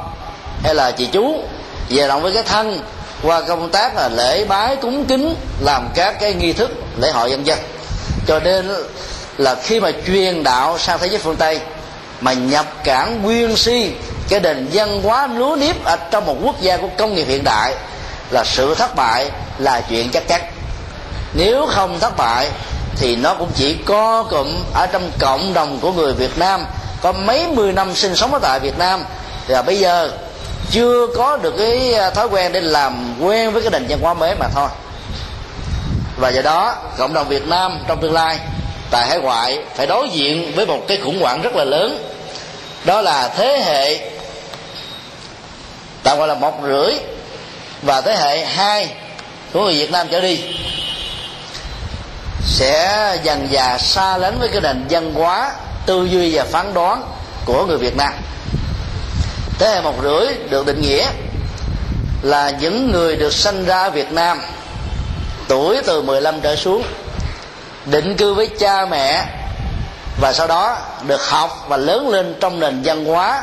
hay 0.65 0.75
là 0.75 0.91
trì 0.91 1.07
chú, 1.07 1.41
về 1.89 2.09
động 2.09 2.23
với 2.23 2.33
cái 2.33 2.43
thân 2.43 2.81
qua 3.23 3.41
công 3.41 3.71
tác 3.71 3.97
là 3.97 4.09
lễ 4.09 4.45
bái 4.45 4.77
cúng 4.77 5.05
kính, 5.05 5.35
làm 5.61 5.89
các 5.95 6.21
cái 6.21 6.35
nghi 6.35 6.53
thức 6.53 6.71
lễ 7.01 7.11
hội 7.11 7.31
dân 7.31 7.47
dân 7.47 7.59
cho 8.27 8.41
nên 8.41 8.71
là 9.43 9.55
khi 9.55 9.81
mà 9.81 9.91
truyền 10.07 10.43
đạo 10.43 10.79
sang 10.79 10.99
thế 10.99 11.07
giới 11.07 11.19
phương 11.19 11.37
tây, 11.37 11.61
mà 12.21 12.33
nhập 12.33 12.67
cản 12.85 13.23
nguyên 13.23 13.57
si, 13.57 13.93
cái 14.29 14.41
nền 14.41 14.69
văn 14.73 15.03
hóa 15.03 15.27
lúa 15.27 15.57
nếp 15.57 15.85
ở 15.85 15.97
trong 16.11 16.27
một 16.27 16.37
quốc 16.43 16.61
gia 16.61 16.77
của 16.77 16.89
công 16.99 17.15
nghiệp 17.15 17.25
hiện 17.25 17.45
đại, 17.45 17.75
là 18.31 18.45
sự 18.45 18.75
thất 18.75 18.97
bại 18.97 19.31
là 19.59 19.81
chuyện 19.81 20.11
chắc 20.11 20.29
chắn. 20.29 20.41
Nếu 21.35 21.67
không 21.67 22.01
thất 22.01 22.17
bại, 22.17 22.51
thì 22.97 23.17
nó 23.17 23.35
cũng 23.35 23.51
chỉ 23.55 23.75
có 23.75 24.23
cụm 24.23 24.49
ở 24.75 24.87
trong 24.87 25.11
cộng 25.19 25.55
đồng 25.55 25.79
của 25.81 25.93
người 25.93 26.13
Việt 26.13 26.39
Nam, 26.39 26.67
có 27.03 27.13
mấy 27.13 27.47
mươi 27.47 27.73
năm 27.73 27.95
sinh 27.95 28.17
sống 28.17 28.33
ở 28.33 28.39
tại 28.39 28.61
Việt 28.61 28.79
Nam. 28.79 29.05
Và 29.49 29.63
bây 29.63 29.79
giờ, 29.79 30.11
chưa 30.71 31.07
có 31.17 31.37
được 31.37 31.55
cái 31.59 31.95
à, 31.95 32.11
thói 32.11 32.27
quen 32.27 32.53
để 32.53 32.61
làm 32.61 33.15
quen 33.21 33.53
với 33.53 33.63
cái 33.63 33.71
nền 33.71 33.87
văn 33.89 33.99
hóa 34.03 34.15
mới 34.15 34.35
mà 34.35 34.47
thôi. 34.55 34.69
Và 36.17 36.29
do 36.29 36.43
đó, 36.43 36.75
cộng 36.99 37.15
đồng 37.15 37.29
Việt 37.29 37.47
Nam 37.47 37.79
trong 37.87 38.01
tương 38.01 38.13
lai 38.13 38.39
tại 38.93 39.07
hải 39.07 39.19
ngoại 39.19 39.59
phải 39.75 39.87
đối 39.87 40.09
diện 40.09 40.53
với 40.55 40.67
một 40.67 40.85
cái 40.89 40.99
khủng 41.05 41.21
hoảng 41.21 41.43
rất 41.43 41.57
là 41.57 41.65
lớn. 41.65 42.05
Đó 42.85 43.01
là 43.01 43.29
thế 43.29 43.63
hệ 43.65 44.11
tạm 46.03 46.19
gọi 46.19 46.29
là 46.29 46.35
một 46.35 46.55
rưỡi 46.63 46.95
và 47.83 48.01
thế 48.01 48.17
hệ 48.17 48.45
hai 48.45 48.89
của 49.53 49.65
người 49.65 49.75
Việt 49.75 49.91
Nam 49.91 50.07
trở 50.11 50.21
đi 50.21 50.41
sẽ 52.47 53.19
dần 53.23 53.49
dà 53.53 53.79
xa 53.79 54.19
lánh 54.19 54.39
với 54.39 54.49
cái 54.49 54.61
nền 54.61 54.87
văn 54.91 55.15
hóa, 55.15 55.53
tư 55.87 56.05
duy 56.05 56.37
và 56.37 56.45
phán 56.45 56.75
đoán 56.75 57.03
của 57.45 57.67
người 57.67 57.79
Việt 57.79 57.97
Nam. 57.97 58.13
Thế 59.59 59.69
hệ 59.69 59.81
một 59.81 59.95
rưỡi 60.03 60.27
được 60.51 60.67
định 60.67 60.81
nghĩa 60.81 61.07
là 62.23 62.51
những 62.51 62.93
người 62.93 63.17
được 63.17 63.33
sinh 63.33 63.65
ra 63.65 63.91
Việt 63.91 64.13
Nam 64.13 64.41
tuổi 65.49 65.77
từ 65.87 66.03
15 66.03 66.41
trở 66.41 66.57
xuống 66.57 66.83
định 67.87 68.17
cư 68.17 68.35
với 68.35 68.49
cha 68.59 68.87
mẹ 68.87 69.25
và 70.21 70.33
sau 70.33 70.47
đó 70.47 70.77
được 71.07 71.29
học 71.29 71.65
và 71.69 71.77
lớn 71.77 72.09
lên 72.09 72.35
trong 72.41 72.61
nền 72.61 72.83
văn 72.85 73.05
hóa 73.05 73.43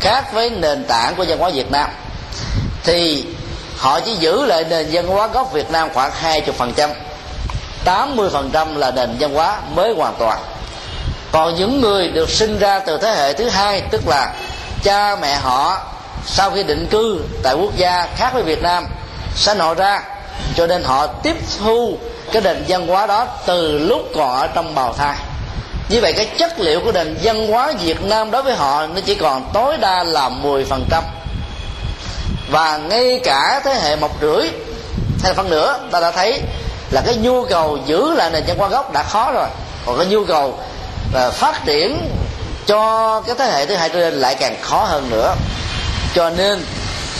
khác 0.00 0.32
với 0.32 0.50
nền 0.50 0.84
tảng 0.84 1.14
của 1.14 1.24
văn 1.28 1.38
hóa 1.38 1.50
Việt 1.50 1.70
Nam. 1.70 1.90
Thì 2.84 3.24
họ 3.76 4.00
chỉ 4.00 4.14
giữ 4.14 4.44
lại 4.44 4.64
nền 4.70 4.86
văn 4.92 5.06
hóa 5.06 5.26
gốc 5.26 5.52
Việt 5.52 5.70
Nam 5.70 5.88
khoảng 5.94 6.10
20% 6.22 6.90
80% 7.84 8.78
là 8.78 8.90
nền 8.90 9.16
văn 9.20 9.34
hóa 9.34 9.58
mới 9.74 9.94
hoàn 9.96 10.14
toàn. 10.18 10.38
Còn 11.32 11.54
những 11.54 11.80
người 11.80 12.08
được 12.08 12.30
sinh 12.30 12.58
ra 12.58 12.78
từ 12.78 12.98
thế 12.98 13.10
hệ 13.10 13.32
thứ 13.32 13.48
hai, 13.48 13.82
tức 13.90 14.08
là 14.08 14.34
cha 14.82 15.16
mẹ 15.16 15.34
họ 15.34 15.78
sau 16.26 16.50
khi 16.50 16.62
định 16.62 16.86
cư 16.90 17.20
tại 17.42 17.54
quốc 17.54 17.76
gia 17.76 18.08
khác 18.16 18.30
với 18.34 18.42
Việt 18.42 18.62
Nam 18.62 18.86
sanh 19.36 19.58
họ 19.58 19.74
ra, 19.74 20.02
cho 20.56 20.66
nên 20.66 20.82
họ 20.84 21.06
tiếp 21.06 21.36
thu 21.58 21.98
cái 22.32 22.42
nền 22.42 22.64
văn 22.68 22.86
hóa 22.86 23.06
đó 23.06 23.26
từ 23.46 23.78
lúc 23.78 24.02
còn 24.14 24.36
ở 24.36 24.46
trong 24.46 24.74
bào 24.74 24.92
thai. 24.92 25.16
Như 25.88 26.00
vậy 26.00 26.12
cái 26.12 26.26
chất 26.38 26.60
liệu 26.60 26.80
của 26.80 26.92
nền 26.92 27.18
văn 27.22 27.48
hóa 27.48 27.72
Việt 27.82 28.02
Nam 28.02 28.30
đối 28.30 28.42
với 28.42 28.54
họ 28.54 28.86
nó 28.86 29.00
chỉ 29.06 29.14
còn 29.14 29.50
tối 29.52 29.76
đa 29.76 30.04
là 30.04 30.30
10% 30.44 31.02
và 32.50 32.76
ngay 32.76 33.20
cả 33.24 33.60
thế 33.64 33.74
hệ 33.74 33.96
một 33.96 34.10
rưỡi 34.20 34.48
hay 35.22 35.30
là 35.30 35.34
phân 35.34 35.50
nửa 35.50 35.78
ta 35.90 36.00
đã 36.00 36.10
thấy 36.10 36.40
là 36.90 37.02
cái 37.06 37.14
nhu 37.16 37.44
cầu 37.44 37.78
giữ 37.86 38.14
lại 38.14 38.30
nền 38.30 38.44
văn 38.46 38.58
hóa 38.58 38.68
gốc 38.68 38.92
đã 38.92 39.02
khó 39.02 39.32
rồi. 39.32 39.48
Còn 39.86 39.98
cái 39.98 40.06
nhu 40.06 40.24
cầu 40.24 40.58
uh, 41.26 41.32
phát 41.32 41.64
triển 41.64 42.08
cho 42.66 43.22
cái 43.26 43.36
thế 43.38 43.44
hệ 43.44 43.66
thứ 43.66 43.74
hai 43.74 43.88
trở 43.88 43.98
lên 43.98 44.14
lại 44.14 44.34
càng 44.34 44.56
khó 44.62 44.84
hơn 44.84 45.10
nữa. 45.10 45.34
Cho 46.14 46.30
nên 46.30 46.64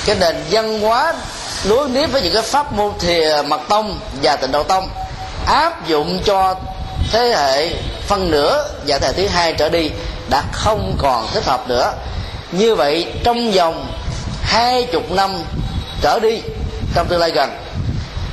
cái 0.06 0.16
nền 0.20 0.36
văn 0.50 0.80
hóa 0.80 1.14
đối 1.68 1.88
nếp 1.88 2.12
với 2.12 2.22
những 2.22 2.34
cái 2.34 2.42
pháp 2.42 2.72
môn 2.72 2.92
thìa 2.98 3.42
mật 3.46 3.60
tông 3.68 4.00
và 4.22 4.36
tịnh 4.36 4.52
độ 4.52 4.62
tông 4.62 4.88
áp 5.46 5.86
dụng 5.86 6.20
cho 6.24 6.54
thế 7.12 7.34
hệ 7.36 7.74
phân 8.06 8.30
nửa 8.30 8.68
và 8.86 8.98
thế 8.98 9.06
hệ 9.06 9.12
thứ 9.12 9.26
hai 9.26 9.52
trở 9.52 9.68
đi 9.68 9.90
đã 10.30 10.42
không 10.52 10.96
còn 10.98 11.26
thích 11.34 11.44
hợp 11.44 11.68
nữa. 11.68 11.92
Như 12.52 12.74
vậy, 12.74 13.06
trong 13.24 13.50
vòng 13.50 13.86
hai 14.42 14.82
chục 14.92 15.10
năm 15.10 15.34
trở 16.02 16.18
đi, 16.18 16.42
trong 16.94 17.06
tương 17.08 17.20
lai 17.20 17.30
gần, 17.30 17.50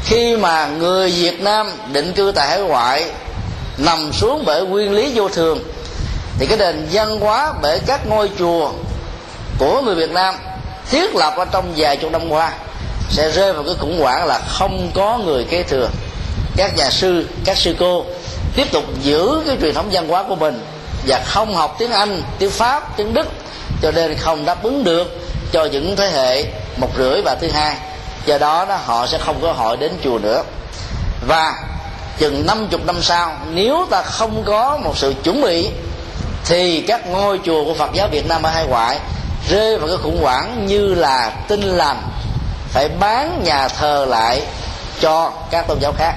khi 0.03 0.37
mà 0.37 0.67
người 0.67 1.11
Việt 1.11 1.41
Nam 1.41 1.71
định 1.91 2.13
cư 2.13 2.31
tại 2.35 2.47
hải 2.47 2.59
ngoại, 2.59 3.11
nằm 3.77 4.13
xuống 4.13 4.43
bởi 4.45 4.65
nguyên 4.65 4.93
lý 4.93 5.11
vô 5.15 5.29
thường, 5.29 5.59
thì 6.39 6.45
cái 6.45 6.57
nền 6.57 6.87
văn 6.91 7.19
hóa 7.19 7.53
bởi 7.61 7.79
các 7.79 8.07
ngôi 8.07 8.29
chùa 8.39 8.71
của 9.59 9.81
người 9.81 9.95
Việt 9.95 10.11
Nam 10.11 10.35
thiết 10.89 11.15
lập 11.15 11.33
ở 11.37 11.45
trong 11.51 11.73
vài 11.77 11.97
chục 11.97 12.11
năm 12.11 12.29
qua, 12.29 12.51
sẽ 13.09 13.29
rơi 13.29 13.53
vào 13.53 13.63
cái 13.63 13.75
khủng 13.79 13.99
hoảng 13.99 14.25
là 14.25 14.39
không 14.47 14.91
có 14.93 15.17
người 15.17 15.43
kế 15.43 15.63
thừa. 15.63 15.89
Các 16.57 16.77
nhà 16.77 16.89
sư, 16.89 17.27
các 17.45 17.57
sư 17.57 17.75
cô 17.79 18.05
tiếp 18.55 18.71
tục 18.71 18.83
giữ 19.01 19.43
cái 19.47 19.57
truyền 19.61 19.75
thống 19.75 19.89
văn 19.91 20.07
hóa 20.07 20.23
của 20.23 20.35
mình 20.35 20.65
và 21.07 21.23
không 21.25 21.55
học 21.55 21.75
tiếng 21.79 21.91
anh, 21.91 22.21
tiếng 22.39 22.49
pháp, 22.49 22.97
tiếng 22.97 23.13
đức, 23.13 23.27
cho 23.81 23.91
nên 23.91 24.15
không 24.17 24.45
đáp 24.45 24.63
ứng 24.63 24.83
được 24.83 25.19
cho 25.51 25.65
những 25.65 25.95
thế 25.95 26.09
hệ 26.09 26.45
một 26.77 26.89
rưỡi 26.97 27.21
và 27.21 27.35
thứ 27.41 27.47
hai. 27.47 27.75
Do 28.25 28.37
đó 28.37 28.65
đó, 28.69 28.75
họ 28.85 29.07
sẽ 29.07 29.17
không 29.17 29.39
có 29.41 29.51
hội 29.51 29.77
đến 29.77 29.91
chùa 30.03 30.19
nữa. 30.19 30.43
Và 31.27 31.53
chừng 32.17 32.45
năm 32.45 32.67
chục 32.67 32.85
năm 32.85 33.01
sau, 33.01 33.37
nếu 33.51 33.87
ta 33.89 34.01
không 34.01 34.43
có 34.45 34.77
một 34.83 34.97
sự 34.97 35.13
chuẩn 35.23 35.41
bị, 35.41 35.69
thì 36.45 36.81
các 36.81 37.07
ngôi 37.07 37.39
chùa 37.45 37.65
của 37.65 37.73
Phật 37.73 37.89
giáo 37.93 38.07
Việt 38.11 38.27
Nam 38.27 38.43
ở 38.43 38.49
hai 38.49 38.65
ngoại 38.65 38.99
rơi 39.49 39.77
vào 39.77 39.87
cái 39.87 39.97
khủng 39.97 40.21
hoảng 40.21 40.65
như 40.65 40.93
là 40.93 41.31
tin 41.47 41.61
lành 41.61 42.01
phải 42.69 42.89
bán 42.89 43.43
nhà 43.43 43.67
thờ 43.67 44.05
lại 44.09 44.41
cho 44.99 45.31
các 45.51 45.67
tôn 45.67 45.79
giáo 45.79 45.93
khác. 45.97 46.13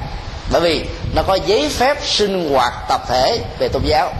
Bởi 0.50 0.60
vì 0.60 0.84
nó 1.14 1.22
có 1.22 1.38
giấy 1.46 1.68
phép 1.68 1.98
sinh 2.04 2.50
hoạt 2.54 2.72
tập 2.88 3.00
thể 3.08 3.38
về 3.58 3.68
tôn 3.68 3.82
giáo. 3.84 4.12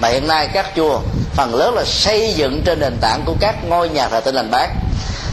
Mà 0.00 0.08
hiện 0.08 0.28
nay 0.28 0.48
các 0.52 0.66
chùa 0.76 1.00
phần 1.34 1.54
lớn 1.54 1.74
là 1.74 1.84
xây 1.84 2.32
dựng 2.32 2.62
trên 2.64 2.80
nền 2.80 2.96
tảng 3.00 3.22
của 3.24 3.34
các 3.40 3.54
ngôi 3.64 3.88
nhà 3.88 4.08
thờ 4.08 4.20
tin 4.20 4.34
lành 4.34 4.50
bán. 4.50 4.76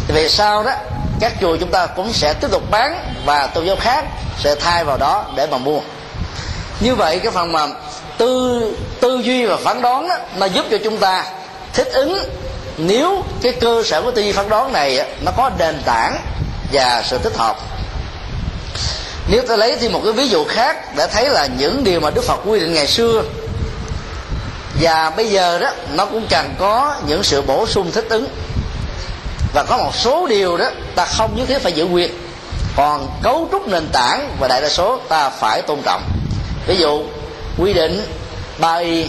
Thì 0.07 0.13
về 0.13 0.29
sau 0.29 0.63
đó 0.63 0.71
các 1.19 1.33
chùa 1.41 1.57
chúng 1.57 1.71
ta 1.71 1.85
cũng 1.85 2.13
sẽ 2.13 2.33
tiếp 2.33 2.47
tục 2.51 2.63
bán 2.71 3.13
và 3.25 3.47
tôn 3.47 3.65
giáo 3.65 3.75
khác 3.75 4.05
sẽ 4.39 4.55
thay 4.55 4.83
vào 4.83 4.97
đó 4.97 5.25
để 5.35 5.47
mà 5.47 5.57
mua. 5.57 5.79
Như 6.79 6.95
vậy 6.95 7.19
cái 7.19 7.31
phần 7.31 7.51
mà 7.51 7.67
tư 8.17 8.61
tư 9.01 9.21
duy 9.23 9.45
và 9.45 9.57
phán 9.57 9.81
đoán 9.81 10.07
đó, 10.07 10.15
nó 10.35 10.45
giúp 10.45 10.65
cho 10.71 10.77
chúng 10.83 10.97
ta 10.97 11.25
thích 11.73 11.87
ứng 11.93 12.19
nếu 12.77 13.23
cái 13.41 13.51
cơ 13.51 13.83
sở 13.85 14.01
của 14.01 14.11
tư 14.11 14.21
duy 14.21 14.31
phán 14.31 14.49
đoán 14.49 14.73
này 14.73 15.07
nó 15.21 15.31
có 15.37 15.51
nền 15.59 15.81
tảng 15.85 16.17
và 16.73 17.03
sự 17.05 17.17
thích 17.17 17.37
hợp. 17.37 17.57
Nếu 19.27 19.41
ta 19.47 19.55
lấy 19.55 19.75
thêm 19.75 19.91
một 19.91 20.01
cái 20.03 20.13
ví 20.13 20.27
dụ 20.27 20.45
khác 20.45 20.95
để 20.95 21.07
thấy 21.07 21.29
là 21.29 21.45
những 21.45 21.83
điều 21.83 21.99
mà 21.99 22.09
đức 22.09 22.23
phật 22.23 22.39
quy 22.45 22.59
định 22.59 22.73
ngày 22.73 22.87
xưa, 22.87 23.23
và 24.81 25.09
bây 25.09 25.29
giờ 25.29 25.59
đó, 25.59 25.69
nó 25.93 26.05
cũng 26.05 26.27
cần 26.29 26.55
có 26.59 26.95
những 27.07 27.23
sự 27.23 27.41
bổ 27.41 27.67
sung 27.67 27.91
thích 27.91 28.05
ứng. 28.09 28.27
Và 29.53 29.63
có 29.63 29.77
một 29.77 29.95
số 29.95 30.27
điều 30.27 30.57
đó, 30.57 30.69
ta 30.95 31.05
không 31.05 31.35
nhất 31.35 31.47
thiết 31.47 31.59
phải 31.61 31.71
giữ 31.71 31.85
nguyên. 31.85 32.11
Còn 32.75 33.07
cấu 33.23 33.47
trúc 33.51 33.67
nền 33.67 33.87
tảng 33.93 34.35
và 34.39 34.47
đại 34.47 34.61
đa 34.61 34.69
số 34.69 34.99
ta 35.09 35.29
phải 35.29 35.61
tôn 35.61 35.81
trọng. 35.85 36.01
Ví 36.67 36.77
dụ, 36.77 37.03
quy 37.57 37.73
định 37.73 38.05
ba 38.57 38.75
y 38.75 39.05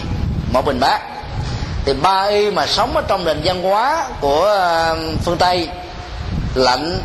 một 0.53 0.65
bình 0.65 0.79
bát 0.79 1.01
thì 1.85 1.93
ba 1.93 2.23
y 2.23 2.51
mà 2.51 2.67
sống 2.67 2.95
ở 2.95 3.03
trong 3.07 3.25
nền 3.25 3.41
văn 3.43 3.63
hóa 3.63 4.05
của 4.21 4.43
ờ, 4.45 4.97
phương 5.25 5.37
tây 5.37 5.67
lạnh 6.55 6.99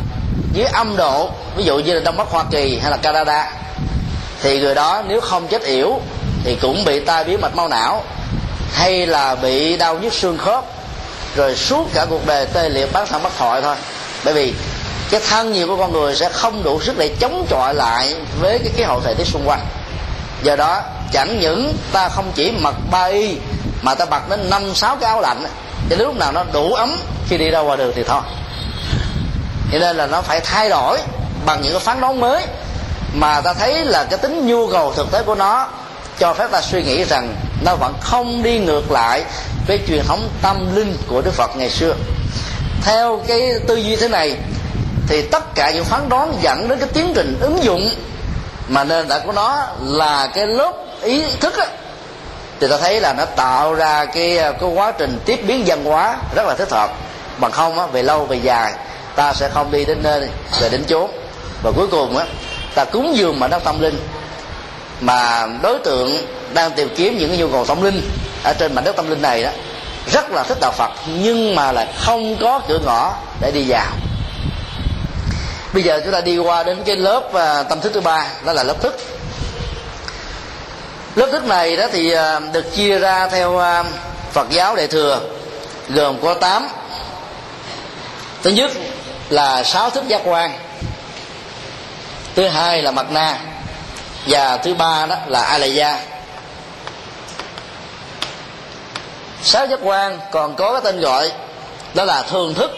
dưới 0.53 0.65
âm 0.65 0.97
độ, 0.97 1.29
ví 1.55 1.63
dụ 1.63 1.79
như 1.79 1.93
là 1.93 1.99
đông 1.99 2.17
bắc 2.17 2.27
hoa 2.27 2.43
kỳ 2.51 2.79
hay 2.79 2.91
là 2.91 2.97
canada, 2.97 3.51
thì 4.41 4.59
người 4.59 4.75
đó 4.75 5.03
nếu 5.07 5.21
không 5.21 5.47
chết 5.47 5.63
yểu 5.63 5.99
thì 6.43 6.57
cũng 6.61 6.85
bị 6.85 6.99
tai 6.99 7.23
biến 7.23 7.41
mạch 7.41 7.55
máu 7.55 7.67
não, 7.67 8.03
hay 8.73 9.07
là 9.07 9.35
bị 9.35 9.77
đau 9.77 9.99
nhức 9.99 10.13
xương 10.13 10.37
khớp, 10.37 10.63
rồi 11.35 11.55
suốt 11.55 11.87
cả 11.93 12.05
cuộc 12.09 12.25
đời 12.25 12.45
tê 12.45 12.69
liệt 12.69 12.93
bán 12.93 13.07
thân 13.07 13.23
bất 13.23 13.31
thoại 13.37 13.61
thôi. 13.61 13.75
Bởi 14.25 14.33
vì 14.33 14.53
cái 15.09 15.21
thân 15.29 15.53
nhiều 15.53 15.67
của 15.67 15.77
con 15.77 15.93
người 15.93 16.15
sẽ 16.15 16.29
không 16.29 16.63
đủ 16.63 16.81
sức 16.81 16.97
để 16.97 17.15
chống 17.19 17.45
chọi 17.49 17.73
lại 17.73 18.15
với 18.41 18.59
cái 18.59 18.71
khí 18.75 18.83
hậu 18.83 19.01
thời 19.01 19.15
tiết 19.15 19.27
xung 19.27 19.47
quanh. 19.47 19.65
Do 20.43 20.55
đó, 20.55 20.81
chẳng 21.11 21.39
những 21.39 21.73
ta 21.91 22.09
không 22.09 22.31
chỉ 22.35 22.51
mặc 22.51 22.75
ba 22.91 23.03
y 23.03 23.37
mà 23.81 23.95
ta 23.95 24.05
mặc 24.05 24.29
đến 24.29 24.49
năm 24.49 24.75
sáu 24.75 24.95
cái 24.95 25.09
áo 25.09 25.21
lạnh 25.21 25.43
cho 25.89 25.95
đến 25.95 26.07
lúc 26.07 26.15
nào 26.15 26.31
nó 26.31 26.43
đủ 26.53 26.73
ấm 26.73 26.97
khi 27.27 27.37
đi 27.37 27.49
ra 27.49 27.59
ngoài 27.59 27.77
đường 27.77 27.91
thì 27.95 28.03
thôi 28.03 28.21
cho 29.71 29.79
nên 29.79 29.97
là 29.97 30.07
nó 30.07 30.21
phải 30.21 30.39
thay 30.39 30.69
đổi 30.69 30.97
bằng 31.45 31.61
những 31.61 31.73
cái 31.73 31.79
phán 31.79 32.01
đoán 32.01 32.19
mới. 32.19 32.43
Mà 33.13 33.41
ta 33.41 33.53
thấy 33.53 33.85
là 33.85 34.03
cái 34.03 34.17
tính 34.17 34.47
nhu 34.47 34.67
cầu 34.67 34.93
thực 34.93 35.11
tế 35.11 35.23
của 35.23 35.35
nó 35.35 35.67
cho 36.19 36.33
phép 36.33 36.51
ta 36.51 36.61
suy 36.61 36.83
nghĩ 36.83 37.03
rằng 37.03 37.35
nó 37.65 37.75
vẫn 37.75 37.93
không 38.01 38.43
đi 38.43 38.59
ngược 38.59 38.91
lại 38.91 39.23
với 39.67 39.79
truyền 39.87 40.03
thống 40.07 40.29
tâm 40.41 40.75
linh 40.75 40.97
của 41.07 41.21
đức 41.21 41.33
phật 41.33 41.51
ngày 41.55 41.69
xưa. 41.69 41.95
Theo 42.81 43.21
cái 43.27 43.53
tư 43.67 43.75
duy 43.75 43.95
thế 43.95 44.07
này 44.07 44.37
thì 45.07 45.21
tất 45.21 45.55
cả 45.55 45.71
những 45.71 45.85
phán 45.85 46.09
đoán 46.09 46.33
dẫn 46.41 46.67
đến 46.67 46.79
cái 46.79 46.89
tiến 46.93 47.11
trình 47.15 47.37
ứng 47.41 47.63
dụng 47.63 47.89
mà 48.67 48.83
nền 48.83 49.07
tảng 49.07 49.25
của 49.25 49.31
nó 49.31 49.67
là 49.81 50.27
cái 50.33 50.47
lớp 50.47 50.71
ý 51.01 51.23
thức 51.39 51.57
á, 51.57 51.65
thì 52.59 52.67
ta 52.67 52.77
thấy 52.77 53.01
là 53.01 53.13
nó 53.13 53.25
tạo 53.25 53.73
ra 53.73 54.05
cái 54.05 54.37
cái 54.37 54.69
quá 54.73 54.91
trình 54.91 55.19
tiếp 55.25 55.39
biến 55.47 55.63
văn 55.65 55.85
hóa 55.85 56.17
rất 56.35 56.45
là 56.47 56.55
thích 56.55 56.71
hợp. 56.71 56.91
Bằng 57.37 57.51
không 57.51 57.79
á, 57.79 57.85
về 57.85 58.03
lâu 58.03 58.25
về 58.25 58.37
dài 58.37 58.73
ta 59.15 59.33
sẽ 59.33 59.49
không 59.49 59.71
đi 59.71 59.85
đến 59.85 59.97
nơi 60.03 60.29
về 60.61 60.69
đến 60.69 60.83
chốn. 60.87 61.11
Và 61.63 61.71
cuối 61.75 61.87
cùng 61.87 62.17
á 62.17 62.25
ta 62.75 62.85
cúng 62.85 63.17
dường 63.17 63.39
mà 63.39 63.47
nó 63.47 63.59
tâm 63.59 63.79
linh. 63.79 63.99
Mà 65.01 65.47
đối 65.61 65.79
tượng 65.79 66.27
đang 66.53 66.71
tìm 66.71 66.89
kiếm 66.95 67.17
những 67.17 67.29
cái 67.29 67.37
nhu 67.37 67.47
cầu 67.47 67.65
tâm 67.65 67.81
linh 67.81 68.01
ở 68.43 68.53
trên 68.53 68.75
mảnh 68.75 68.83
đất 68.83 68.95
tâm 68.95 69.09
linh 69.09 69.21
này 69.21 69.43
đó 69.43 69.49
rất 70.11 70.31
là 70.31 70.43
thích 70.43 70.57
đạo 70.61 70.71
phật 70.71 70.91
nhưng 71.07 71.55
mà 71.55 71.71
là 71.71 71.87
không 71.99 72.37
có 72.41 72.61
cửa 72.67 72.79
ngõ 72.85 73.13
để 73.41 73.51
đi 73.51 73.65
vào. 73.67 73.91
Bây 75.73 75.83
giờ 75.83 76.01
chúng 76.03 76.13
ta 76.13 76.21
đi 76.21 76.37
qua 76.37 76.63
đến 76.63 76.83
cái 76.85 76.95
lớp 76.95 77.33
à, 77.33 77.63
tâm 77.63 77.81
thức 77.81 77.91
thứ 77.93 78.01
ba 78.01 78.25
đó 78.45 78.53
là 78.53 78.63
lớp 78.63 78.81
thức 78.81 78.97
lớp 81.15 81.27
thức 81.31 81.45
này 81.45 81.75
đó 81.75 81.85
thì 81.91 82.11
à, 82.11 82.39
được 82.39 82.75
chia 82.75 82.99
ra 82.99 83.27
theo 83.27 83.57
à, 83.57 83.83
phật 84.31 84.49
giáo 84.49 84.75
đại 84.75 84.87
thừa, 84.87 85.21
gồm 85.89 86.21
có 86.21 86.33
tám. 86.33 86.67
Thứ 88.43 88.49
nhất 88.49 88.71
là 89.29 89.63
sáu 89.63 89.89
thức 89.89 90.03
giác 90.07 90.21
quan. 90.25 90.57
Thứ 92.35 92.47
hai 92.47 92.81
là 92.81 92.91
mặt 92.91 93.11
na. 93.11 93.37
Và 94.27 94.57
thứ 94.57 94.73
ba 94.73 95.05
đó 95.05 95.15
là 95.27 95.41
a 95.41 95.57
la 95.57 95.65
gia 95.65 95.99
sáu 99.43 99.67
giác 99.67 99.79
quan 99.83 100.19
còn 100.31 100.55
có 100.55 100.71
cái 100.71 100.81
tên 100.83 101.01
gọi 101.01 101.31
đó 101.93 102.05
là 102.05 102.21
thường 102.21 102.53
thức. 102.53 102.71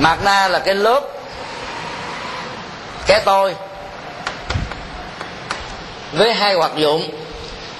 Mạt 0.00 0.18
na 0.22 0.48
là 0.48 0.58
cái 0.58 0.74
lớp 0.74 1.00
cái 3.06 3.20
tôi. 3.24 3.54
Với 6.12 6.34
hai 6.34 6.54
hoạt 6.54 6.76
dụng 6.76 7.10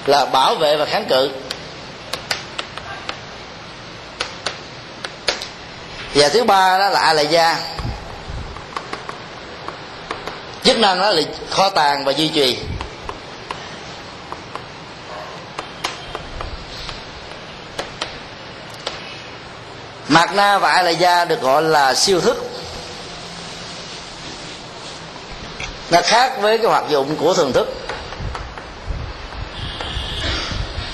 là 0.07 0.25
bảo 0.25 0.55
vệ 0.55 0.77
và 0.77 0.85
kháng 0.85 1.05
cự. 1.09 1.31
Và 6.15 6.29
thứ 6.29 6.45
ba 6.45 6.79
đó 6.79 6.89
là 6.89 7.01
a 7.01 7.13
la 7.13 7.23
gia. 7.23 7.57
Chức 10.65 10.79
năng 10.79 11.01
đó 11.01 11.11
là 11.11 11.23
kho 11.51 11.71
tàng 11.71 12.05
và 12.05 12.13
duy 12.13 12.29
trì. 12.29 12.59
Mạt 20.11 20.35
na 20.35 20.59
và 20.59 20.71
a 20.71 20.83
la 20.83 20.91
gia 20.91 21.25
được 21.25 21.41
gọi 21.41 21.63
là 21.63 21.95
siêu 21.95 22.21
thức. 22.21 22.37
Nó 25.91 26.01
khác 26.05 26.33
với 26.41 26.59
cái 26.59 26.67
hoạt 26.67 26.85
dụng 26.89 27.17
của 27.17 27.35
thường 27.35 27.53
thức. 27.53 27.69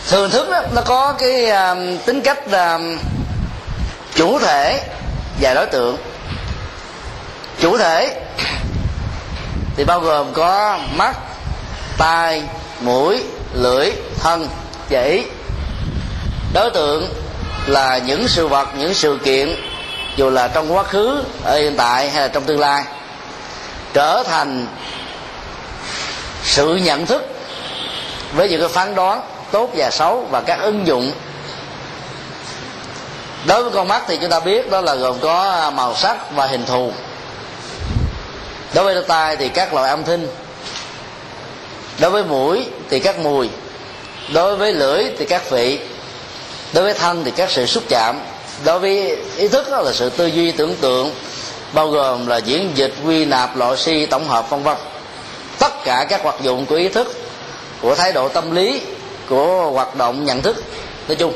Thường 0.09 0.31
thức 0.31 0.51
đó, 0.51 0.63
nó 0.75 0.83
có 0.83 1.15
cái 1.19 1.45
uh, 1.45 2.07
tính 2.07 2.21
cách 2.21 2.39
uh, 2.47 2.81
chủ 4.15 4.39
thể 4.39 4.81
và 5.41 5.55
đối 5.55 5.67
tượng. 5.67 5.97
Chủ 7.61 7.79
thể 7.79 8.21
thì 9.77 9.85
bao 9.85 10.01
gồm 10.01 10.33
có 10.33 10.79
mắt 10.95 11.17
tai 11.99 12.43
mũi 12.81 13.23
lưỡi 13.55 13.93
thân 14.19 14.49
chỉ. 14.89 15.27
Đối 16.55 16.71
tượng 16.71 17.26
là 17.67 17.99
những 17.99 18.29
sự 18.29 18.49
vật, 18.49 18.69
những 18.77 18.95
sự 18.95 19.19
kiện, 19.25 19.57
dù 20.17 20.31
là 20.31 20.49
trong 20.49 20.75
quá 20.75 20.83
khứ, 20.83 21.25
ở 21.45 21.59
hiện 21.59 21.77
tại 21.77 22.11
hay 22.11 22.23
là 22.23 22.29
trong 22.29 22.45
tương 22.45 22.61
lai, 22.61 22.85
trở 23.93 24.23
thành 24.27 24.67
sự 26.45 26.77
nhận 26.77 27.07
thức 27.07 27.23
với 28.33 28.49
những 28.49 28.61
cái 28.61 28.69
phán 28.69 28.95
đoán 28.95 29.21
tốt 29.51 29.71
và 29.75 29.91
xấu 29.91 30.27
và 30.31 30.41
các 30.41 30.61
ứng 30.61 30.87
dụng. 30.87 31.13
Đối 33.47 33.63
với 33.63 33.73
con 33.73 33.89
mắt 33.89 34.03
thì 34.07 34.19
chúng 34.21 34.31
ta 34.31 34.41
biết 34.41 34.71
đó 34.71 34.81
là 34.81 34.95
gồm 34.95 35.19
có 35.21 35.71
màu 35.75 35.95
sắc 35.95 36.31
và 36.35 36.47
hình 36.47 36.67
thù. 36.67 36.93
Đối 38.75 38.85
với 38.85 39.05
tai 39.09 39.37
thì 39.37 39.49
các 39.49 39.75
loại 39.75 39.91
âm 39.91 40.05
thanh. 40.05 40.27
Đối 41.99 42.11
với 42.11 42.25
mũi 42.25 42.67
thì 42.91 43.01
các 43.01 43.19
mùi. 43.19 43.49
Đối 44.33 44.57
với 44.57 44.73
lưỡi 44.73 45.05
thì 45.19 45.25
các 45.25 45.51
vị 45.51 45.81
đối 46.73 46.85
với 46.85 46.95
thân 46.95 47.25
thì 47.25 47.31
các 47.31 47.51
sự 47.51 47.67
xúc 47.67 47.85
chạm 47.89 48.21
đối 48.65 48.79
với 48.79 49.17
ý 49.37 49.49
thức 49.49 49.71
đó 49.71 49.81
là 49.81 49.93
sự 49.93 50.11
tư 50.11 50.27
duy 50.27 50.53
tưởng 50.53 50.77
tượng 50.81 51.15
bao 51.73 51.89
gồm 51.89 52.27
là 52.27 52.37
diễn 52.37 52.71
dịch 52.75 52.95
quy 53.05 53.25
nạp 53.25 53.57
loại 53.57 53.77
si 53.77 54.07
tổng 54.07 54.29
hợp 54.29 54.51
vân 54.51 54.63
vân. 54.63 54.77
Tất 55.59 55.85
cả 55.85 56.07
các 56.09 56.23
hoạt 56.23 56.43
dụng 56.43 56.67
của 56.67 56.75
ý 56.75 56.89
thức 56.89 57.13
của 57.83 57.95
thái 57.95 58.13
độ 58.13 58.29
tâm 58.29 58.55
lý 58.55 58.81
của 59.29 59.71
hoạt 59.71 59.97
động 59.97 60.25
nhận 60.25 60.43
thức 60.43 60.57
nói 61.09 61.17
chung. 61.17 61.33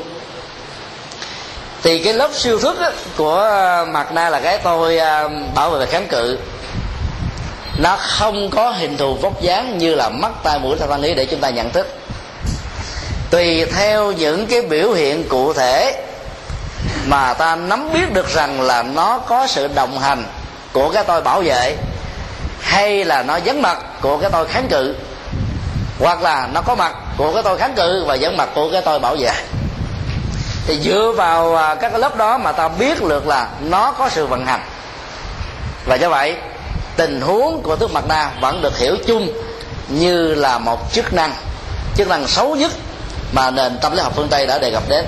Thì 1.83 1.99
cái 1.99 2.13
lớp 2.13 2.29
siêu 2.33 2.59
thức 2.59 2.79
á, 2.79 2.91
của 3.17 3.39
à, 3.39 3.85
mặt 3.85 4.13
na 4.13 4.29
là 4.29 4.39
cái 4.39 4.57
tôi 4.57 4.97
à, 4.97 5.29
bảo 5.55 5.69
vệ 5.69 5.79
và 5.79 5.85
kháng 5.85 6.07
cự. 6.07 6.37
Nó 7.77 7.97
không 7.99 8.49
có 8.49 8.69
hình 8.69 8.97
thù 8.97 9.13
vóc 9.13 9.41
dáng 9.41 9.77
như 9.77 9.95
là 9.95 10.09
mắt 10.09 10.31
tai 10.43 10.59
mũi 10.59 10.77
thanh 10.79 11.01
lý 11.01 11.13
để 11.13 11.25
chúng 11.25 11.39
ta 11.39 11.49
nhận 11.49 11.69
thức 11.69 12.00
tùy 13.31 13.65
theo 13.65 14.11
những 14.11 14.47
cái 14.47 14.61
biểu 14.61 14.91
hiện 14.91 15.29
cụ 15.29 15.53
thể 15.53 16.03
mà 17.05 17.33
ta 17.33 17.55
nắm 17.55 17.93
biết 17.93 18.13
được 18.13 18.29
rằng 18.29 18.61
là 18.61 18.83
nó 18.83 19.17
có 19.17 19.47
sự 19.47 19.67
đồng 19.67 19.99
hành 19.99 20.25
của 20.73 20.89
cái 20.89 21.03
tôi 21.03 21.21
bảo 21.21 21.41
vệ, 21.41 21.77
hay 22.61 23.05
là 23.05 23.23
nó 23.23 23.39
vắng 23.45 23.61
mặt 23.61 23.77
của 24.01 24.17
cái 24.17 24.29
tôi 24.29 24.47
kháng 24.47 24.67
cự, 24.67 24.95
hoặc 25.99 26.21
là 26.21 26.49
nó 26.53 26.61
có 26.61 26.75
mặt 26.75 26.95
của 27.17 27.33
cái 27.33 27.43
tôi 27.43 27.57
kháng 27.57 27.73
cự 27.73 28.05
và 28.05 28.17
vắng 28.21 28.37
mặt 28.37 28.49
của 28.55 28.69
cái 28.71 28.81
tôi 28.81 28.99
bảo 28.99 29.15
vệ. 29.15 29.31
Thì 30.67 30.79
dựa 30.79 31.13
vào 31.17 31.55
à, 31.55 31.75
các 31.75 31.89
cái 31.89 31.99
lớp 31.99 32.17
đó 32.17 32.37
mà 32.37 32.51
ta 32.51 32.67
biết 32.67 33.03
được 33.03 33.27
là 33.27 33.47
nó 33.61 33.91
có 33.91 34.09
sự 34.09 34.25
vận 34.25 34.45
hành. 34.45 34.61
Và 35.85 35.95
do 35.95 36.09
vậy, 36.09 36.35
tình 36.95 37.21
huống 37.21 37.61
của 37.63 37.75
thức 37.75 37.91
mặt 37.91 38.03
na 38.07 38.29
vẫn 38.41 38.61
được 38.61 38.77
hiểu 38.77 38.97
chung 39.07 39.31
như 39.87 40.35
là 40.35 40.57
một 40.57 40.93
chức 40.93 41.13
năng 41.13 41.33
chức 41.95 42.07
năng 42.07 42.27
xấu 42.27 42.55
nhất 42.55 42.71
mà 43.31 43.51
nền 43.51 43.77
tâm 43.81 43.91
lý 43.91 43.99
học 44.01 44.13
phương 44.15 44.27
tây 44.29 44.47
đã 44.47 44.59
đề 44.59 44.71
cập 44.71 44.89
đến 44.89 45.05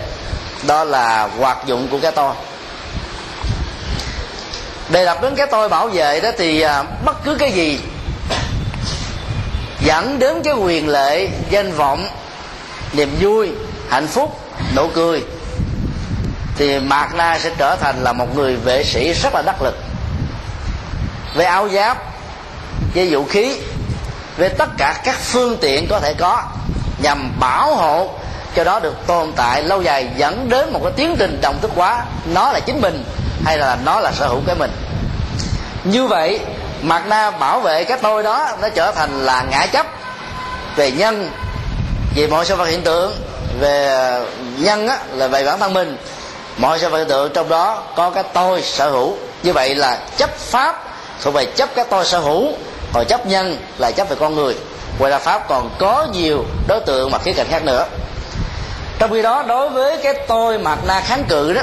đó 0.67 0.83
là 0.83 1.29
hoạt 1.39 1.57
dụng 1.65 1.87
của 1.91 1.99
cái 2.01 2.11
tôi. 2.11 2.33
Đề 4.89 5.05
cập 5.05 5.21
đến 5.21 5.35
cái 5.35 5.47
tôi 5.51 5.69
bảo 5.69 5.87
vệ 5.87 6.19
đó 6.19 6.29
thì 6.37 6.61
à, 6.61 6.83
bất 7.05 7.23
cứ 7.23 7.35
cái 7.35 7.51
gì 7.51 7.79
dẫn 9.85 10.19
đến 10.19 10.41
cái 10.43 10.53
quyền 10.53 10.89
lệ 10.89 11.27
danh 11.49 11.71
vọng 11.71 12.07
niềm 12.93 13.15
vui 13.19 13.51
hạnh 13.89 14.07
phúc 14.07 14.39
nụ 14.75 14.87
cười 14.93 15.23
thì 16.57 16.79
mạc 16.79 17.15
na 17.15 17.39
sẽ 17.39 17.51
trở 17.57 17.75
thành 17.75 18.03
là 18.03 18.13
một 18.13 18.35
người 18.35 18.55
vệ 18.55 18.83
sĩ 18.83 19.13
rất 19.13 19.33
là 19.33 19.41
đắc 19.41 19.61
lực. 19.61 19.75
Về 21.35 21.45
áo 21.45 21.69
giáp 21.69 21.97
về 22.93 23.07
vũ 23.11 23.25
khí 23.25 23.55
về 24.37 24.49
tất 24.49 24.69
cả 24.77 25.01
các 25.03 25.15
phương 25.19 25.57
tiện 25.61 25.87
có 25.89 25.99
thể 25.99 26.13
có 26.13 26.43
nhằm 27.03 27.31
bảo 27.39 27.75
hộ 27.75 28.09
cho 28.55 28.63
đó 28.63 28.79
được 28.79 28.95
tồn 29.07 29.31
tại 29.35 29.63
lâu 29.63 29.81
dài 29.81 30.07
dẫn 30.17 30.49
đến 30.49 30.73
một 30.73 30.79
cái 30.83 30.91
tiến 30.95 31.15
trình 31.19 31.39
đồng 31.41 31.59
thức 31.61 31.71
hóa. 31.75 32.05
Nó 32.25 32.51
là 32.51 32.59
chính 32.59 32.81
mình 32.81 33.03
hay 33.45 33.57
là 33.57 33.77
nó 33.85 33.99
là 33.99 34.11
sở 34.11 34.27
hữu 34.27 34.41
cái 34.47 34.55
mình? 34.55 34.71
Như 35.83 36.07
vậy 36.07 36.39
mặt 36.81 37.03
na 37.07 37.31
bảo 37.31 37.59
vệ 37.59 37.83
cái 37.83 37.97
tôi 38.01 38.23
đó 38.23 38.49
nó 38.61 38.69
trở 38.69 38.91
thành 38.91 39.25
là 39.25 39.43
ngã 39.51 39.65
chấp 39.65 39.85
về 40.75 40.91
nhân 40.91 41.29
về 42.15 42.27
mọi 42.27 42.45
sự 42.45 42.55
vật 42.55 42.65
hiện 42.65 42.81
tượng 42.81 43.15
về 43.59 44.19
nhân 44.57 44.87
á, 44.87 44.97
là 45.13 45.27
về 45.27 45.45
bản 45.45 45.59
thân 45.59 45.73
mình. 45.73 45.97
Mọi 46.57 46.79
sự 46.79 46.89
vật 46.89 46.97
hiện 46.97 47.07
tượng 47.07 47.31
trong 47.33 47.49
đó 47.49 47.83
có 47.95 48.09
cái 48.09 48.23
tôi 48.33 48.61
sở 48.61 48.89
hữu. 48.89 49.17
Như 49.43 49.53
vậy 49.53 49.75
là 49.75 49.97
chấp 50.17 50.37
pháp 50.37 50.83
thuộc 51.21 51.33
về 51.33 51.45
chấp 51.45 51.75
cái 51.75 51.85
tôi 51.89 52.05
sở 52.05 52.19
hữu 52.19 52.47
còn 52.93 53.05
chấp 53.05 53.25
nhân 53.25 53.57
là 53.77 53.91
chấp 53.91 54.09
về 54.09 54.15
con 54.19 54.35
người 54.35 54.55
ngoài 54.99 55.11
ra 55.11 55.19
pháp 55.19 55.47
còn 55.47 55.69
có 55.79 56.07
nhiều 56.13 56.45
đối 56.67 56.79
tượng 56.79 57.11
mặt 57.11 57.21
khía 57.23 57.33
cạnh 57.33 57.47
khác 57.49 57.63
nữa. 57.63 57.85
Trong 58.99 59.11
khi 59.11 59.21
đó, 59.21 59.43
đối 59.47 59.69
với 59.69 59.97
cái 59.97 60.13
tôi 60.27 60.57
mặt 60.57 60.79
na 60.87 61.01
kháng 61.05 61.23
cự 61.29 61.53
đó, 61.53 61.61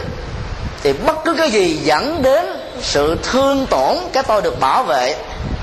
thì 0.83 0.93
bất 0.93 1.16
cứ 1.24 1.35
cái 1.39 1.51
gì 1.51 1.74
dẫn 1.74 2.22
đến 2.22 2.47
sự 2.83 3.18
thương 3.22 3.66
tổn 3.66 3.97
cái 4.12 4.22
tôi 4.22 4.43
được 4.43 4.61
bảo 4.61 4.83
vệ, 4.83 5.16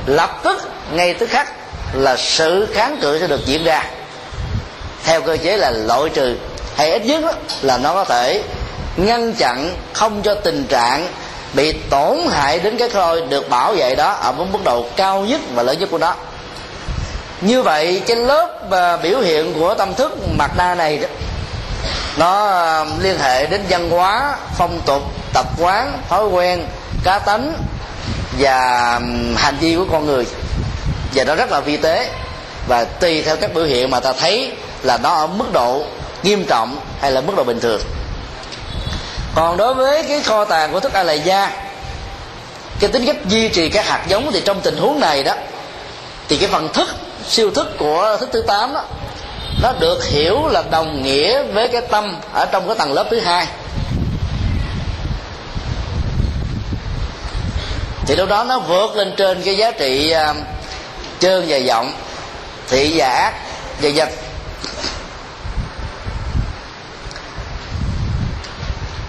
lập 0.06 0.40
tức, 0.44 0.70
ngay 0.92 1.14
tức 1.14 1.30
khắc 1.30 1.52
là 1.94 2.18
sự 2.18 2.68
kháng 2.74 2.98
cự 3.02 3.20
sẽ 3.20 3.28
được 3.28 3.46
diễn 3.46 3.64
ra. 3.64 3.84
Theo 5.04 5.22
cơ 5.22 5.38
chế 5.38 5.58
là 5.58 5.72
loại 5.72 6.10
trừ, 6.10 6.38
hay 6.76 6.92
ít 6.92 7.06
nhất 7.06 7.36
là 7.62 7.78
nó 7.78 7.94
có 7.94 8.04
thể 8.04 8.44
ngăn 8.98 9.34
chặn 9.34 9.76
không 9.94 10.22
cho 10.24 10.36
tình 10.36 10.66
trạng 10.70 11.08
bị 11.54 11.72
tổn 11.90 12.18
hại 12.32 12.60
đến 12.60 12.78
cái 12.78 12.90
khôi 12.90 13.22
được 13.22 13.50
bảo 13.50 13.74
vệ 13.74 13.96
đó 13.96 14.10
ở 14.10 14.32
mức 14.32 14.60
độ 14.64 14.86
cao 14.96 15.22
nhất 15.22 15.42
và 15.56 15.64
lớn 15.64 15.80
nhất 15.80 15.90
của 15.92 15.98
nó 15.98 16.16
như 17.42 17.62
vậy 17.62 18.02
cái 18.08 18.18
lớp 18.18 18.50
và 18.70 18.98
biểu 18.98 19.20
hiện 19.20 19.54
của 19.54 19.74
tâm 19.74 19.94
thức 19.94 20.18
mặt 20.38 20.52
đa 20.58 20.76
này 20.76 20.98
đó, 20.98 21.08
nó 22.18 22.48
à, 22.48 22.86
liên 23.00 23.20
hệ 23.20 23.46
đến 23.46 23.64
văn 23.70 23.90
hóa, 23.90 24.36
phong 24.58 24.80
tục, 24.86 25.04
tập 25.34 25.46
quán, 25.60 26.02
thói 26.10 26.28
quen, 26.28 26.68
cá 27.04 27.20
tánh 27.20 27.54
và 28.40 28.92
hành 29.36 29.58
vi 29.60 29.76
của 29.76 29.86
con 29.92 30.06
người. 30.06 30.26
Và 31.16 31.24
nó 31.24 31.36
rất 31.36 31.52
là 31.52 31.60
vi 31.60 31.78
tế. 31.78 32.10
Và 32.68 32.84
tùy 32.84 33.22
theo 33.22 33.36
các 33.36 33.54
biểu 33.54 33.64
hiện 33.64 33.92
mà 33.92 34.00
ta 34.00 34.14
thấy 34.14 34.52
là 34.84 34.98
nó 34.98 35.10
ở 35.10 35.28
mức 35.28 35.54
độ 35.54 35.84
nghiêm 36.24 36.46
trọng 36.46 36.80
hay 37.02 37.12
là 37.12 37.22
mức 37.22 37.34
độ 37.36 37.44
bình 37.44 37.60
thường. 37.60 37.82
Còn 39.36 39.58
đối 39.58 39.74
với 39.74 40.04
cái 40.04 40.22
kho 40.22 40.46
tàng 40.46 40.72
của 40.72 40.80
thức 40.80 40.94
a 40.94 41.04
lầy 41.04 41.20
gia, 41.20 41.52
cái 42.80 42.90
tính 42.90 43.06
cách 43.06 43.16
duy 43.28 43.50
trì 43.50 43.70
các 43.70 43.86
hạt 43.86 44.04
giống 44.08 44.32
thì 44.34 44.42
trong 44.46 44.62
tình 44.62 44.78
huống 44.78 45.00
này 45.00 45.24
đó, 45.24 45.34
thì 46.30 46.38
cái 46.38 46.50
phần 46.52 46.74
thức 46.74 46.88
siêu 47.28 47.52
thức 47.52 47.68
của 47.78 48.18
thức 48.20 48.30
thứ 48.34 48.42
tám 48.42 48.74
đó 48.74 48.84
nó 49.62 49.74
được 49.80 50.04
hiểu 50.04 50.48
là 50.48 50.64
đồng 50.72 51.04
nghĩa 51.04 51.44
với 51.44 51.68
cái 51.68 51.82
tâm 51.82 52.16
ở 52.34 52.46
trong 52.46 52.68
cái 52.68 52.76
tầng 52.80 52.94
lớp 52.94 53.08
thứ 53.12 53.20
hai. 53.20 53.48
Thì 58.06 58.16
lúc 58.16 58.30
đó 58.30 58.44
nó 58.44 58.60
vượt 58.60 58.96
lên 58.96 59.14
trên 59.18 59.42
cái 59.42 59.58
giá 59.58 59.72
trị 59.72 60.12
à, 60.12 60.30
uh, 60.30 60.38
trơn 61.20 61.46
và 61.48 61.58
vọng 61.68 61.92
thị 62.68 62.94
và 62.96 63.08
ác 63.08 63.34
và 63.82 63.90
dịch 63.90 64.10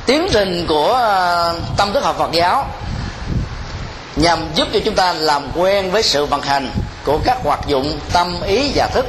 tiến 0.06 0.28
trình 0.32 0.66
của 0.68 0.90
uh, 0.90 1.76
tâm 1.76 1.92
thức 1.92 2.04
học 2.04 2.16
Phật 2.18 2.32
giáo 2.32 2.66
nhằm 4.16 4.38
giúp 4.54 4.68
cho 4.72 4.80
chúng 4.84 4.94
ta 4.94 5.12
làm 5.12 5.50
quen 5.54 5.90
với 5.90 6.02
sự 6.02 6.26
vận 6.26 6.42
hành 6.42 6.70
của 7.04 7.18
các 7.24 7.38
hoạt 7.44 7.66
dụng 7.66 8.00
tâm 8.12 8.42
ý 8.42 8.72
và 8.74 8.86
thức. 8.86 9.06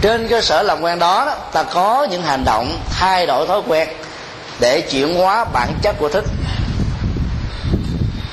Trên 0.00 0.28
cơ 0.28 0.40
sở 0.40 0.62
làm 0.62 0.82
quen 0.82 0.98
đó, 0.98 1.34
ta 1.52 1.62
có 1.62 2.06
những 2.10 2.22
hành 2.22 2.44
động 2.44 2.78
thay 2.90 3.26
đổi 3.26 3.46
thói 3.46 3.60
quen 3.66 3.88
để 4.58 4.80
chuyển 4.80 5.14
hóa 5.14 5.44
bản 5.44 5.72
chất 5.82 5.96
của 5.98 6.08
thức. 6.08 6.24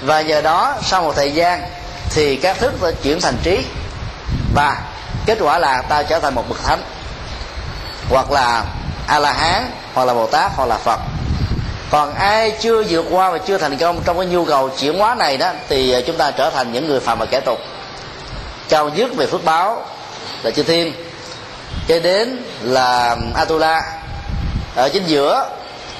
Và 0.01 0.21
nhờ 0.21 0.41
đó 0.41 0.75
sau 0.83 1.01
một 1.01 1.13
thời 1.15 1.31
gian 1.31 1.61
thì 2.09 2.35
các 2.35 2.59
thức 2.59 2.73
sẽ 2.81 2.91
chuyển 2.91 3.21
thành 3.21 3.37
trí. 3.43 3.65
Và 4.55 4.81
kết 5.25 5.37
quả 5.41 5.59
là 5.59 5.81
ta 5.81 6.03
trở 6.03 6.19
thành 6.19 6.35
một 6.35 6.49
bậc 6.49 6.63
thánh 6.63 6.81
hoặc 8.09 8.31
là 8.31 8.65
a 9.07 9.19
la 9.19 9.33
hán 9.33 9.71
hoặc 9.93 10.05
là 10.05 10.13
bồ 10.13 10.27
tát 10.27 10.51
hoặc 10.55 10.65
là 10.65 10.77
phật. 10.77 10.99
Còn 11.91 12.13
ai 12.13 12.51
chưa 12.59 12.83
vượt 12.83 13.05
qua 13.11 13.29
và 13.29 13.37
chưa 13.37 13.57
thành 13.57 13.77
công 13.77 14.01
trong 14.05 14.17
cái 14.17 14.25
nhu 14.25 14.45
cầu 14.45 14.69
chuyển 14.69 14.99
hóa 14.99 15.15
này 15.15 15.37
đó 15.37 15.51
thì 15.69 15.91
ờ, 15.91 16.01
chúng 16.07 16.17
ta 16.17 16.31
trở 16.31 16.49
thành 16.49 16.73
những 16.73 16.87
người 16.87 16.99
phàm 16.99 17.19
và 17.19 17.25
kẻ 17.25 17.39
tục 17.39 17.59
cao 18.69 18.89
nhất 18.95 19.09
về 19.15 19.25
phước 19.25 19.45
báo 19.45 19.85
là 20.43 20.51
chư 20.51 20.63
thiên. 20.63 20.93
Kế 21.87 21.99
đến 21.99 22.43
là 22.61 23.17
atula. 23.35 23.81
Ở 24.75 24.89
chính 24.89 25.03
giữa 25.05 25.49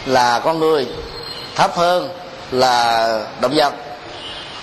là 0.05 0.39
con 0.39 0.59
người 0.59 0.87
thấp 1.55 1.75
hơn 1.75 2.09
là 2.51 3.19
động 3.41 3.53
vật 3.55 3.73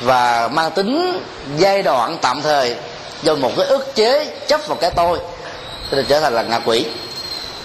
và 0.01 0.49
mang 0.49 0.71
tính 0.71 1.23
giai 1.59 1.83
đoạn 1.83 2.19
tạm 2.23 2.43
thời 2.43 2.77
do 3.23 3.35
một 3.35 3.51
cái 3.57 3.67
ức 3.67 3.95
chế 3.95 4.27
chấp 4.47 4.61
vào 4.69 4.79
cái 4.81 4.91
tôi 4.91 5.19
cho 5.91 6.03
trở 6.09 6.21
thành 6.21 6.33
là 6.33 6.43
ngạ 6.43 6.61
quỷ. 6.65 6.87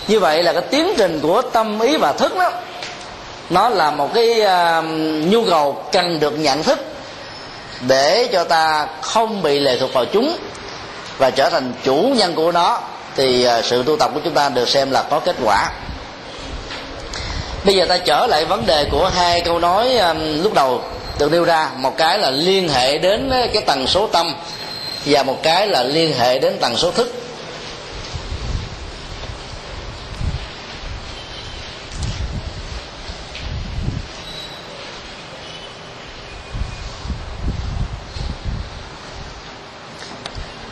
Như 0.08 0.20
vậy 0.20 0.44
là 0.44 0.54
cái 0.54 0.62
tiến 0.62 0.94
trình 0.98 1.20
của 1.20 1.42
tâm 1.42 1.80
ý 1.80 1.98
và 1.98 2.14
thức 2.14 2.38
đó 2.38 2.52
nó 3.50 3.70
là 3.70 3.92
một 3.92 4.10
cái 4.14 4.42
uh, 4.42 4.86
nhu 5.28 5.46
cầu 5.50 5.84
cần 5.92 6.20
được 6.20 6.40
nhận 6.40 6.64
thức 6.64 6.80
để 7.82 8.30
cho 8.34 8.44
ta 8.44 8.88
không 9.02 9.42
bị 9.42 9.60
lệ 9.60 9.78
thuộc 9.80 9.94
vào 9.94 10.06
chúng 10.06 10.38
và 11.18 11.30
trở 11.30 11.50
thành 11.50 11.74
chủ 11.84 12.14
nhân 12.16 12.36
của 12.36 12.52
nó 12.52 12.82
thì 13.16 13.44
à, 13.44 13.62
sự 13.62 13.84
tu 13.84 13.98
tập 13.98 14.12
của 14.14 14.20
chúng 14.24 14.34
ta 14.34 14.50
được 14.50 14.70
xem 14.70 14.92
là 14.92 15.04
có 15.10 15.20
kết 15.20 15.36
quả. 15.44 15.70
Bây 17.66 17.76
giờ 17.76 17.86
ta 17.86 17.98
trở 17.98 18.28
lại 18.28 18.46
vấn 18.46 18.66
đề 18.66 18.86
của 18.92 19.12
hai 19.16 19.42
câu 19.42 19.60
nói 19.60 19.98
um, 19.98 20.44
lúc 20.44 20.54
đầu 20.54 20.82
được 21.20 21.32
nêu 21.32 21.44
ra. 21.44 21.70
Một 21.78 21.98
cái 21.98 22.20
là 22.20 22.30
liên 22.32 22.70
hệ 22.70 22.98
đến 22.98 23.32
cái 23.54 23.64
tần 23.66 23.88
số 23.88 24.08
tâm 24.08 24.36
và 25.06 25.24
một 25.24 25.38
cái 25.44 25.68
là 25.68 25.84
liên 25.84 26.14
hệ 26.20 26.40
đến 26.40 26.58
tần 26.62 26.78
số 26.78 26.92
thức. 26.92 27.25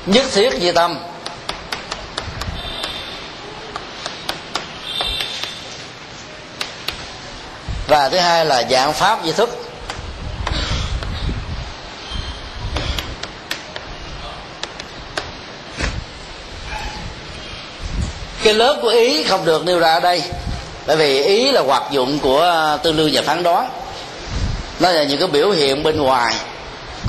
Nhất 0.05 0.25
thiết 0.33 0.53
di 0.61 0.71
tâm. 0.71 0.99
Và 7.87 8.09
thứ 8.09 8.17
hai 8.17 8.45
là 8.45 8.63
dạng 8.69 8.93
pháp 8.93 9.19
di 9.25 9.31
thức. 9.31 9.49
Cái 18.43 18.53
lớp 18.53 18.79
của 18.81 18.89
ý 18.89 19.23
không 19.23 19.45
được 19.45 19.65
nêu 19.65 19.79
ra 19.79 19.93
ở 19.93 19.99
đây, 19.99 20.23
bởi 20.87 20.97
vì 20.97 21.23
ý 21.23 21.51
là 21.51 21.61
hoạt 21.61 21.83
dụng 21.91 22.19
của 22.19 22.77
tương 22.83 22.97
đương 22.97 23.09
và 23.13 23.21
phán 23.21 23.43
đoán. 23.43 23.69
Nó 24.79 24.91
là 24.91 25.03
những 25.03 25.19
cái 25.19 25.27
biểu 25.27 25.51
hiện 25.51 25.83
bên 25.83 26.01
ngoài 26.01 26.35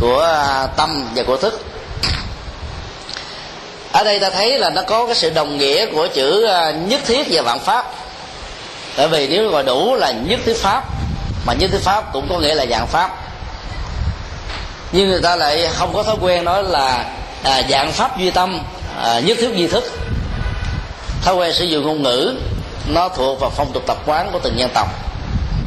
của 0.01 0.29
tâm 0.77 1.09
và 1.15 1.23
của 1.27 1.37
thức 1.37 1.74
ở 3.95 4.05
đây 4.05 4.19
ta 4.19 4.31
thấy 4.31 4.59
là 4.59 4.71
nó 4.71 4.83
có 4.83 5.07
cái 5.07 5.15
sự 5.15 5.31
đồng 5.31 5.59
nghĩa 5.59 5.87
của 5.87 6.09
chữ 6.15 6.45
à, 6.45 6.71
nhất 6.71 7.01
thiết 7.07 7.27
và 7.31 7.43
vạn 7.43 7.59
pháp. 7.59 7.93
Bởi 8.97 9.09
vì 9.09 9.29
nếu 9.29 9.51
gọi 9.51 9.63
đủ 9.63 9.95
là 9.95 10.11
nhất 10.11 10.41
thiết 10.45 10.57
pháp 10.57 10.85
mà 11.47 11.55
nhất 11.55 11.71
thiết 11.73 11.81
pháp 11.81 12.13
cũng 12.13 12.27
có 12.31 12.39
nghĩa 12.39 12.55
là 12.55 12.67
dạng 12.71 12.87
pháp. 12.87 13.11
Nhưng 14.93 15.11
người 15.11 15.21
ta 15.21 15.37
lại 15.37 15.69
không 15.73 15.95
có 15.95 16.03
thói 16.03 16.17
quen 16.21 16.45
nói 16.45 16.63
là 16.63 17.05
à, 17.43 17.63
dạng 17.71 17.93
pháp 17.93 18.19
duy 18.19 18.31
tâm 18.31 18.61
à, 19.03 19.21
nhất 19.21 19.39
thiết 19.41 19.55
duy 19.55 19.67
thức. 19.67 19.93
Thói 21.23 21.35
quen 21.35 21.53
sử 21.53 21.65
dụng 21.65 21.87
ngôn 21.87 22.03
ngữ 22.03 22.35
nó 22.87 23.09
thuộc 23.09 23.41
vào 23.41 23.51
phong 23.51 23.73
tục 23.73 23.83
tập 23.87 23.97
quán 24.07 24.31
của 24.33 24.39
từng 24.43 24.59
dân 24.59 24.71
tộc. 24.75 24.89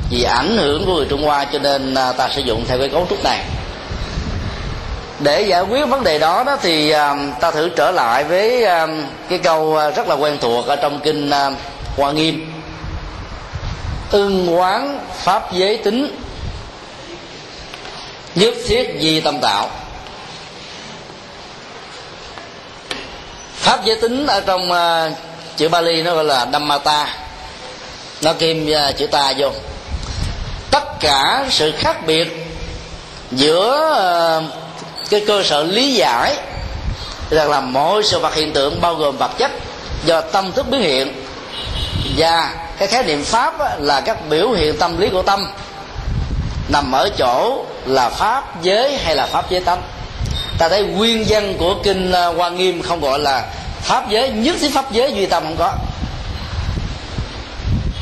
Vì 0.10 0.24
ảnh 0.24 0.58
hưởng 0.58 0.86
của 0.86 0.96
người 0.96 1.06
trung 1.10 1.24
hoa 1.24 1.46
cho 1.46 1.60
nên 1.60 1.96
à, 1.96 2.12
ta 2.12 2.30
sử 2.36 2.42
dụng 2.42 2.66
theo 2.68 2.80
cái 2.80 2.90
cấu 2.90 3.08
trúc 3.10 3.24
này 3.24 3.44
để 5.20 5.42
giải 5.42 5.62
quyết 5.62 5.86
vấn 5.86 6.04
đề 6.04 6.20
đó 6.20 6.44
đó 6.44 6.58
thì 6.62 6.90
à, 6.90 7.16
ta 7.40 7.52
thử 7.52 7.70
trở 7.70 7.92
lại 7.92 8.24
với 8.24 8.64
à, 8.64 8.88
cái 9.30 9.40
câu 9.40 9.78
à, 9.78 9.90
rất 9.90 10.08
là 10.08 10.16
quen 10.16 10.38
thuộc 10.42 10.68
ở 10.68 10.76
trong 10.76 11.00
kinh 11.00 11.32
hoa 11.98 12.12
nghiêm. 12.12 12.54
Ưng 14.12 14.58
quán 14.58 15.00
pháp 15.24 15.54
giới 15.54 15.78
tính 15.78 16.20
nhất 18.36 18.54
thiết 18.68 18.98
di 19.02 19.20
tâm 19.20 19.40
tạo. 19.40 19.70
Pháp 23.56 23.86
giới 23.86 23.96
tính 24.02 24.28
ở 24.28 24.42
trong 24.42 24.72
uh, 24.72 25.18
chữ 25.58 25.70
Bali 25.70 26.02
nó 26.02 26.16
gọi 26.16 26.24
là 26.24 26.48
Dhammata 26.52 27.16
nó 28.22 28.34
kim 28.34 28.70
uh, 28.70 28.98
chữ 28.98 29.08
ta 29.08 29.34
vô. 29.38 29.52
Tất 30.72 31.00
cả 31.00 31.46
sự 31.50 31.72
khác 31.78 32.06
biệt 32.06 32.28
giữa 33.32 33.94
uh, 34.38 34.67
cái 35.10 35.24
cơ 35.28 35.44
sở 35.44 35.64
lý 35.64 35.94
giải 35.94 36.36
rằng 37.30 37.50
là 37.50 37.62
mọi 37.62 38.04
sự 38.04 38.20
vật 38.20 38.36
hiện 38.36 38.54
tượng 38.54 38.82
bao 38.82 38.96
gồm 38.96 39.18
vật 39.18 39.32
chất 39.38 39.52
do 40.06 40.22
tâm 40.22 40.52
thức 40.52 40.66
biến 40.70 40.82
hiện. 40.82 41.26
Và 42.18 42.54
cái 42.78 42.88
khái 42.88 43.04
niệm 43.04 43.24
pháp 43.24 43.82
là 43.82 44.02
các 44.02 44.30
biểu 44.30 44.52
hiện 44.52 44.78
tâm 44.78 44.98
lý 44.98 45.10
của 45.10 45.22
tâm 45.22 45.52
nằm 46.70 46.92
ở 46.92 47.10
chỗ 47.18 47.66
là 47.86 48.10
pháp 48.10 48.62
giới 48.62 48.98
hay 48.98 49.16
là 49.16 49.26
pháp 49.26 49.50
giới 49.50 49.62
tâm. 49.62 49.80
Ta 50.58 50.70
thấy 50.70 50.84
nguyên 50.84 51.26
văn 51.30 51.56
của 51.60 51.76
kinh 51.84 52.12
à, 52.12 52.26
hoa 52.26 52.50
nghiêm 52.50 52.82
không 52.82 53.02
gọi 53.02 53.20
là 53.20 53.46
pháp 53.82 54.10
giới, 54.10 54.30
nhất 54.30 54.56
thiết 54.60 54.74
pháp 54.74 54.92
giới 54.92 55.14
duy 55.14 55.26
tâm 55.26 55.44
không 55.44 55.56
có. 55.58 55.74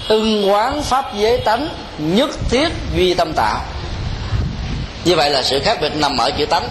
Ưng 0.08 0.51
quán 0.51 0.84
pháp 0.84 1.06
giới 1.16 1.38
tánh 1.38 1.70
nhất 1.97 2.30
thiết 2.49 2.68
duy 2.95 3.14
tâm 3.14 3.34
tạo. 3.36 3.62
Như 5.06 5.16
vậy 5.16 5.30
là 5.30 5.43
sự 5.43 5.60
khác 5.64 5.78
biệt 5.82 5.95
nằm 5.95 6.18
ở 6.18 6.32
chữ 6.32 6.45
tánh 6.45 6.68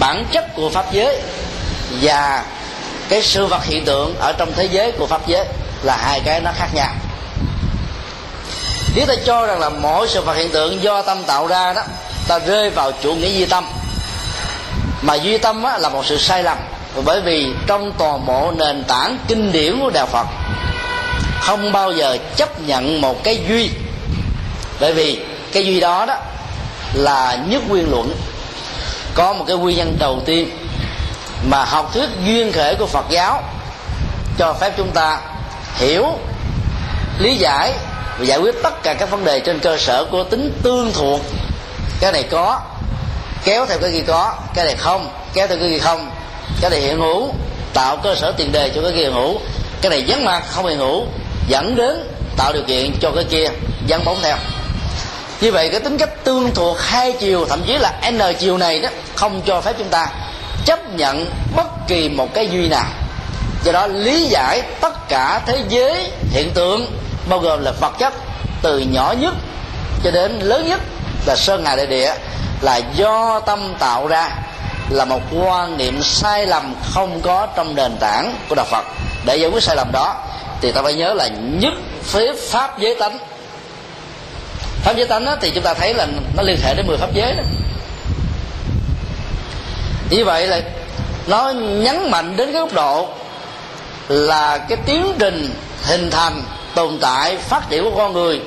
bản 0.00 0.24
chất 0.32 0.44
của 0.56 0.70
pháp 0.70 0.92
giới 0.92 1.20
và 2.02 2.44
cái 3.08 3.22
sự 3.22 3.46
vật 3.46 3.64
hiện 3.64 3.84
tượng 3.84 4.16
ở 4.20 4.32
trong 4.32 4.52
thế 4.56 4.64
giới 4.64 4.92
của 4.92 5.06
pháp 5.06 5.26
giới 5.26 5.44
là 5.82 5.96
hai 5.96 6.20
cái 6.20 6.40
nó 6.40 6.50
khác 6.56 6.68
nhau. 6.74 6.90
Nếu 8.94 9.06
ta 9.06 9.14
cho 9.26 9.46
rằng 9.46 9.60
là 9.60 9.68
mỗi 9.68 10.08
sự 10.08 10.22
vật 10.22 10.34
hiện 10.34 10.50
tượng 10.50 10.82
do 10.82 11.02
tâm 11.02 11.24
tạo 11.24 11.46
ra 11.46 11.72
đó 11.72 11.82
ta 12.28 12.38
rơi 12.38 12.70
vào 12.70 12.92
chủ 13.02 13.14
nghĩa 13.14 13.28
duy 13.28 13.46
tâm. 13.46 13.64
Mà 15.02 15.14
duy 15.14 15.38
tâm 15.38 15.62
á, 15.62 15.78
là 15.78 15.88
một 15.88 16.06
sự 16.06 16.18
sai 16.18 16.42
lầm. 16.42 16.58
Bởi 17.04 17.20
vì 17.20 17.46
trong 17.66 17.92
toàn 17.98 18.26
bộ 18.26 18.52
nền 18.56 18.84
tảng 18.84 19.18
kinh 19.28 19.52
điển 19.52 19.80
của 19.80 19.90
đạo 19.90 20.06
phật 20.06 20.26
không 21.40 21.72
bao 21.72 21.92
giờ 21.92 22.16
chấp 22.36 22.60
nhận 22.60 23.00
một 23.00 23.24
cái 23.24 23.44
duy. 23.48 23.70
Bởi 24.80 24.92
vì 24.92 25.20
cái 25.52 25.66
duy 25.66 25.80
đó 25.80 26.06
đó 26.06 26.16
là 26.94 27.38
nhất 27.48 27.62
nguyên 27.68 27.90
luận 27.90 28.14
có 29.20 29.32
một 29.32 29.44
cái 29.48 29.56
nguyên 29.56 29.76
nhân 29.76 29.96
đầu 29.98 30.22
tiên 30.26 30.50
mà 31.44 31.64
học 31.64 31.90
thuyết 31.94 32.08
duyên 32.24 32.52
khởi 32.52 32.74
của 32.74 32.86
phật 32.86 33.04
giáo 33.10 33.42
cho 34.38 34.54
phép 34.60 34.72
chúng 34.76 34.90
ta 34.90 35.20
hiểu, 35.74 36.06
lý 37.18 37.36
giải 37.36 37.72
và 38.18 38.24
giải 38.24 38.38
quyết 38.38 38.54
tất 38.62 38.82
cả 38.82 38.94
các 38.94 39.10
vấn 39.10 39.24
đề 39.24 39.40
trên 39.40 39.58
cơ 39.58 39.76
sở 39.76 40.04
của 40.04 40.24
tính 40.24 40.52
tương 40.62 40.92
thuộc. 40.92 41.20
Cái 42.00 42.12
này 42.12 42.22
có, 42.22 42.60
kéo 43.44 43.66
theo 43.66 43.78
cái 43.78 43.90
kia 43.92 44.04
có, 44.06 44.34
cái 44.54 44.64
này 44.64 44.74
không, 44.78 45.08
kéo 45.34 45.46
theo 45.46 45.58
cái 45.58 45.68
kia 45.68 45.78
không. 45.78 46.10
Cái 46.60 46.70
này 46.70 46.80
hiện 46.80 46.98
hữu, 47.00 47.34
tạo 47.74 47.96
cơ 47.96 48.14
sở 48.14 48.32
tiền 48.32 48.52
đề 48.52 48.68
cho 48.74 48.82
cái 48.82 48.92
kia 48.92 49.02
hiện 49.02 49.12
hữu. 49.12 49.38
Cái 49.82 49.90
này 49.90 50.04
vắng 50.06 50.24
mặt, 50.24 50.42
không 50.50 50.66
hiện 50.66 50.78
hữu, 50.78 51.06
dẫn 51.48 51.76
đến 51.76 52.08
tạo 52.36 52.52
điều 52.52 52.62
kiện 52.66 52.92
cho 53.00 53.10
cái 53.14 53.24
kia 53.24 53.46
vắng 53.88 54.04
bóng 54.04 54.18
theo 54.22 54.36
như 55.40 55.52
vậy 55.52 55.68
cái 55.68 55.80
tính 55.80 55.98
cách 55.98 56.24
tương 56.24 56.54
thuộc 56.54 56.80
hai 56.80 57.12
chiều, 57.12 57.46
thậm 57.48 57.62
chí 57.66 57.78
là 57.78 57.92
n 58.10 58.18
chiều 58.38 58.58
này 58.58 58.80
đó, 58.80 58.88
không 59.14 59.40
cho 59.46 59.60
phép 59.60 59.74
chúng 59.78 59.88
ta 59.88 60.06
chấp 60.64 60.94
nhận 60.94 61.26
bất 61.56 61.66
kỳ 61.88 62.08
một 62.08 62.34
cái 62.34 62.48
duy 62.48 62.68
nào. 62.68 62.84
Do 63.64 63.72
đó 63.72 63.86
lý 63.86 64.24
giải 64.24 64.62
tất 64.80 65.08
cả 65.08 65.40
thế 65.46 65.64
giới 65.68 66.10
hiện 66.30 66.50
tượng, 66.54 66.86
bao 67.28 67.38
gồm 67.38 67.64
là 67.64 67.72
vật 67.80 67.92
chất, 67.98 68.14
từ 68.62 68.78
nhỏ 68.78 69.14
nhất 69.18 69.34
cho 70.04 70.10
đến 70.10 70.38
lớn 70.38 70.68
nhất, 70.68 70.80
là 71.26 71.36
sơn 71.36 71.64
hà 71.64 71.76
đại 71.76 71.86
địa, 71.86 72.14
là 72.60 72.76
do 72.76 73.40
tâm 73.40 73.74
tạo 73.78 74.06
ra, 74.06 74.30
là 74.90 75.04
một 75.04 75.20
quan 75.38 75.76
niệm 75.76 76.02
sai 76.02 76.46
lầm 76.46 76.74
không 76.94 77.20
có 77.20 77.46
trong 77.56 77.74
nền 77.74 77.96
tảng 78.00 78.34
của 78.48 78.54
đạo 78.54 78.66
phật. 78.70 78.84
Để 79.24 79.36
giải 79.36 79.50
quyết 79.50 79.62
sai 79.62 79.76
lầm 79.76 79.92
đó, 79.92 80.14
thì 80.60 80.72
ta 80.72 80.82
phải 80.82 80.94
nhớ 80.94 81.14
là 81.14 81.28
nhất 81.42 81.72
phế 82.04 82.32
pháp 82.50 82.78
giới 82.78 82.94
tánh 82.94 83.18
pháp 84.82 84.96
giới 84.96 85.06
tánh 85.06 85.24
đó, 85.24 85.36
thì 85.40 85.50
chúng 85.50 85.64
ta 85.64 85.74
thấy 85.74 85.94
là 85.94 86.06
nó 86.36 86.42
liên 86.42 86.56
hệ 86.62 86.74
đến 86.74 86.86
10 86.86 86.96
pháp 86.96 87.14
giới 87.14 87.32
đó. 87.32 87.42
Như 90.10 90.24
vậy 90.24 90.46
là 90.46 90.60
nó 91.26 91.50
nhấn 91.50 92.10
mạnh 92.10 92.36
đến 92.36 92.52
cái 92.52 92.60
góc 92.60 92.72
độ 92.72 93.08
là 94.08 94.58
cái 94.58 94.78
tiến 94.86 95.14
trình 95.18 95.54
hình 95.82 96.10
thành 96.10 96.42
tồn 96.74 96.98
tại 97.00 97.36
phát 97.36 97.70
triển 97.70 97.84
của 97.84 97.96
con 97.96 98.12
người 98.12 98.40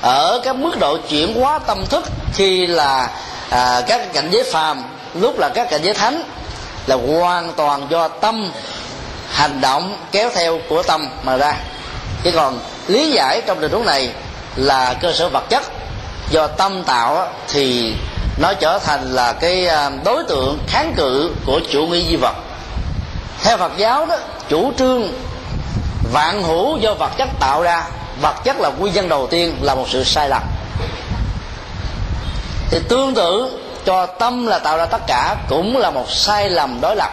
ở 0.00 0.40
các 0.44 0.56
mức 0.56 0.78
độ 0.80 0.98
chuyển 1.08 1.34
hóa 1.40 1.58
tâm 1.58 1.86
thức 1.86 2.04
khi 2.34 2.66
là 2.66 3.10
à, 3.50 3.82
các 3.86 4.12
cảnh 4.12 4.28
giới 4.30 4.44
phàm 4.52 4.82
lúc 5.14 5.38
là 5.38 5.48
các 5.48 5.70
cảnh 5.70 5.80
giới 5.84 5.94
thánh 5.94 6.22
là 6.86 6.96
hoàn 6.96 7.52
toàn 7.52 7.86
do 7.90 8.08
tâm 8.08 8.52
hành 9.28 9.60
động 9.60 9.96
kéo 10.12 10.30
theo 10.34 10.58
của 10.68 10.82
tâm 10.82 11.08
mà 11.22 11.36
ra. 11.36 11.54
Chứ 12.24 12.30
còn 12.34 12.58
lý 12.88 13.10
giải 13.10 13.42
trong 13.46 13.60
tình 13.60 13.72
huống 13.72 13.86
này 13.86 14.10
là 14.56 14.94
cơ 15.00 15.12
sở 15.12 15.28
vật 15.28 15.44
chất. 15.48 15.62
Do 16.30 16.46
tâm 16.46 16.84
tạo 16.84 17.28
thì 17.48 17.94
nó 18.38 18.52
trở 18.54 18.78
thành 18.78 19.12
là 19.12 19.32
cái 19.32 19.66
à, 19.66 19.90
đối 20.04 20.24
tượng 20.24 20.58
kháng 20.66 20.94
cự 20.96 21.30
của 21.46 21.60
chủ 21.70 21.86
nghĩa 21.86 22.02
di 22.02 22.16
vật. 22.16 22.34
Theo 23.42 23.56
phật 23.56 23.72
giáo 23.76 24.06
đó, 24.06 24.16
chủ 24.48 24.72
trương 24.78 25.12
vạn 26.12 26.42
hữu 26.42 26.78
do 26.78 26.94
vật 26.94 27.10
chất 27.16 27.28
tạo 27.40 27.62
ra, 27.62 27.84
vật 28.20 28.34
chất 28.44 28.60
là 28.60 28.68
nguyên 28.68 28.94
nhân 28.94 29.08
đầu 29.08 29.26
tiên, 29.26 29.56
là 29.62 29.74
một 29.74 29.86
sự 29.88 30.04
sai 30.04 30.28
lầm. 30.28 30.42
Thì 32.70 32.78
tương 32.88 33.14
tự, 33.14 33.58
cho 33.84 34.06
tâm 34.06 34.46
là 34.46 34.58
tạo 34.58 34.76
ra 34.76 34.86
tất 34.86 35.06
cả 35.06 35.36
cũng 35.48 35.76
là 35.76 35.90
một 35.90 36.10
sai 36.10 36.50
lầm 36.50 36.80
đối 36.80 36.96
lập. 36.96 37.10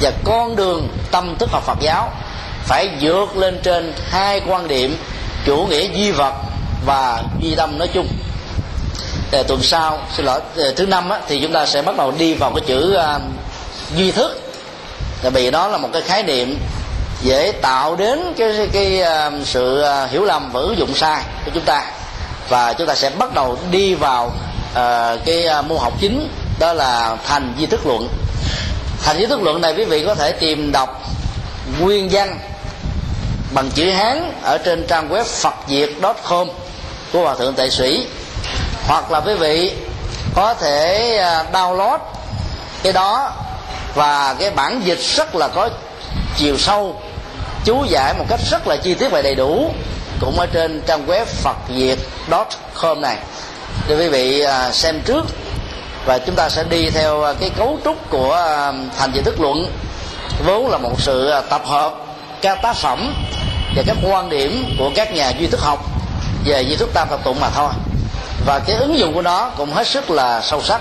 Và 0.00 0.10
con 0.24 0.56
đường 0.56 0.88
tâm 1.10 1.36
thức 1.38 1.48
học 1.52 1.62
Phật 1.66 1.78
giáo 1.80 2.12
phải 2.64 2.90
vượt 3.00 3.36
lên 3.36 3.60
trên 3.62 3.92
hai 4.10 4.40
quan 4.46 4.68
điểm 4.68 4.96
chủ 5.48 5.66
nghĩa 5.70 5.88
duy 5.94 6.10
vật 6.10 6.34
và 6.86 7.22
duy 7.40 7.54
tâm 7.54 7.78
nói 7.78 7.88
chung. 7.94 8.08
Để 9.30 9.42
tuần 9.42 9.62
sau 9.62 9.98
xin 10.16 10.26
lỗi 10.26 10.40
thứ 10.76 10.86
năm 10.86 11.08
á, 11.08 11.20
thì 11.28 11.40
chúng 11.42 11.52
ta 11.52 11.66
sẽ 11.66 11.82
bắt 11.82 11.96
đầu 11.96 12.12
đi 12.18 12.34
vào 12.34 12.52
cái 12.54 12.64
chữ 12.66 12.96
uh, 12.96 13.22
duy 13.96 14.10
thức. 14.10 14.40
Tại 15.22 15.30
vì 15.30 15.50
đó 15.50 15.68
là 15.68 15.78
một 15.78 15.88
cái 15.92 16.02
khái 16.02 16.22
niệm 16.22 16.58
dễ 17.22 17.52
tạo 17.62 17.96
đến 17.96 18.34
cái 18.38 18.68
cái, 18.72 19.02
uh, 19.02 19.46
sự 19.46 19.84
uh, 20.04 20.10
hiểu 20.10 20.24
lầm 20.24 20.52
và 20.52 20.60
ứng 20.60 20.78
dụng 20.78 20.94
sai 20.94 21.22
của 21.44 21.50
chúng 21.54 21.64
ta. 21.64 21.84
Và 22.48 22.72
chúng 22.72 22.86
ta 22.86 22.94
sẽ 22.94 23.10
bắt 23.10 23.34
đầu 23.34 23.58
đi 23.70 23.94
vào 23.94 24.26
uh, 24.26 25.24
cái 25.24 25.46
uh, 25.58 25.66
môn 25.66 25.78
học 25.78 25.92
chính 26.00 26.28
đó 26.58 26.72
là 26.72 27.16
thành 27.26 27.54
di 27.60 27.66
thức 27.66 27.86
luận. 27.86 28.08
Thành 29.02 29.18
di 29.18 29.26
thức 29.26 29.42
luận 29.42 29.60
này 29.60 29.74
quý 29.76 29.84
vị 29.84 30.04
có 30.04 30.14
thể 30.14 30.32
tìm 30.32 30.72
đọc 30.72 31.02
nguyên 31.80 32.08
văn 32.12 32.38
bằng 33.50 33.70
chữ 33.70 33.90
hán 33.90 34.32
ở 34.42 34.58
trên 34.58 34.86
trang 34.86 35.08
web 35.08 35.24
phật 35.24 35.54
việt 35.68 35.96
com 36.28 36.48
của 37.12 37.20
hòa 37.20 37.34
thượng 37.34 37.54
tệ 37.54 37.70
sĩ. 37.70 38.06
Hoặc 38.86 39.10
là 39.10 39.20
quý 39.20 39.34
vị 39.34 39.72
có 40.34 40.54
thể 40.54 41.16
à, 41.16 41.44
download 41.52 41.98
cái 42.82 42.92
đó 42.92 43.32
và 43.94 44.36
cái 44.38 44.50
bản 44.50 44.80
dịch 44.84 45.00
rất 45.00 45.34
là 45.34 45.48
có 45.48 45.68
chiều 46.36 46.58
sâu, 46.58 47.00
chú 47.64 47.84
giải 47.88 48.14
một 48.18 48.24
cách 48.28 48.40
rất 48.50 48.66
là 48.66 48.76
chi 48.76 48.94
tiết 48.94 49.08
và 49.08 49.22
đầy 49.22 49.34
đủ 49.34 49.70
cũng 50.20 50.38
ở 50.38 50.46
trên 50.46 50.82
trang 50.86 51.06
web 51.06 51.24
phật 51.24 51.56
việt 51.68 51.98
com 52.80 53.00
này. 53.00 53.16
Để 53.88 53.96
quý 53.98 54.08
vị 54.08 54.40
à, 54.40 54.72
xem 54.72 55.00
trước 55.04 55.26
và 56.06 56.18
chúng 56.18 56.34
ta 56.34 56.48
sẽ 56.48 56.64
đi 56.64 56.90
theo 56.90 57.22
à, 57.22 57.32
cái 57.40 57.50
cấu 57.50 57.78
trúc 57.84 58.10
của 58.10 58.36
thành 58.98 59.12
diện 59.12 59.24
thức 59.24 59.40
luận. 59.40 59.72
Vốn 60.46 60.68
là 60.68 60.78
một 60.78 61.00
sự 61.00 61.32
tập 61.50 61.62
hợp 61.66 62.07
các 62.42 62.58
tác 62.62 62.76
phẩm 62.76 63.14
và 63.76 63.82
các 63.86 63.96
quan 64.02 64.28
điểm 64.28 64.76
của 64.78 64.90
các 64.94 65.12
nhà 65.12 65.30
duy 65.30 65.46
thức 65.46 65.60
học 65.60 65.84
về 66.44 66.62
duy 66.62 66.76
thức 66.76 66.88
tam 66.94 67.08
thập 67.08 67.24
tụng 67.24 67.40
mà 67.40 67.50
thôi. 67.50 67.70
Và 68.46 68.58
cái 68.58 68.76
ứng 68.76 68.98
dụng 68.98 69.14
của 69.14 69.22
nó 69.22 69.50
cũng 69.56 69.72
hết 69.72 69.86
sức 69.86 70.10
là 70.10 70.40
sâu 70.40 70.62
sắc, 70.62 70.80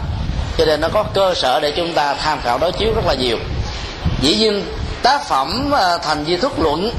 cho 0.58 0.66
nên 0.66 0.82
nó 0.82 0.88
có 0.94 1.04
cơ 1.04 1.34
sở 1.36 1.60
để 1.60 1.72
chúng 1.72 1.94
ta 1.94 2.14
tham 2.14 2.40
khảo 2.44 2.58
đối 2.58 2.72
chiếu 2.72 2.94
rất 2.96 3.06
là 3.06 3.14
nhiều. 3.14 3.38
Dĩ 4.22 4.36
nhiên, 4.36 4.66
tác 5.04 5.28
phẩm 5.28 5.72
ờ, 5.72 5.98
thành 6.04 6.26
di 6.28 6.38
thức 6.38 6.60
luận 6.60 6.92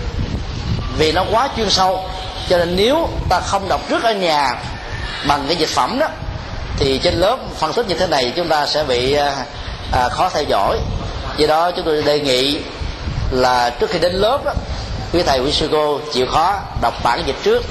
vì 0.99 1.13
nó 1.13 1.25
quá 1.31 1.49
chuyên 1.57 1.71
sâu, 1.71 2.05
cho 2.49 2.59
nên 2.59 2.77
nếu 2.77 3.09
ta 3.29 3.41
không 3.41 3.69
đọc 3.69 3.81
trước 3.89 4.03
ở 4.03 4.13
nhà 4.13 4.55
bằng 5.29 5.45
cái 5.47 5.57
dịch 5.57 5.69
phẩm 5.69 5.99
đó, 5.99 6.07
thì 6.77 6.99
trên 6.99 7.15
lớp 7.15 7.37
phân 7.59 7.73
tích 7.73 7.89
như 7.89 7.95
thế 7.95 8.07
này 8.07 8.33
chúng 8.37 8.49
ta 8.49 8.67
sẽ 8.67 8.85
bị 8.85 9.17
à 9.93 10.09
khó 10.09 10.29
theo 10.29 10.43
dõi. 10.43 10.79
Do 11.37 11.47
đó 11.47 11.71
chúng 11.71 11.85
tôi 11.85 12.03
đề 12.03 12.21
nghị 12.21 12.59
là 13.31 13.71
trước 13.71 13.91
khi 13.91 13.99
đến 13.99 14.13
lớp 14.13 14.45
đó, 14.45 14.53
quý 15.13 15.23
thầy 15.23 15.41
quý 15.41 15.53
sư 15.53 15.69
cô 15.73 16.01
chịu 16.13 16.27
khó 16.27 16.59
đọc 16.83 16.95
bản 17.03 17.23
dịch 17.27 17.37
trước. 17.43 17.63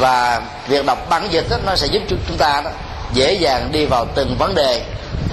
Và 0.00 0.42
việc 0.68 0.86
đọc 0.86 0.98
bản 1.10 1.28
dịch 1.30 1.46
đó, 1.50 1.56
nó 1.66 1.76
sẽ 1.76 1.86
giúp 1.86 2.02
chúng 2.08 2.36
ta 2.38 2.60
đó 2.64 2.70
dễ 3.12 3.32
dàng 3.32 3.72
đi 3.72 3.86
vào 3.86 4.06
từng 4.14 4.36
vấn 4.38 4.54
đề 4.54 4.82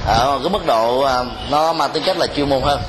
ở 0.06 0.40
cái 0.44 0.50
mức 0.50 0.66
độ 0.66 1.02
à, 1.02 1.24
nó 1.50 1.74
mang 1.74 1.90
tính 1.92 2.04
chất 2.04 2.18
là 2.18 2.28
chuyên 2.28 2.50
môn 2.50 2.62
hơn. 2.64 2.82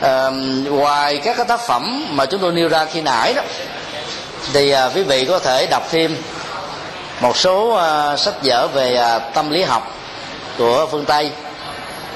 À, 0.00 0.30
ngoài 0.70 1.16
các 1.16 1.36
cái 1.36 1.46
tác 1.46 1.60
phẩm 1.60 2.06
mà 2.10 2.26
chúng 2.26 2.40
tôi 2.40 2.52
nêu 2.52 2.68
ra 2.68 2.84
khi 2.84 3.00
nãy 3.00 3.34
đó 3.34 3.42
thì 4.52 4.70
à, 4.70 4.90
quý 4.94 5.02
vị 5.02 5.24
có 5.24 5.38
thể 5.38 5.66
đọc 5.66 5.82
thêm 5.90 6.16
một 7.20 7.36
số 7.36 7.74
à, 7.74 8.16
sách 8.16 8.34
vở 8.42 8.66
về 8.66 8.94
à, 8.94 9.18
tâm 9.18 9.50
lý 9.50 9.62
học 9.62 9.92
của 10.58 10.86
phương 10.90 11.04
tây. 11.04 11.30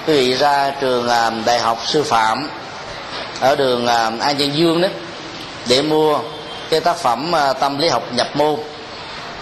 Quý 0.07 0.15
vị 0.15 0.35
ra 0.35 0.73
trường 0.81 1.09
à, 1.09 1.31
đại 1.45 1.59
học 1.59 1.79
sư 1.87 2.03
phạm 2.03 2.51
ở 3.43 3.57
đường 3.57 3.87
à, 3.87 4.11
an 4.21 4.39
Dương 4.39 4.55
dương 4.55 4.83
đó, 4.83 4.89
để 5.67 5.83
mua 5.83 6.19
cái 6.71 6.81
tác 6.81 6.97
phẩm 6.97 7.35
à, 7.35 7.53
tâm 7.53 7.79
lý 7.79 7.89
học 7.89 8.03
nhập 8.13 8.29
môn, 8.35 8.57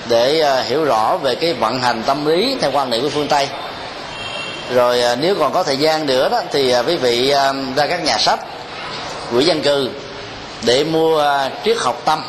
để 0.09 0.41
à, 0.41 0.63
hiểu 0.63 0.85
rõ 0.85 1.17
về 1.17 1.35
cái 1.35 1.53
vận 1.53 1.81
hành 1.81 2.03
tâm 2.03 2.27
lý 2.27 2.57
theo 2.61 2.71
quan 2.73 2.91
niệm 2.91 3.03
của 3.03 3.09
phương 3.09 3.29
tây. 3.29 3.49
Rồi 4.75 5.03
nếu 5.21 5.35
còn 5.35 5.53
có 5.53 5.63
thời 5.63 5.77
gian 5.77 6.07
nữa 6.07 6.29
đó, 6.29 6.41
thì 6.53 6.75
quý 6.87 6.97
vị 6.97 7.31
ra 7.77 7.87
các 7.87 8.05
nhà 8.05 8.19
sách 8.19 8.41
quỹ 9.33 9.45
dân 9.45 9.63
cư 9.63 9.89
để 10.63 10.85
mua 10.85 11.25
triết 11.65 11.77
học 11.81 12.03
tâm. 12.05 12.23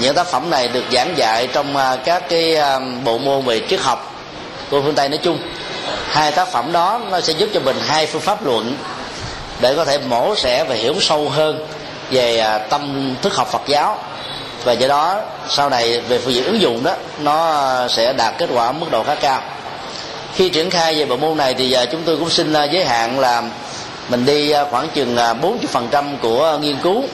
Những 0.00 0.14
tác 0.14 0.26
phẩm 0.26 0.50
này 0.50 0.68
được 0.68 0.84
giảng 0.92 1.18
dạy 1.18 1.46
trong 1.46 1.74
các 2.04 2.28
cái 2.28 2.56
bộ 3.04 3.18
môn 3.18 3.44
về 3.44 3.60
triết 3.70 3.80
học 3.80 4.14
của 4.70 4.82
phương 4.82 4.94
tây 4.94 5.08
nói 5.08 5.18
chung. 5.22 5.38
Hai 6.08 6.32
tác 6.32 6.52
phẩm 6.52 6.72
đó 6.72 7.00
nó 7.10 7.20
sẽ 7.20 7.32
giúp 7.32 7.48
cho 7.54 7.60
mình 7.60 7.76
hai 7.86 8.06
phương 8.06 8.22
pháp 8.22 8.46
luận 8.46 8.76
để 9.60 9.74
có 9.74 9.84
thể 9.84 9.98
mổ 9.98 10.34
xẻ 10.36 10.64
và 10.64 10.74
hiểu 10.74 10.94
sâu 11.00 11.28
hơn 11.28 11.66
về 12.10 12.38
à, 12.38 12.58
tâm 12.58 13.14
thức 13.22 13.34
học 13.34 13.48
Phật 13.52 13.62
giáo. 13.66 13.98
Và 14.64 14.72
do 14.72 14.88
đó, 14.88 15.20
sau 15.48 15.70
này 15.70 16.00
về 16.00 16.18
phương 16.18 16.34
diện 16.34 16.44
ứng 16.44 16.60
dụng 16.60 16.84
đó, 16.84 16.92
nó 17.18 17.88
sẽ 17.88 18.12
đạt 18.12 18.34
kết 18.38 18.48
quả 18.54 18.72
mức 18.72 18.86
độ 18.90 19.02
khá 19.02 19.14
cao. 19.14 19.42
Khi 20.34 20.48
triển 20.48 20.70
khai 20.70 20.94
về 20.94 21.04
bộ 21.04 21.16
môn 21.16 21.36
này 21.36 21.54
thì 21.54 21.72
à, 21.72 21.84
chúng 21.84 22.02
tôi 22.02 22.16
cũng 22.16 22.30
xin 22.30 22.52
à, 22.52 22.64
giới 22.64 22.84
hạn 22.84 23.20
là 23.20 23.42
mình 24.08 24.24
đi 24.26 24.52
khoảng 24.70 24.88
chừng 24.88 25.16
40% 25.16 26.16
của 26.22 26.58
nghiên 26.60 26.76
cứu 26.78 27.04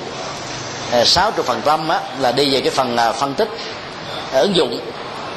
60% 0.92 1.98
là 2.20 2.32
đi 2.32 2.54
về 2.54 2.60
cái 2.60 2.70
phần 2.70 2.96
phân 3.18 3.34
tích 3.34 3.48
ứng 4.32 4.56
dụng. 4.56 4.80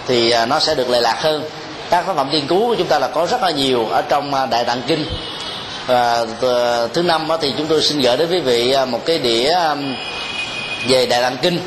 Thì 0.07 0.33
nó 0.45 0.59
sẽ 0.59 0.75
được 0.75 0.89
lệ 0.89 1.01
lạc 1.01 1.21
hơn. 1.21 1.43
Các 1.89 2.05
tác 2.07 2.15
phẩm 2.15 2.29
nghiên 2.31 2.47
cứu 2.47 2.67
của 2.67 2.75
chúng 2.75 2.87
ta 2.87 2.99
là 2.99 3.07
có 3.07 3.25
rất 3.25 3.41
là 3.41 3.49
nhiều 3.49 3.87
ở 3.91 4.01
trong 4.01 4.49
đại 4.49 4.63
tạng 4.63 4.81
kinh 4.87 5.05
và 5.87 6.25
ờ, 6.41 6.87
thứ 6.93 7.01
năm 7.01 7.27
thì 7.41 7.53
chúng 7.57 7.67
tôi 7.67 7.81
xin 7.81 8.01
gửi 8.01 8.17
đến 8.17 8.29
quý 8.31 8.39
vị 8.39 8.71
à, 8.71 8.85
một 8.85 9.05
cái 9.05 9.19
đĩa 9.19 9.49
à, 9.49 9.75
về 10.87 11.05
đại 11.05 11.21
tạng 11.21 11.37
kinh 11.41 11.59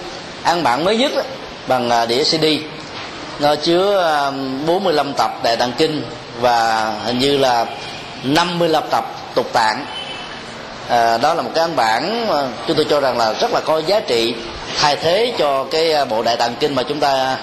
ăn 0.42 0.62
bản 0.62 0.84
mới 0.84 0.96
nhất 0.96 1.12
bằng 1.68 1.90
à, 1.90 2.06
đĩa 2.06 2.24
cd 2.24 2.44
nó 3.38 3.54
chứa 3.56 4.32
45 4.66 5.12
tập 5.12 5.30
đại 5.42 5.56
tạng 5.56 5.72
kinh 5.78 6.02
và 6.40 6.92
hình 7.04 7.18
như 7.18 7.36
là 7.36 7.66
55 8.24 8.82
tập 8.90 9.04
tục 9.34 9.46
tạng. 9.52 9.86
À, 10.88 11.18
đó 11.18 11.34
là 11.34 11.42
một 11.42 11.50
cái 11.54 11.62
ấn 11.62 11.76
bản 11.76 12.26
chúng 12.66 12.76
tôi 12.76 12.86
cho 12.90 13.00
rằng 13.00 13.18
là 13.18 13.32
rất 13.32 13.50
là 13.52 13.60
có 13.60 13.82
giá 13.86 14.00
trị 14.00 14.34
thay 14.76 14.96
thế 14.96 15.32
cho 15.38 15.64
cái 15.64 16.04
bộ 16.04 16.22
đại 16.22 16.36
tạng 16.36 16.54
kinh 16.60 16.74
mà 16.74 16.82
chúng 16.82 17.00
ta 17.00 17.36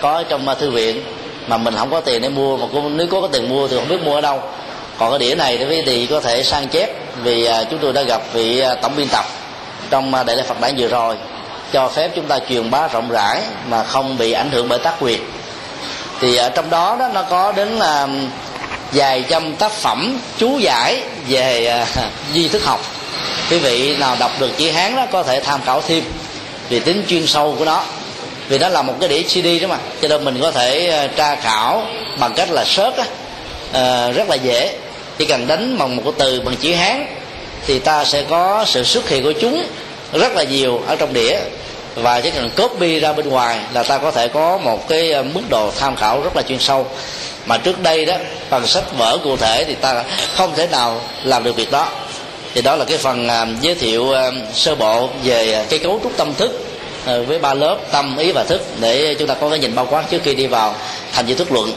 có 0.00 0.22
trong 0.28 0.46
thư 0.60 0.70
viện. 0.70 1.04
Mà 1.46 1.56
mình 1.56 1.74
không 1.76 1.90
có 1.90 2.00
tiền 2.00 2.22
để 2.22 2.28
mua 2.28 2.56
mà 2.56 2.66
nếu 2.90 3.06
có, 3.10 3.20
có 3.20 3.28
tiền 3.32 3.48
mua 3.48 3.68
thì 3.68 3.76
không 3.76 3.88
biết 3.88 4.02
mua 4.04 4.14
ở 4.14 4.20
đâu 4.20 4.42
còn 5.00 5.10
cái 5.10 5.18
đĩa 5.18 5.34
này 5.34 5.58
thì 5.58 5.64
quý 5.64 5.82
vị 5.82 6.06
có 6.10 6.20
thể 6.20 6.42
sang 6.42 6.68
chép 6.68 6.90
vì 7.22 7.44
à, 7.44 7.64
chúng 7.70 7.78
tôi 7.82 7.92
đã 7.92 8.02
gặp 8.02 8.22
vị 8.32 8.60
à, 8.60 8.74
tổng 8.74 8.96
biên 8.96 9.08
tập 9.08 9.24
trong 9.90 10.14
à, 10.14 10.22
đại 10.22 10.36
lễ 10.36 10.42
phật 10.42 10.60
đản 10.60 10.76
vừa 10.78 10.88
rồi 10.88 11.16
cho 11.72 11.88
phép 11.88 12.10
chúng 12.16 12.26
ta 12.26 12.38
truyền 12.48 12.70
bá 12.70 12.88
rộng 12.88 13.10
rãi 13.10 13.40
mà 13.68 13.84
không 13.84 14.18
bị 14.18 14.32
ảnh 14.32 14.50
hưởng 14.50 14.68
bởi 14.68 14.78
tác 14.78 14.94
quyền. 15.00 15.20
Thì 16.20 16.36
ở 16.36 16.48
trong 16.48 16.70
đó 16.70 16.96
đó 16.98 17.08
nó 17.14 17.22
có 17.22 17.52
đến 17.52 17.68
là 17.68 18.08
vài 18.92 19.24
trăm 19.28 19.54
tác 19.56 19.72
phẩm 19.72 20.18
chú 20.38 20.58
giải 20.58 21.02
về 21.28 21.74
duy 22.32 22.48
thức 22.48 22.64
học. 22.64 22.80
Quý 23.50 23.58
vị 23.58 23.96
nào 23.96 24.16
đọc 24.20 24.30
được 24.38 24.58
chữ 24.58 24.70
hán 24.70 24.96
đó 24.96 25.06
có 25.12 25.22
thể 25.22 25.40
tham 25.40 25.60
khảo 25.66 25.82
thêm 25.88 26.04
vì 26.68 26.80
tính 26.80 27.04
chuyên 27.08 27.26
sâu 27.26 27.54
của 27.58 27.64
nó. 27.64 27.82
Vì 28.48 28.58
nó 28.58 28.68
là 28.68 28.82
một 28.82 28.94
cái 29.00 29.08
đĩa 29.08 29.22
cd 29.22 29.62
đó 29.62 29.68
mà 29.68 29.78
cho 30.02 30.08
nên 30.08 30.24
mình 30.24 30.38
có 30.42 30.50
thể 30.50 31.08
tra 31.16 31.36
khảo 31.36 31.82
bằng 32.18 32.32
cách 32.36 32.48
là 32.50 32.64
search 32.64 32.96
á, 32.96 33.04
uh, 33.70 34.16
rất 34.16 34.28
là 34.28 34.34
dễ 34.34 34.76
chỉ 35.20 35.26
cần 35.26 35.46
đánh 35.46 35.78
bằng 35.78 35.96
một 35.96 36.02
cái 36.04 36.12
từ, 36.18 36.40
bằng 36.40 36.56
chữ 36.56 36.74
hán, 36.74 37.06
thì 37.66 37.78
ta 37.78 38.04
sẽ 38.04 38.22
có 38.22 38.64
sự 38.66 38.84
xuất 38.84 39.08
hiện 39.08 39.22
của 39.22 39.32
chúng 39.32 39.64
rất 40.12 40.32
là 40.36 40.42
nhiều 40.42 40.80
ở 40.86 40.96
trong 40.96 41.12
đĩa. 41.12 41.38
Và 41.94 42.20
chỉ 42.20 42.30
cần 42.30 42.50
copy 42.56 43.00
ra 43.00 43.12
bên 43.12 43.28
ngoài 43.28 43.58
là 43.74 43.82
ta 43.82 43.98
có 43.98 44.10
thể 44.10 44.28
có 44.28 44.58
một 44.58 44.88
cái 44.88 45.12
ờ, 45.12 45.22
mức 45.22 45.40
độ 45.48 45.70
tham 45.78 45.96
khảo 45.96 46.20
rất 46.20 46.36
là 46.36 46.42
chuyên 46.42 46.58
sâu. 46.58 46.86
Mà 47.46 47.58
trước 47.58 47.82
đây 47.82 48.04
đó, 48.04 48.14
bằng 48.50 48.66
sách 48.66 48.84
vở 48.98 49.18
cụ 49.24 49.36
thể 49.36 49.64
thì 49.64 49.74
ta 49.74 50.04
không 50.34 50.52
thể 50.56 50.66
nào 50.66 51.00
làm 51.24 51.44
được 51.44 51.56
việc 51.56 51.70
đó. 51.70 51.88
Thì 52.54 52.62
đó 52.62 52.76
là 52.76 52.84
cái 52.84 52.98
phần 52.98 53.28
ờ, 53.28 53.46
giới 53.60 53.74
thiệu 53.74 54.10
ờ, 54.10 54.32
sơ 54.54 54.74
bộ 54.74 55.08
về 55.24 55.64
cái 55.68 55.78
cấu 55.78 56.00
trúc 56.02 56.16
tâm 56.16 56.34
thức 56.34 56.66
với 57.26 57.38
ba 57.38 57.54
lớp 57.54 57.76
tâm, 57.92 58.16
ý 58.16 58.32
và 58.32 58.44
thức 58.44 58.62
để 58.80 59.14
chúng 59.18 59.28
ta 59.28 59.34
có 59.34 59.50
cái 59.50 59.58
nhìn 59.58 59.74
bao 59.74 59.86
quát 59.90 60.04
trước 60.10 60.22
khi 60.24 60.34
đi 60.34 60.46
vào 60.46 60.74
thành 61.12 61.26
di 61.26 61.34
thức 61.34 61.52
luận. 61.52 61.72